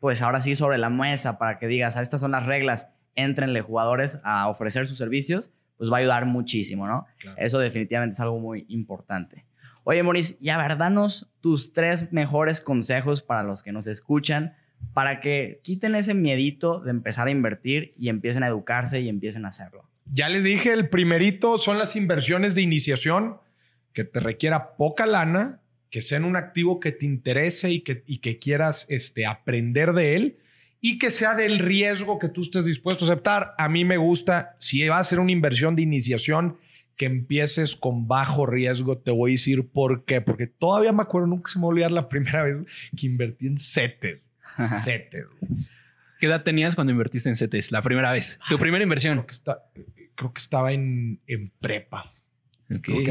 pues 0.01 0.23
ahora 0.23 0.41
sí 0.41 0.55
sobre 0.55 0.79
la 0.79 0.89
mesa 0.89 1.39
para 1.39 1.59
que 1.59 1.67
digas, 1.67 1.97
ah, 1.97 2.03
estas 2.03 2.21
son 2.21 2.31
las 2.31 2.47
reglas, 2.47 2.93
entrenle 3.15 3.61
jugadores 3.61 4.21
a 4.25 4.49
ofrecer 4.49 4.87
sus 4.87 4.97
servicios, 4.97 5.51
pues 5.77 5.93
va 5.93 5.97
a 5.97 6.01
ayudar 6.01 6.25
muchísimo, 6.25 6.87
¿no? 6.87 7.05
Eso 7.37 7.59
definitivamente 7.59 8.15
es 8.15 8.21
algo 8.21 8.39
muy 8.39 8.65
importante. 8.69 9.45
Oye, 9.83 10.03
Maurice, 10.03 10.39
y 10.41 10.49
a 10.49 10.57
ver, 10.57 10.79
danos 10.79 11.35
tus 11.41 11.75
tres 11.75 12.13
mejores 12.13 12.63
consejos 12.63 13.23
para 13.23 13.43
los 13.43 13.63
que 13.63 13.73
nos 13.73 13.87
escuchan 13.87 14.55
para 14.95 15.21
que 15.21 15.61
quiten 15.63 15.95
ese 15.95 16.15
miedito 16.15 16.81
de 16.81 16.91
empezar 16.91 17.27
a 17.27 17.31
invertir 17.31 17.93
y 17.99 18.09
empiecen 18.09 18.43
a 18.43 18.47
educarse 18.47 19.01
y 19.01 19.09
empiecen 19.09 19.45
a 19.45 19.49
hacerlo? 19.49 19.89
Ya 20.07 20.29
les 20.29 20.45
dije, 20.45 20.73
el 20.73 20.89
primerito 20.89 21.59
son 21.59 21.79
las 21.79 21.97
inversiones 21.97 22.55
de 22.55 22.63
iniciación, 22.63 23.39
que 23.93 24.05
te 24.05 24.21
requiera 24.21 24.77
poca 24.77 25.07
lana, 25.07 25.61
que 25.91 26.03
sean 26.03 26.25
un 26.25 26.37
activo 26.37 26.81
que 26.81 26.93
te 26.93 27.07
interese 27.07 27.71
y 27.71 27.81
que, 27.81 28.03
y 28.07 28.19
que 28.19 28.39
quieras 28.39 28.87
este, 28.89 29.27
aprender 29.27 29.93
de 29.93 30.17
él 30.17 30.39
y 30.81 30.99
que 30.99 31.11
sea 31.11 31.35
del 31.35 31.61
riesgo 31.61 32.19
que 32.19 32.29
tú 32.29 32.43
estés 32.43 32.65
dispuesto 32.65 33.05
a 33.05 33.09
aceptar. 33.09 33.55
A 33.59 33.69
mí 33.69 33.85
me 33.85 33.97
gusta, 33.97 34.57
si 34.59 34.87
va 34.87 34.99
a 34.99 35.05
ser 35.05 35.21
una 35.21 35.33
inversión 35.33 35.77
de 35.77 35.83
iniciación, 35.83 36.59
que 36.97 37.07
empieces 37.07 37.75
con 37.75 38.07
bajo 38.07 38.47
riesgo. 38.47 38.99
Te 38.99 39.11
voy 39.11 39.31
a 39.31 39.35
decir 39.35 39.67
por 39.69 40.05
qué. 40.05 40.21
Porque 40.21 40.47
todavía 40.47 40.93
me 40.93 41.03
acuerdo, 41.03 41.27
nunca 41.27 41.51
se 41.51 41.59
me 41.59 41.67
olvidar 41.67 41.93
la 41.93 42.09
primera 42.09 42.45
vez 42.45 42.57
que 42.97 43.07
invertí 43.07 43.47
en 43.47 43.59
CETES. 43.59 44.24
CETES. 44.67 45.27
¿Qué 46.21 46.27
edad 46.27 46.43
tenías 46.43 46.75
cuando 46.75 46.93
invertiste 46.93 47.29
en 47.29 47.37
CETES? 47.37 47.73
La 47.73 47.83
primera 47.83 48.13
vez. 48.13 48.39
Tu 48.49 48.59
primera 48.59 48.83
inversión. 48.83 49.19
Creo 49.19 49.27
que, 49.27 49.33
está, 49.33 49.65
creo 50.15 50.33
que 50.33 50.41
estaba 50.41 50.73
en, 50.73 51.21
en 51.27 51.51
prepa. 51.61 52.15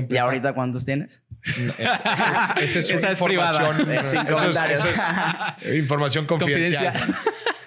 ¿Y 0.09 0.17
ahorita 0.17 0.53
cuántos 0.53 0.83
tienes? 0.85 1.23
Esa 1.43 3.11
es, 3.11 3.21
privada. 3.21 3.77
información 5.75 6.25
confidencial. 6.25 6.93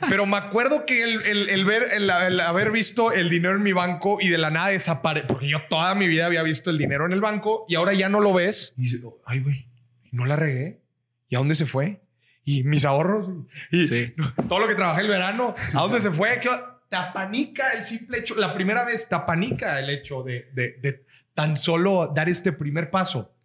Pero 0.09 0.27
me 0.27 0.37
acuerdo 0.37 0.85
que 0.85 1.03
el, 1.03 1.65
ver, 1.65 1.89
el, 1.93 2.11
haber 2.41 2.71
visto 2.71 3.13
el 3.13 3.31
dinero 3.31 3.57
en 3.57 3.63
mi 3.63 3.73
banco 3.73 4.19
y 4.21 4.29
de 4.29 4.39
la 4.39 4.51
nada 4.51 4.69
desaparece, 4.69 5.27
porque 5.27 5.49
yo 5.49 5.59
toda 5.69 5.95
mi 5.95 6.09
vida 6.09 6.27
había 6.27 6.43
visto 6.43 6.71
el 6.71 6.79
dinero 6.79 7.07
en 7.07 7.13
el 7.13 7.21
banco 7.21 7.65
y 7.69 7.77
ahora 7.77 7.93
ya 7.93 8.09
no 8.09 8.21
lo 8.21 8.33
ves. 8.33 8.75
Y 8.77 8.83
dices, 8.83 9.01
ay, 9.25 9.41
güey, 9.41 9.69
no 10.11 10.27
la 10.27 10.37
regué. 10.37 10.81
¿Y 11.29 11.37
a 11.37 11.39
dónde 11.39 11.55
se 11.55 11.67
fue? 11.67 12.01
Y 12.47 12.65
mis 12.65 12.87
ahorros 12.87 13.29
y 13.71 14.07
todo 14.49 14.61
lo 14.61 14.69
que 14.69 14.75
trabajé 14.75 15.03
el 15.03 15.09
verano, 15.09 15.55
¿a 15.75 15.81
dónde 15.83 16.01
se 16.01 16.11
fue? 16.11 16.41
¿Qué? 16.41 16.49
Te 16.89 16.97
apanica 16.97 17.73
el 17.73 17.83
simple 17.83 18.19
hecho, 18.19 18.37
la 18.37 18.55
primera 18.55 18.85
vez 18.85 19.09
te 19.09 19.15
apanica 19.15 19.79
el 19.79 19.91
hecho 19.91 20.23
de, 20.23 20.49
de 20.55 21.05
tan 21.35 21.59
solo 21.59 22.13
dar 22.15 22.29
este 22.31 22.53
primer 22.53 22.91
paso 22.91 23.37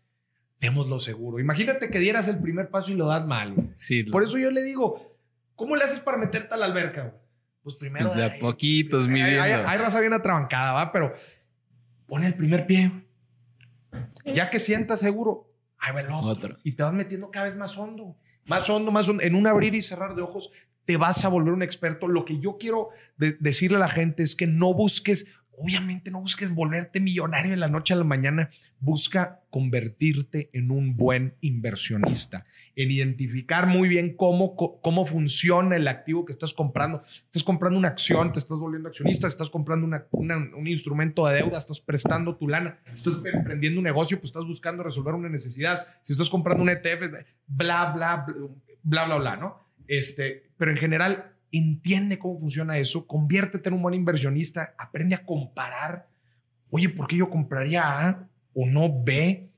démoslo 0.61 0.99
seguro. 0.99 1.39
Imagínate 1.39 1.89
que 1.89 1.99
dieras 1.99 2.27
el 2.27 2.39
primer 2.39 2.69
paso 2.69 2.91
y 2.91 2.95
lo 2.95 3.07
das 3.07 3.25
mal. 3.25 3.73
Sí, 3.75 4.03
Por 4.03 4.23
eso 4.23 4.37
yo 4.37 4.51
le 4.51 4.61
digo, 4.61 5.17
¿cómo 5.55 5.75
le 5.75 5.83
haces 5.83 5.99
para 5.99 6.17
meterte 6.17 6.53
a 6.53 6.57
la 6.57 6.67
alberca? 6.67 7.15
Pues 7.63 7.75
primero... 7.75 8.05
Pues 8.05 8.17
de 8.17 8.25
a 8.25 8.39
poquitos, 8.39 9.07
mi 9.07 9.21
hay, 9.21 9.51
hay, 9.51 9.77
raza 9.77 9.99
bien 9.99 10.13
atrabancada, 10.13 10.73
¿va? 10.73 10.91
Pero 10.91 11.13
pon 12.05 12.23
el 12.23 12.35
primer 12.35 12.67
pie. 12.67 12.91
Ya 14.25 14.51
que 14.51 14.59
sientas 14.59 14.99
seguro, 14.99 15.51
ahí 15.79 15.93
va 15.93 16.01
el 16.01 16.11
otro. 16.11 16.57
Y 16.63 16.73
te 16.73 16.83
vas 16.83 16.93
metiendo 16.93 17.31
cada 17.31 17.47
vez 17.47 17.55
más 17.55 17.75
hondo. 17.77 18.15
Más 18.45 18.69
hondo, 18.69 18.91
más. 18.91 19.07
En 19.07 19.35
un 19.35 19.47
abrir 19.47 19.75
y 19.75 19.81
cerrar 19.81 20.15
de 20.15 20.21
ojos 20.21 20.51
te 20.85 20.97
vas 20.97 21.23
a 21.25 21.29
volver 21.29 21.53
un 21.53 21.63
experto. 21.63 22.07
Lo 22.07 22.25
que 22.25 22.39
yo 22.39 22.57
quiero 22.57 22.89
decirle 23.17 23.77
a 23.77 23.81
la 23.81 23.89
gente 23.89 24.23
es 24.23 24.35
que 24.35 24.47
no 24.47 24.73
busques 24.73 25.27
Obviamente 25.61 26.09
no 26.09 26.21
busques 26.21 26.53
volverte 26.55 26.99
millonario 26.99 27.51
de 27.51 27.57
la 27.57 27.67
noche 27.67 27.93
a 27.93 27.97
la 27.97 28.03
mañana. 28.03 28.49
Busca 28.79 29.41
convertirte 29.51 30.49
en 30.53 30.71
un 30.71 30.97
buen 30.97 31.35
inversionista, 31.41 32.45
en 32.75 32.89
identificar 32.89 33.67
muy 33.67 33.87
bien 33.87 34.15
cómo, 34.15 34.55
cómo 34.55 35.05
funciona 35.05 35.75
el 35.75 35.87
activo 35.87 36.25
que 36.25 36.31
estás 36.31 36.53
comprando. 36.53 37.03
Estás 37.05 37.43
comprando 37.43 37.77
una 37.77 37.89
acción, 37.89 38.31
te 38.31 38.39
estás 38.39 38.57
volviendo 38.57 38.89
accionista, 38.89 39.27
estás 39.27 39.51
comprando 39.51 39.85
un 40.11 40.67
instrumento 40.67 41.27
de 41.27 41.35
deuda, 41.35 41.59
estás 41.59 41.79
prestando 41.79 42.35
tu 42.37 42.47
lana, 42.47 42.79
estás 42.91 43.21
emprendiendo 43.23 43.79
un 43.79 43.83
negocio, 43.83 44.17
pues 44.17 44.29
estás 44.29 44.45
buscando 44.45 44.81
resolver 44.81 45.13
una 45.13 45.29
necesidad. 45.29 45.85
Si 46.01 46.13
estás 46.13 46.29
comprando 46.29 46.63
un 46.63 46.69
ETF, 46.69 47.11
bla, 47.45 47.91
bla, 47.91 48.25
bla, 48.25 48.35
bla, 48.83 49.05
bla, 49.05 49.15
bla, 49.17 49.35
¿no? 49.35 49.59
Este, 49.87 50.49
pero 50.57 50.71
en 50.71 50.77
general, 50.77 51.30
entiende 51.51 52.17
cómo 52.17 52.39
funciona 52.39 52.77
eso, 52.77 53.05
conviértete 53.07 53.69
en 53.69 53.75
un 53.75 53.81
buen 53.81 53.95
inversionista, 53.95 54.73
aprende 54.77 55.15
a 55.15 55.25
comparar. 55.25 56.07
Oye, 56.69 56.89
¿por 56.89 57.07
qué 57.07 57.17
yo 57.17 57.29
compraría 57.29 58.07
A 58.07 58.29
o 58.53 58.65
no 58.65 59.03
B? 59.03 59.49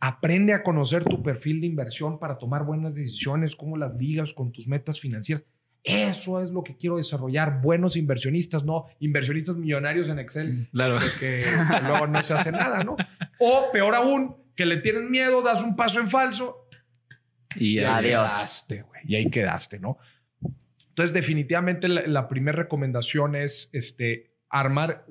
Aprende 0.00 0.52
a 0.52 0.62
conocer 0.62 1.04
tu 1.04 1.22
perfil 1.22 1.60
de 1.60 1.66
inversión 1.66 2.18
para 2.18 2.38
tomar 2.38 2.64
buenas 2.64 2.94
decisiones, 2.94 3.56
cómo 3.56 3.76
las 3.76 3.94
ligas 3.96 4.32
con 4.32 4.52
tus 4.52 4.68
metas 4.68 5.00
financieras. 5.00 5.44
Eso 5.84 6.42
es 6.42 6.50
lo 6.50 6.62
que 6.62 6.76
quiero 6.76 6.96
desarrollar. 6.96 7.60
Buenos 7.62 7.96
inversionistas, 7.96 8.64
no 8.64 8.86
inversionistas 9.00 9.56
millonarios 9.56 10.08
en 10.08 10.18
Excel. 10.18 10.68
Claro. 10.72 10.98
Que, 11.18 11.42
luego 11.86 12.06
no 12.06 12.22
se 12.22 12.34
hace 12.34 12.52
nada, 12.52 12.84
¿no? 12.84 12.96
O 13.38 13.70
peor 13.72 13.94
aún, 13.94 14.36
que 14.54 14.66
le 14.66 14.78
tienes 14.78 15.04
miedo, 15.04 15.40
das 15.42 15.62
un 15.62 15.76
paso 15.76 16.00
en 16.00 16.10
falso. 16.10 16.68
Y, 17.56 17.78
ahí 17.78 18.04
quedaste, 18.04 18.82
güey. 18.82 19.00
Y 19.06 19.14
ahí 19.16 19.30
quedaste, 19.30 19.78
¿no? 19.78 19.98
Entonces, 20.98 21.14
definitivamente 21.14 21.86
la, 21.86 22.26
primera 22.26 22.56
recomendación 22.56 23.36
es 23.36 23.70
este, 23.72 24.32
armar 24.50 25.06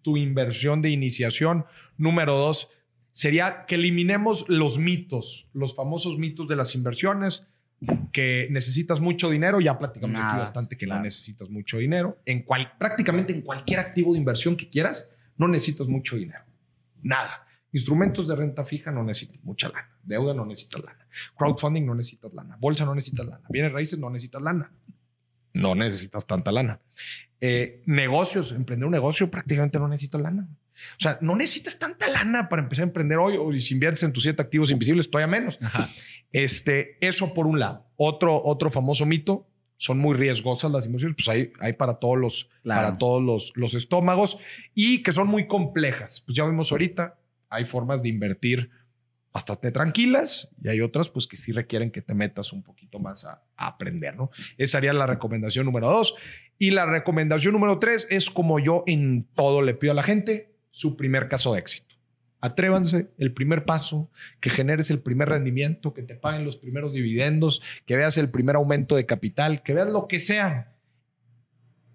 tu 0.00 0.16
inversión 0.16 0.80
de 0.80 0.90
iniciación. 0.90 1.64
Número 1.96 2.36
dos, 2.36 2.70
sería 3.10 3.64
que 3.66 3.74
eliminemos 3.74 4.48
los 4.48 4.78
mitos, 4.78 5.48
los 5.52 5.74
famosos 5.74 6.18
mitos 6.18 6.46
de 6.46 6.54
las 6.54 6.76
inversiones, 6.76 7.48
que 8.12 8.46
necesitas 8.52 9.00
mucho 9.00 9.28
dinero. 9.28 9.60
Ya 9.60 9.76
platicamos 9.76 10.20
aquí 10.20 10.38
bastante 10.38 10.78
que 10.78 10.86
no 10.86 11.00
necesitas 11.00 11.50
mucho 11.50 11.78
dinero. 11.78 12.16
En 12.26 12.44
cual, 12.44 12.72
prácticamente 12.78 13.32
en 13.32 13.40
cualquier 13.40 13.80
activo 13.80 14.12
de 14.12 14.20
inversión 14.20 14.56
que 14.56 14.70
quieras, 14.70 15.10
no 15.36 15.48
necesitas 15.48 15.88
mucho 15.88 16.14
dinero. 16.14 16.44
Nada. 17.02 17.44
Instrumentos 17.72 18.28
de 18.28 18.36
renta 18.36 18.62
fija 18.62 18.92
no 18.92 19.02
necesitas 19.02 19.42
mucha 19.42 19.68
lana. 19.68 19.98
Deuda 20.00 20.32
no 20.32 20.46
necesitas 20.46 20.84
lana. 20.84 21.08
Crowdfunding 21.36 21.84
no 21.84 21.96
necesitas 21.96 22.32
lana. 22.32 22.56
Bolsa 22.56 22.84
no 22.84 22.94
necesitas 22.94 23.26
lana. 23.26 23.44
Bienes 23.48 23.72
raíces 23.72 23.98
no 23.98 24.08
necesitas 24.10 24.40
lana 24.40 24.70
no 25.54 25.74
necesitas 25.74 26.26
tanta 26.26 26.52
lana. 26.52 26.80
Eh, 27.40 27.82
negocios, 27.86 28.52
emprender 28.52 28.86
un 28.86 28.92
negocio 28.92 29.30
prácticamente 29.30 29.78
no 29.78 29.88
necesitas 29.88 30.20
lana. 30.20 30.48
O 30.98 31.00
sea, 31.00 31.18
no 31.20 31.36
necesitas 31.36 31.78
tanta 31.78 32.08
lana 32.08 32.48
para 32.48 32.62
empezar 32.62 32.82
a 32.82 32.88
emprender 32.88 33.18
hoy 33.18 33.36
o 33.38 33.58
si 33.60 33.74
inviertes 33.74 34.02
en 34.02 34.12
tus 34.12 34.24
siete 34.24 34.42
activos 34.42 34.70
invisibles, 34.70 35.10
todavía 35.10 35.38
menos. 35.38 35.58
Este, 36.32 36.98
eso 37.00 37.32
por 37.32 37.46
un 37.46 37.60
lado. 37.60 37.86
Otro, 37.96 38.42
otro 38.44 38.68
famoso 38.70 39.06
mito, 39.06 39.46
son 39.76 39.98
muy 39.98 40.14
riesgosas 40.14 40.70
las 40.70 40.86
inversiones, 40.86 41.16
pues 41.16 41.28
hay, 41.28 41.52
hay 41.60 41.74
para 41.74 41.94
todos, 41.94 42.18
los, 42.18 42.50
para 42.64 42.98
todos 42.98 43.22
los, 43.22 43.52
los 43.54 43.74
estómagos 43.74 44.38
y 44.74 45.02
que 45.02 45.12
son 45.12 45.28
muy 45.28 45.46
complejas. 45.46 46.22
Pues 46.26 46.36
ya 46.36 46.44
vimos 46.44 46.72
ahorita, 46.72 47.18
hay 47.50 47.64
formas 47.64 48.02
de 48.02 48.08
invertir 48.08 48.70
bastante 49.34 49.72
tranquilas 49.72 50.48
y 50.62 50.68
hay 50.68 50.80
otras 50.80 51.10
pues 51.10 51.26
que 51.26 51.36
sí 51.36 51.50
requieren 51.50 51.90
que 51.90 52.00
te 52.00 52.14
metas 52.14 52.52
un 52.52 52.62
poquito 52.62 53.00
más 53.00 53.24
a, 53.24 53.42
aprender, 53.56 54.16
¿no? 54.16 54.30
Esa 54.56 54.78
sería 54.78 54.92
la 54.92 55.06
recomendación 55.06 55.66
número 55.66 55.88
dos. 55.88 56.14
Y 56.56 56.70
la 56.70 56.86
recomendación 56.86 57.52
número 57.52 57.80
tres 57.80 58.06
es 58.10 58.30
como 58.30 58.60
yo 58.60 58.84
en 58.86 59.26
todo 59.34 59.60
le 59.60 59.74
pido 59.74 59.90
a 59.90 59.96
la 59.96 60.04
gente, 60.04 60.54
su 60.70 60.96
primer 60.96 61.28
caso 61.28 61.52
de 61.52 61.60
éxito. 61.60 61.96
Atrévanse, 62.40 63.08
el 63.18 63.32
primer 63.32 63.64
paso, 63.64 64.08
que 64.38 64.50
generes 64.50 64.90
el 64.90 65.00
primer 65.00 65.30
rendimiento, 65.30 65.94
que 65.94 66.02
te 66.02 66.14
paguen 66.14 66.44
los 66.44 66.56
primeros 66.56 66.92
dividendos, 66.92 67.60
que 67.86 67.96
veas 67.96 68.18
el 68.18 68.30
primer 68.30 68.54
aumento 68.54 68.94
de 68.94 69.06
capital, 69.06 69.62
que 69.62 69.74
veas 69.74 69.88
lo 69.88 70.06
que 70.06 70.20
sea. 70.20 70.76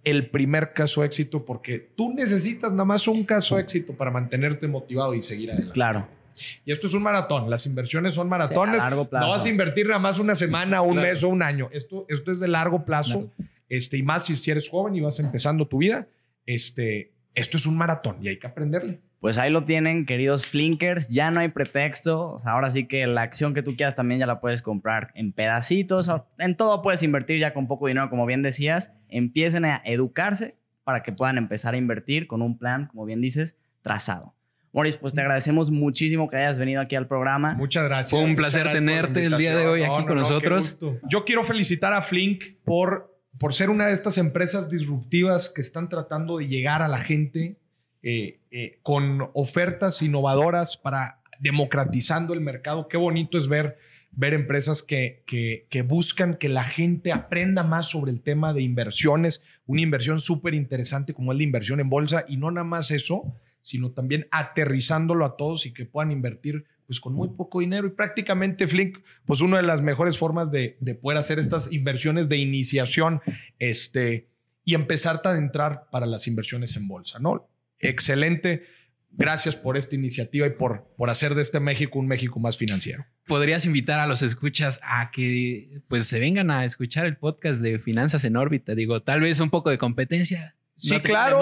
El 0.04 0.30
primer 0.30 0.74
caso 0.74 1.02
de 1.02 1.08
éxito, 1.08 1.46
porque 1.46 1.94
tú 1.96 2.14
necesitas 2.14 2.74
nada 2.74 2.86
más 2.86 3.08
un 3.08 3.24
caso 3.24 3.56
de 3.56 3.62
éxito 3.62 3.94
para 3.94 4.12
mantenerte 4.12 4.68
motivado 4.68 5.14
y 5.14 5.22
seguir 5.22 5.52
adelante. 5.52 5.74
Claro. 5.74 6.19
Y 6.66 6.72
esto 6.72 6.88
es 6.88 6.94
un 6.94 7.04
maratón. 7.04 7.50
Las 7.50 7.66
inversiones 7.66 8.16
son 8.16 8.30
maratones. 8.30 8.82
No 8.84 9.30
vas 9.30 9.46
a 9.46 9.50
invertir 9.50 9.88
nada 9.88 10.00
más 10.00 10.20
una 10.20 10.36
semana, 10.36 10.82
un 10.82 10.98
mes 10.98 11.24
o 11.24 11.30
un 11.30 11.42
año. 11.42 11.70
Esto, 11.72 12.06
esto 12.10 12.32
es 12.32 12.40
de 12.40 12.48
largo 12.48 12.86
plazo. 12.86 13.30
Este, 13.68 13.98
y 13.98 14.04
más 14.04 14.26
si 14.26 14.52
eres 14.52 14.68
joven 14.70 14.96
y 14.96 15.02
vas 15.02 15.20
empezando 15.20 15.68
tu 15.68 15.78
vida. 15.78 16.08
Este, 16.46 17.12
esto 17.36 17.58
es 17.58 17.66
un 17.66 17.78
maratón 17.78 18.18
y 18.22 18.28
hay 18.28 18.40
que 18.40 18.48
aprenderle. 18.48 19.00
Pues 19.20 19.38
ahí 19.38 19.52
lo 19.52 19.64
tienen, 19.64 20.06
queridos 20.06 20.46
flinkers. 20.46 21.10
Ya 21.10 21.30
no 21.30 21.42
hay 21.42 21.50
pretexto. 21.50 22.38
ahora 22.46 22.72
sí 22.72 22.88
que 22.88 23.06
la 23.06 23.22
acción 23.22 23.54
que 23.54 23.62
tú 23.62 23.76
quieras 23.76 23.96
también 23.96 24.20
ya 24.20 24.26
la 24.26 24.40
puedes 24.40 24.62
comprar 24.62 25.12
en 25.14 25.34
pedacitos. 25.34 26.10
En 26.38 26.56
todo 26.56 26.82
puedes 26.82 27.04
invertir 27.04 27.40
ya 27.40 27.54
con 27.54 27.68
poco 27.68 27.88
dinero, 27.88 28.10
como 28.10 28.26
bien 28.26 28.42
decías. 28.42 28.94
Empiecen 29.10 29.66
a 29.66 29.82
educarse 29.84 30.56
para 30.86 31.04
que 31.04 31.12
puedan 31.12 31.38
empezar 31.38 31.74
a 31.74 31.78
invertir 31.78 32.28
con 32.28 32.42
un 32.42 32.58
plan, 32.58 32.88
como 32.88 33.06
bien 33.06 33.20
dices, 33.20 33.58
trazado. 33.82 34.34
Moris, 34.72 34.98
pues 34.98 35.14
te 35.14 35.22
agradecemos 35.22 35.72
muchísimo 35.72 36.30
que 36.30 36.38
hayas 36.38 36.60
venido 36.60 36.82
aquí 36.82 36.96
al 36.96 37.08
programa. 37.08 37.56
Muchas 37.56 37.84
gracias. 37.86 38.12
Fue 38.12 38.22
un 38.22 38.36
placer 38.36 38.72
tenerte 38.72 39.26
el 39.26 39.38
día 39.38 39.56
de 39.56 39.66
hoy 39.66 39.84
aquí 39.84 40.06
con 40.06 40.16
nosotros. 40.16 40.78
Yo 41.10 41.26
quiero 41.26 41.44
felicitar 41.44 41.94
a 41.94 42.02
Flink 42.02 42.44
por, 42.64 43.20
por 43.40 43.54
ser 43.54 43.70
una 43.70 43.88
de 43.88 43.94
estas 43.94 44.18
empresas 44.18 44.70
disruptivas 44.70 45.50
que 45.50 45.62
están 45.62 45.90
tratando 45.90 46.38
de 46.38 46.48
llegar 46.48 46.84
a 46.84 46.88
la 46.88 47.00
gente 47.00 47.58
eh, 48.04 48.40
eh, 48.52 48.80
con 48.84 49.30
ofertas 49.34 50.02
innovadoras 50.02 50.78
para 50.78 51.20
democratizando 51.40 52.34
el 52.34 52.42
mercado. 52.42 52.88
Qué 52.88 52.98
bonito 52.98 53.40
es 53.40 53.48
ver, 53.48 53.78
ver 54.12 54.36
empresas 54.36 54.84
que, 54.84 55.24
que, 55.26 55.66
que 55.70 55.82
buscan 55.82 56.36
que 56.36 56.48
la 56.48 56.64
gente 56.64 57.12
aprenda 57.12 57.64
más 57.64 57.88
sobre 57.88 58.12
el 58.12 58.22
tema 58.22 58.54
de 58.54 58.62
inversiones, 58.62 59.44
una 59.66 59.82
inversión 59.82 60.20
súper 60.20 60.54
interesante 60.54 61.14
como 61.14 61.32
es 61.32 61.38
la 61.38 61.44
inversión 61.44 61.80
en 61.80 61.90
bolsa 61.90 62.24
y 62.28 62.38
no 62.38 62.52
nada 62.52 62.66
más 62.66 62.92
eso 62.92 63.34
sino 63.62 63.92
también 63.92 64.28
aterrizándolo 64.32 65.26
a 65.26 65.38
todos 65.38 65.66
y 65.66 65.74
que 65.74 65.86
puedan 65.86 66.12
invertir 66.12 66.66
pues 66.90 67.00
con 67.00 67.14
muy 67.14 67.30
poco 67.30 67.60
dinero 67.60 67.86
y 67.86 67.92
prácticamente 67.92 68.66
Flink, 68.66 68.98
pues 69.26 69.42
una 69.42 69.58
de 69.58 69.64
las 69.64 69.80
mejores 69.80 70.18
formas 70.18 70.50
de, 70.52 70.76
poder 71.00 71.20
hacer 71.20 71.38
estas 71.38 71.72
inversiones 71.72 72.30
de 72.30 72.38
iniciación 72.38 73.22
este, 73.60 74.28
y 74.66 74.74
empezar 74.74 75.22
a 75.24 75.38
entrar 75.38 75.88
para 75.92 76.08
las 76.08 76.26
inversiones 76.26 76.76
en 76.76 76.88
bolsa, 76.88 77.20
¿no? 77.20 77.48
Excelente. 77.78 78.64
Gracias 79.12 79.56
por 79.56 79.78
esta 79.78 79.96
iniciativa 79.96 80.48
y 80.48 80.52
por, 80.52 80.88
por 80.98 81.12
hacer 81.12 81.36
de 81.36 81.44
este 81.44 81.60
México 81.60 82.00
un 82.00 82.08
México 82.08 82.40
más 82.40 82.58
financiero. 82.58 83.06
Podrías 83.28 83.68
invitar 83.68 84.00
a 84.00 84.08
los 84.08 84.24
escuchas 84.24 84.80
a 84.82 85.12
que 85.12 85.82
pues 85.88 86.08
se 86.08 86.20
vengan 86.20 86.50
a 86.50 86.66
escuchar 86.66 87.06
el 87.06 87.18
podcast 87.18 87.62
de 87.62 87.78
Finanzas 87.78 88.24
en 88.24 88.36
órbita. 88.36 88.74
Digo, 88.74 89.02
tal 89.02 89.22
vez 89.22 89.40
un 89.40 89.52
poco 89.52 89.70
de 89.70 89.78
competencia 89.78 90.56
Sí, 90.80 91.00
claro. 91.02 91.42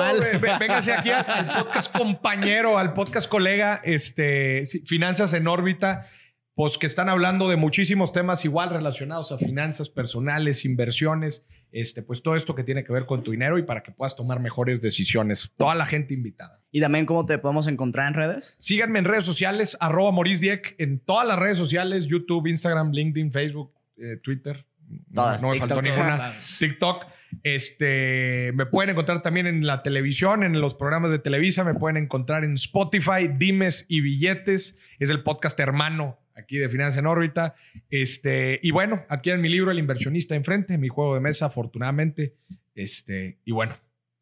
Véngase 0.60 0.94
aquí 0.94 1.12
al, 1.12 1.48
podcast 1.48 1.96
compañero, 1.96 2.78
al 2.78 2.94
podcast 2.94 3.30
colega, 3.30 3.80
este, 3.84 4.64
Finanzas 4.86 5.34
en 5.34 5.48
órbita, 5.48 6.08
pues 6.56 6.80
que 6.80 6.88
están 6.88 7.08
hablando 7.08 7.48
de 7.48 7.56
muchísimos 7.56 8.12
temas 8.12 8.44
igual 8.46 8.72
relacionados 8.72 9.32
a 9.32 9.38
finanzas 9.38 9.90
personales, 9.90 10.66
inversiones, 10.66 11.46
este, 11.72 12.02
pues 12.02 12.24
todo 12.24 12.36
esto 12.36 12.56
que 12.56 12.64
tiene 12.64 12.84
que 12.84 12.92
ver 12.92 13.06
con 13.06 13.24
tu 13.24 13.30
dinero 13.30 13.60
y 13.60 13.64
para 13.64 13.84
que 13.84 13.92
puedas 13.92 14.16
tomar 14.16 14.40
mejores 14.40 14.82
decisiones. 14.82 15.52
Toda 15.56 15.76
la 15.76 15.86
gente 15.86 16.16
invitada. 16.16 16.64
Y 16.72 16.82
también, 16.82 17.06
¿cómo 17.06 17.28
te 17.28 17.38
podemos 17.38 17.68
encontrar 17.68 18.08
en 18.08 18.16
redes? 18.16 18.56
Síganme 18.58 18.98
en 19.00 19.06
redes 19.06 19.24
sociales, 19.24 19.78
arroba 19.80 20.12
Maurice 20.12 20.42
Dieck, 20.42 20.76
en 20.80 21.00
todas 21.00 21.28
las 21.28 21.38
redes 21.38 21.60
sociales, 21.60 22.08
YouTube, 22.08 22.48
Instagram, 22.48 22.92
LinkedIn, 22.92 23.32
Facebook, 23.32 23.76
eh, 23.98 24.18
Twitter. 24.24 24.66
Todas, 25.14 25.44
no, 25.44 25.50
me 25.50 25.60
faltó 25.60 25.82
ninguna. 25.82 26.34
TikTok. 26.60 27.17
Este, 27.44 28.52
me 28.56 28.66
pueden 28.66 28.92
encontrar 28.92 29.22
también 29.22 29.48
en 29.48 29.66
la 29.66 29.84
televisión, 29.84 30.44
en 30.44 30.60
los 30.60 30.76
programas 30.76 31.12
de 31.12 31.20
Televisa, 31.20 31.64
me 31.64 31.74
pueden 31.74 31.98
encontrar 31.98 32.44
en 32.44 32.54
Spotify, 32.54 33.30
Dimes 33.38 33.86
y 33.88 34.02
Billetes, 34.02 34.80
es 35.00 35.10
el 35.10 35.24
podcast 35.24 35.60
hermano 35.60 36.20
aquí 36.38 36.58
de 36.58 36.70
Finanza 36.70 37.00
en 37.00 37.08
órbita. 37.08 37.56
Este, 37.90 38.60
y 38.64 38.72
bueno, 38.72 39.04
adquieren 39.10 39.42
mi 39.42 39.50
libro 39.50 39.72
El 39.72 39.80
inversionista 39.80 40.36
enfrente, 40.36 40.78
mi 40.78 40.88
juego 40.88 41.16
de 41.16 41.22
mesa, 41.22 41.48
afortunadamente. 41.48 42.36
Este, 42.76 43.40
y 43.44 43.52
bueno, 43.52 43.76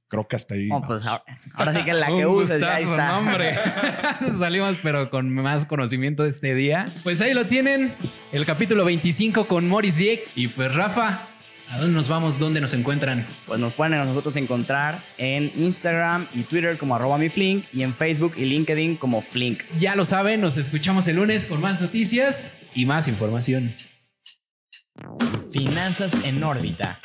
creo 0.08 0.28
que 0.28 0.36
hasta 0.36 0.56
ahí. 0.56 0.70
Pues 0.88 1.06
ahora, 1.06 1.74
sí 1.74 1.84
que 1.84 1.94
la 1.94 2.08
que 2.16 2.26
uses 2.26 2.62
ya 2.62 2.80
está. 2.80 3.22
Salimos, 4.40 4.78
pero 4.82 5.10
con 5.10 5.30
más 5.34 5.66
conocimiento 5.66 6.24
de 6.24 6.30
este 6.30 6.56
día. 6.56 6.88
Pues 7.04 7.22
ahí 7.22 7.34
lo 7.34 7.46
tienen, 7.46 7.92
el 8.32 8.46
capítulo 8.46 8.86
25 8.86 9.48
con 9.48 9.68
Morris 9.68 9.98
Dieck. 9.98 10.22
Y 10.36 10.48
pues 10.48 10.74
Rafa, 10.74 11.28
¿A 11.70 11.80
dónde 11.80 11.96
nos 11.96 12.08
vamos? 12.08 12.38
¿Dónde 12.38 12.62
nos 12.62 12.74
encuentran? 12.74 13.26
Pues 13.46 13.60
nos 13.60 13.74
pueden 13.74 13.96
a 13.96 14.06
nosotros 14.06 14.36
encontrar 14.36 15.04
en 15.18 15.52
Instagram 15.56 16.28
y 16.34 16.44
Twitter 16.44 16.78
como 16.78 16.96
arroba 16.96 17.18
mi 17.18 17.30
Flink 17.30 17.66
y 17.74 17.82
en 17.82 17.94
Facebook 17.94 18.34
y 18.38 18.46
LinkedIn 18.46 18.98
como 18.98 19.22
Flink. 19.22 19.62
Ya 19.80 19.96
lo 19.96 20.06
saben, 20.06 20.42
nos 20.42 20.58
escuchamos 20.58 21.08
el 21.08 21.16
lunes 21.16 21.48
con 21.48 21.62
más 21.62 21.82
noticias 21.82 22.56
y 22.74 22.86
más 22.86 23.08
información. 23.08 23.74
Finanzas 25.52 26.14
en 26.24 26.44
órbita. 26.44 27.00